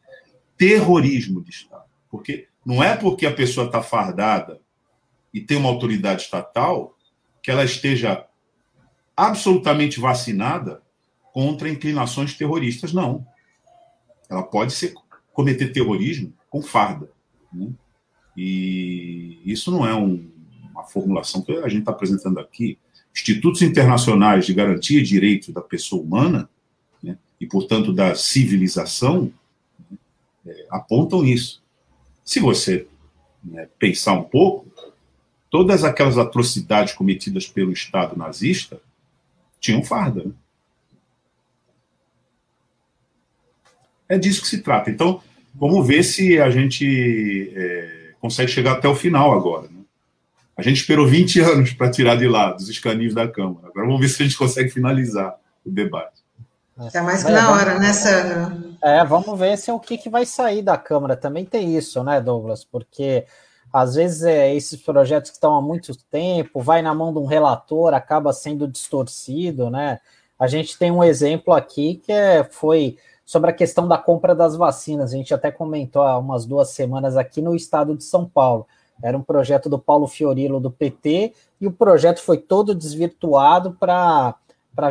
[0.57, 1.85] terrorismo de Estado.
[2.11, 4.61] Porque não é porque a pessoa está fardada
[5.33, 6.97] e tem uma autoridade estatal
[7.43, 8.27] que ela esteja
[9.15, 10.83] absolutamente vacinada
[11.33, 13.27] contra inclinações terroristas, não.
[14.29, 14.95] Ela pode ser,
[15.33, 17.11] cometer terrorismo com farda.
[17.53, 17.71] Né?
[18.37, 20.31] E isso não é um,
[20.71, 22.79] uma formulação que a gente está apresentando aqui.
[23.15, 26.49] Institutos internacionais de garantia de direitos da pessoa humana
[27.03, 29.33] né, e, portanto, da civilização
[30.47, 31.63] é, apontam isso.
[32.25, 32.87] Se você
[33.43, 34.71] né, pensar um pouco,
[35.51, 38.81] todas aquelas atrocidades cometidas pelo Estado nazista
[39.61, 40.25] tinham farda.
[40.25, 40.33] Né?
[44.09, 44.91] É disso que se trata.
[44.91, 45.23] Então,
[45.59, 49.69] vamos ver se a gente é, consegue chegar até o final agora.
[49.69, 49.81] Né?
[50.57, 53.69] A gente esperou 20 anos para tirar de lá dos escaninhos da Câmara.
[53.69, 56.23] Agora vamos ver se a gente consegue finalizar o debate.
[56.87, 58.77] Está mais que é, na hora, né, Sandro?
[58.83, 61.17] É, vamos ver se é o que, que vai sair da Câmara.
[61.17, 62.65] Também tem isso, né, Douglas?
[62.65, 63.25] Porque
[63.73, 67.27] às vezes é, esses projetos que estão há muito tempo, vai na mão de um
[67.27, 69.99] relator, acaba sendo distorcido, né?
[70.39, 72.97] A gente tem um exemplo aqui que é, foi
[73.29, 75.13] sobre a questão da compra das vacinas.
[75.13, 78.67] A gente até comentou há umas duas semanas aqui no estado de São Paulo.
[79.03, 84.35] Era um projeto do Paulo Fiorilo do PT e o projeto foi todo desvirtuado para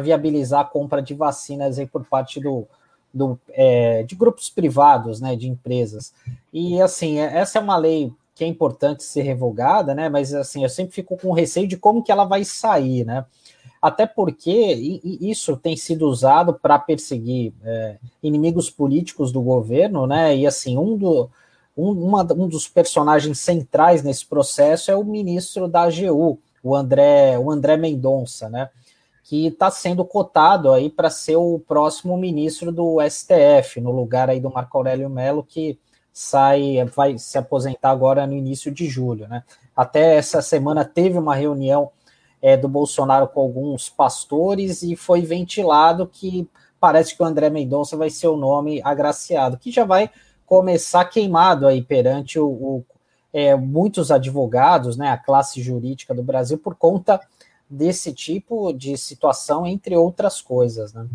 [0.03, 2.67] viabilizar a compra de vacinas aí por parte do,
[3.11, 6.13] do, é, de grupos privados, né, de empresas.
[6.53, 10.09] E assim, é, essa é uma lei que é importante ser revogada, né?
[10.09, 13.25] Mas assim, eu sempre fico com receio de como que ela vai sair, né?
[13.87, 14.51] Até porque
[15.21, 20.35] isso tem sido usado para perseguir é, inimigos políticos do governo, né?
[20.35, 21.29] E assim, um, do,
[21.75, 27.39] um, uma, um dos personagens centrais nesse processo é o ministro da AGU, o André,
[27.39, 28.69] o André Mendonça, né?
[29.23, 34.39] que está sendo cotado aí para ser o próximo ministro do STF, no lugar aí
[34.39, 35.77] do Marco Aurélio Mello, que
[36.11, 39.43] sai, vai se aposentar agora no início de julho, né?
[39.75, 41.91] Até essa semana teve uma reunião
[42.41, 46.47] é, do Bolsonaro com alguns pastores e foi ventilado que
[46.79, 50.09] parece que o André Mendonça vai ser o nome agraciado, que já vai
[50.45, 52.85] começar queimado aí perante o, o
[53.33, 57.19] é, muitos advogados, né, a classe jurídica do Brasil, por conta
[57.69, 61.05] desse tipo de situação, entre outras coisas, né?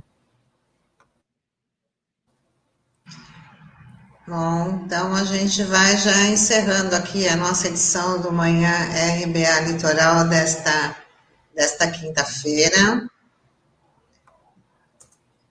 [4.28, 8.72] Bom, então a gente vai já encerrando aqui a nossa edição do Manhã
[9.20, 10.94] RBA Litoral desta,
[11.54, 13.08] desta quinta-feira.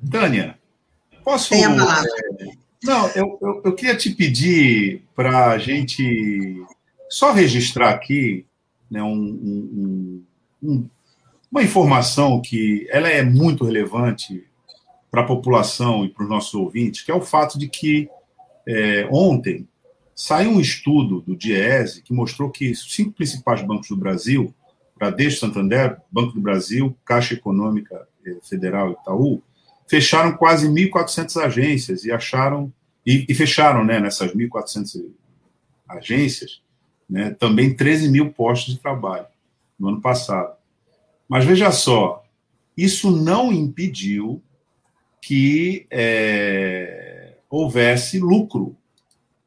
[0.10, 0.58] Tânia,
[1.24, 1.50] posso.
[1.50, 2.10] Tem a palavra.
[2.84, 6.64] Não, eu, eu, eu queria te pedir para a gente
[7.10, 8.46] só registrar aqui
[8.90, 10.26] né, um, um,
[10.64, 10.90] um,
[11.52, 14.48] uma informação que ela é muito relevante
[15.12, 18.10] para a população e para os nossos ouvintes, que é o fato de que
[18.68, 19.68] é, ontem
[20.16, 24.54] saiu um estudo do Diese que mostrou que os cinco principais bancos do Brasil,
[25.02, 29.42] Bradesco, Santander, Banco do Brasil, Caixa Econômica eh, Federal Itaú,
[29.88, 32.72] fecharam quase 1.400 agências e acharam
[33.04, 35.10] e, e fecharam, né, nessas 1.400
[35.90, 36.62] agências,
[37.10, 39.26] né, também 13 mil postos de trabalho
[39.80, 40.56] no ano passado.
[41.28, 42.24] Mas veja só,
[42.78, 44.40] isso não impediu
[45.20, 48.78] que é, houvesse lucro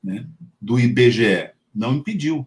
[0.02, 0.26] né,
[0.60, 1.50] do IBGE.
[1.72, 2.44] Não impediu.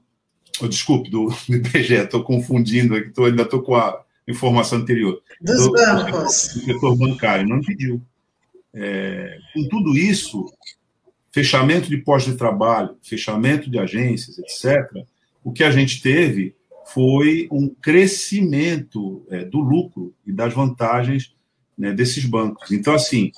[0.61, 5.21] Oh, desculpe, do, do IBGE, estou confundindo aqui, tô, ainda estou com a informação anterior.
[5.41, 6.53] Dos do, bancos.
[6.53, 8.01] Do setor bancário, não impediu.
[8.73, 10.45] É, com tudo isso,
[11.31, 15.05] fechamento de postos de trabalho, fechamento de agências, etc.,
[15.43, 16.55] o que a gente teve
[16.87, 21.35] foi um crescimento é, do lucro e das vantagens
[21.77, 22.71] né, desses bancos.
[22.71, 23.31] Então, assim,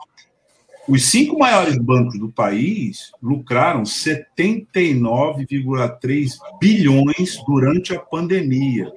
[0.89, 8.91] os cinco maiores bancos do país lucraram 79,3 bilhões durante a pandemia,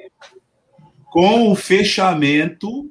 [1.10, 2.90] com o fechamento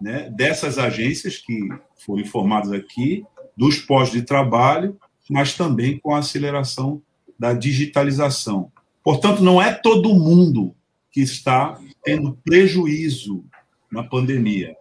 [0.00, 4.98] né, dessas agências que foram informadas aqui, dos postos de trabalho,
[5.28, 7.02] mas também com a aceleração
[7.38, 8.72] da digitalização.
[9.02, 10.74] Portanto, não é todo mundo
[11.12, 13.44] que está tendo prejuízo
[13.92, 14.74] na pandemia.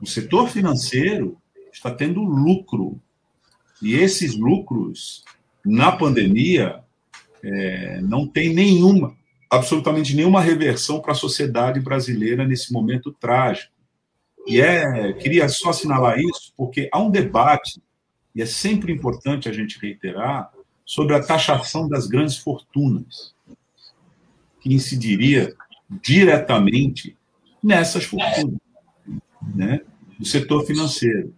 [0.00, 1.38] O setor financeiro
[1.76, 3.00] está tendo lucro.
[3.82, 5.24] E esses lucros,
[5.64, 6.82] na pandemia,
[7.42, 9.14] é, não tem nenhuma,
[9.50, 13.72] absolutamente nenhuma reversão para a sociedade brasileira nesse momento trágico.
[14.46, 17.82] E é, queria só assinalar isso, porque há um debate,
[18.34, 20.50] e é sempre importante a gente reiterar,
[20.84, 23.34] sobre a taxação das grandes fortunas,
[24.60, 25.54] que incidiria
[26.00, 27.16] diretamente
[27.62, 28.58] nessas fortunas
[29.54, 29.80] né,
[30.18, 31.34] do setor financeiro.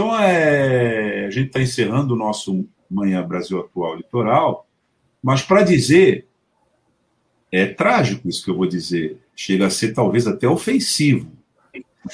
[0.00, 4.66] Então, é, a gente está encerrando o nosso Manhã Brasil Atual Litoral,
[5.22, 6.26] mas para dizer,
[7.52, 11.30] é trágico isso que eu vou dizer, chega a ser talvez até ofensivo,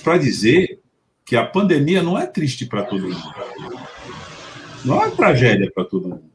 [0.02, 0.80] para dizer
[1.24, 3.34] que a pandemia não é triste para todo mundo.
[4.84, 6.32] Não é tragédia para todo mundo.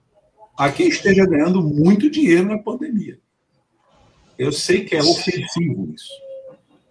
[0.57, 3.19] Há quem esteja ganhando muito dinheiro na pandemia.
[4.39, 6.13] Eu sei que é ofensivo isso.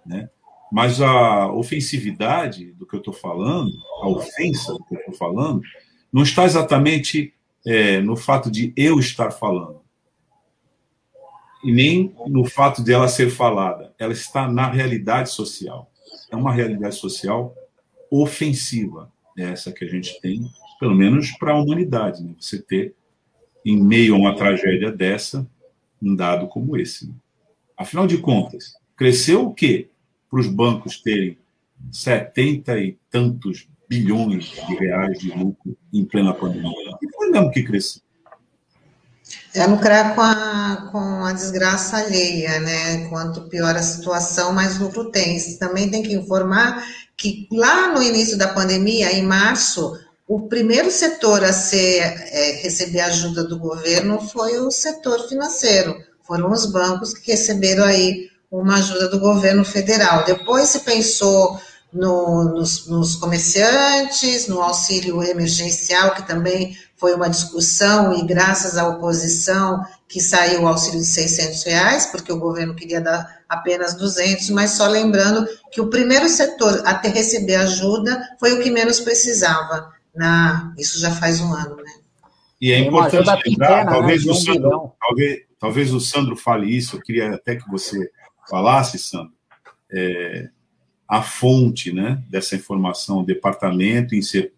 [0.04, 0.28] Né?
[0.70, 3.72] Mas a ofensividade do que eu estou falando,
[4.02, 5.62] a ofensa do que eu estou falando,
[6.12, 7.34] não está exatamente
[7.66, 9.80] é, no fato de eu estar falando,
[11.62, 13.94] e nem no fato de ela ser falada.
[13.98, 15.90] Ela está na realidade social.
[16.30, 17.54] É uma realidade social
[18.10, 22.22] ofensiva, é essa que a gente tem, pelo menos para a humanidade.
[22.22, 22.34] Né?
[22.40, 22.94] Você ter,
[23.64, 25.46] em meio a uma tragédia dessa,
[26.02, 27.06] um dado como esse.
[27.06, 27.14] Né?
[27.76, 29.89] Afinal de contas, cresceu o quê?
[30.30, 31.36] Para os bancos terem
[31.90, 36.96] setenta e tantos bilhões de reais de lucro em plena pandemia.
[37.02, 38.02] E foi mesmo que cresceu.
[39.54, 43.08] É lucrar com a, com a desgraça alheia, né?
[43.08, 45.38] Quanto pior a situação, mais lucro tem.
[45.58, 46.84] Também tem que informar
[47.16, 53.00] que lá no início da pandemia, em março, o primeiro setor a ser, é, receber
[53.00, 55.96] ajuda do governo foi o setor financeiro.
[56.22, 60.24] Foram os bancos que receberam aí uma ajuda do governo federal.
[60.24, 61.60] Depois se pensou
[61.92, 68.86] no, nos, nos, comerciantes, no auxílio emergencial, que também foi uma discussão, e graças à
[68.86, 74.50] oposição que saiu o auxílio de 600 reais, porque o governo queria dar apenas 200,
[74.50, 79.00] mas só lembrando que o primeiro setor a ter receber ajuda foi o que menos
[79.00, 79.92] precisava.
[80.14, 81.92] Na, isso já faz um ano, né?
[82.60, 84.32] E é importante lembrar, pequena, né, talvez, né?
[84.32, 88.10] o Sandro, talvez, talvez o Sandro fale isso, eu queria até que você
[88.50, 89.32] falasse, Sandro,
[89.90, 90.50] é,
[91.08, 94.14] a fonte né, dessa informação, o Departamento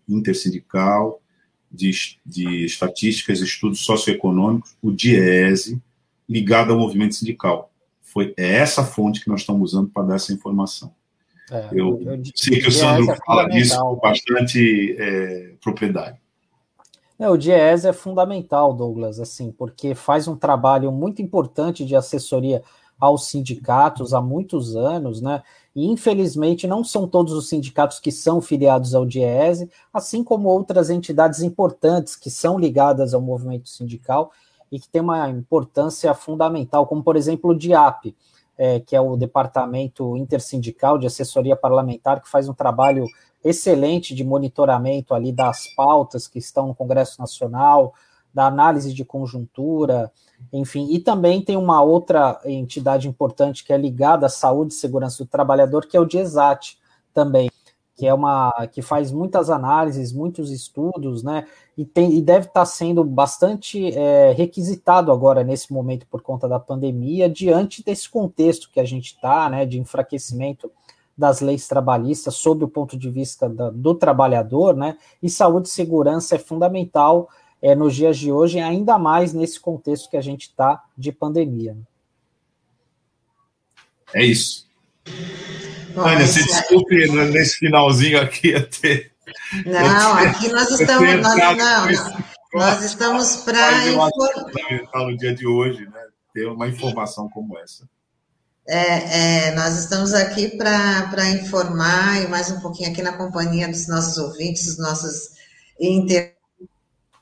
[0.09, 1.21] Intersindical
[1.71, 1.91] de,
[2.25, 5.81] de Estatísticas e Estudos Socioeconômicos, o DIESE,
[6.29, 7.71] ligado ao movimento sindical.
[8.01, 10.95] Foi é essa fonte que nós estamos usando para dar essa informação.
[11.51, 16.19] É, eu, eu, sei que o Sandro é fala disso com bastante é, propriedade.
[17.19, 22.63] É, o DIES é fundamental, Douglas, assim, porque faz um trabalho muito importante de assessoria
[23.03, 25.43] aos sindicatos há muitos anos, né?
[25.75, 30.89] E infelizmente não são todos os sindicatos que são filiados ao DIEESE, assim como outras
[30.89, 34.31] entidades importantes que são ligadas ao movimento sindical
[34.71, 38.15] e que tem uma importância fundamental, como por exemplo o DIAP,
[38.57, 43.05] é, que é o Departamento Intersindical de Assessoria Parlamentar, que faz um trabalho
[43.43, 47.95] excelente de monitoramento ali das pautas que estão no Congresso Nacional,
[48.33, 50.11] da análise de conjuntura,
[50.53, 55.23] enfim, e também tem uma outra entidade importante que é ligada à saúde e segurança
[55.23, 56.79] do trabalhador, que é o DIESAT
[57.13, 57.51] também,
[57.95, 61.47] que é uma que faz muitas análises, muitos estudos, né?
[61.77, 66.59] E, tem, e deve estar sendo bastante é, requisitado agora nesse momento por conta da
[66.59, 69.67] pandemia, diante desse contexto que a gente está, né?
[69.67, 70.71] De enfraquecimento
[71.17, 74.97] das leis trabalhistas sob o ponto de vista da, do trabalhador, né?
[75.23, 77.29] E saúde e segurança é fundamental
[77.63, 81.77] é, nos dias de hoje, ainda mais nesse contexto que a gente está de pandemia.
[84.13, 84.67] É isso.
[85.97, 89.11] Olha, se desculpe nesse finalzinho aqui até.
[89.65, 91.21] Não, aqui nós estamos.
[91.21, 92.25] Nós, não, não,
[92.55, 95.07] nós estamos para informar.
[95.07, 96.01] no dia de hoje, né?
[96.35, 97.89] Ter uma informação como essa.
[98.67, 103.89] É, é, nós estamos aqui para informar e mais um pouquinho aqui na companhia dos
[103.89, 105.33] nossos ouvintes, dos nossos
[105.81, 106.37] inter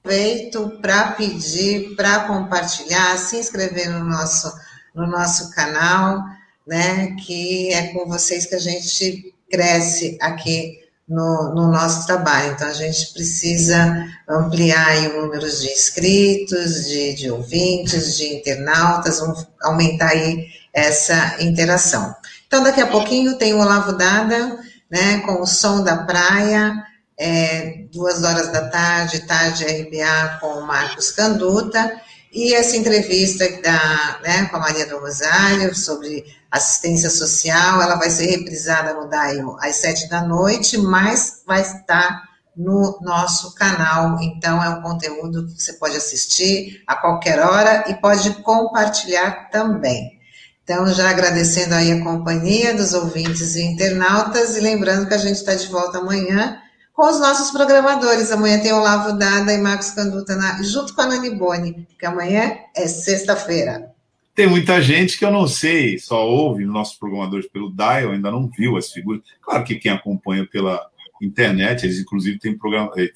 [0.04, 4.52] feito para pedir, para compartilhar, se inscrever no nosso,
[4.94, 6.24] no nosso canal,
[6.66, 7.16] né?
[7.24, 10.78] Que é com vocês que a gente cresce aqui
[11.08, 12.52] no, no, nosso trabalho.
[12.52, 19.44] Então, a gente precisa ampliar o número de inscritos, de, de ouvintes, de internautas, vamos
[19.60, 22.14] aumentar aí essa interação.
[22.46, 24.58] Então, daqui a pouquinho tem o Olavo Dada,
[24.88, 26.84] né, com o som da praia,
[27.20, 32.00] é, duas horas da tarde, tarde RBA com o Marcos Canduta,
[32.32, 38.08] e essa entrevista da, né, com a Maria do Rosário sobre assistência social, ela vai
[38.08, 44.62] ser reprisada no DAIO às sete da noite, mas vai estar no nosso canal, então
[44.62, 50.18] é um conteúdo que você pode assistir a qualquer hora e pode compartilhar também.
[50.64, 55.36] Então, já agradecendo aí a companhia dos ouvintes e internautas, e lembrando que a gente
[55.36, 56.58] está de volta amanhã
[56.92, 58.30] com os nossos programadores.
[58.30, 62.58] Amanhã tem Olavo Dada e Marcos Canduta na, junto com a Nani Boni, que amanhã
[62.76, 63.90] é sexta-feira.
[64.34, 68.48] Tem muita gente que eu não sei, só ouve nossos programadores pelo Dial, ainda não
[68.48, 69.22] viu as figuras.
[69.42, 70.80] Claro que quem acompanha pela
[71.20, 73.10] internet, eles inclusive têm, programa, eh,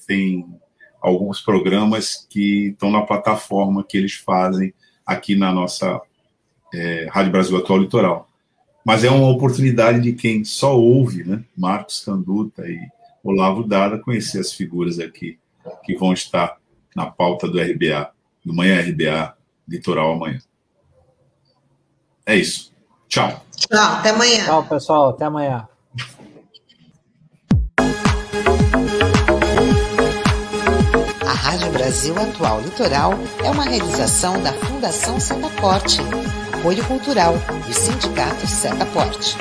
[1.01, 4.73] alguns programas que estão na plataforma que eles fazem
[5.05, 6.01] aqui na nossa
[6.73, 8.29] é, Rádio Brasil Atual Litoral.
[8.83, 11.43] Mas é uma oportunidade de quem só ouve, né?
[11.57, 12.79] Marcos Canduta e
[13.25, 15.39] Olavo Dada, conhecer as figuras aqui
[15.83, 16.57] que vão estar
[16.95, 18.11] na pauta do RBA,
[18.45, 19.35] do Manhã RBA
[19.67, 20.39] Litoral amanhã.
[22.23, 22.71] É isso.
[23.07, 23.43] Tchau.
[23.57, 24.45] Tchau, até amanhã.
[24.45, 25.67] Tchau, pessoal, até amanhã.
[31.25, 35.99] A Rádio Brasil Atual Litoral é uma realização da Fundação Setaporte,
[36.53, 37.33] apoio cultural
[37.65, 39.35] do Sindicato Setaporte.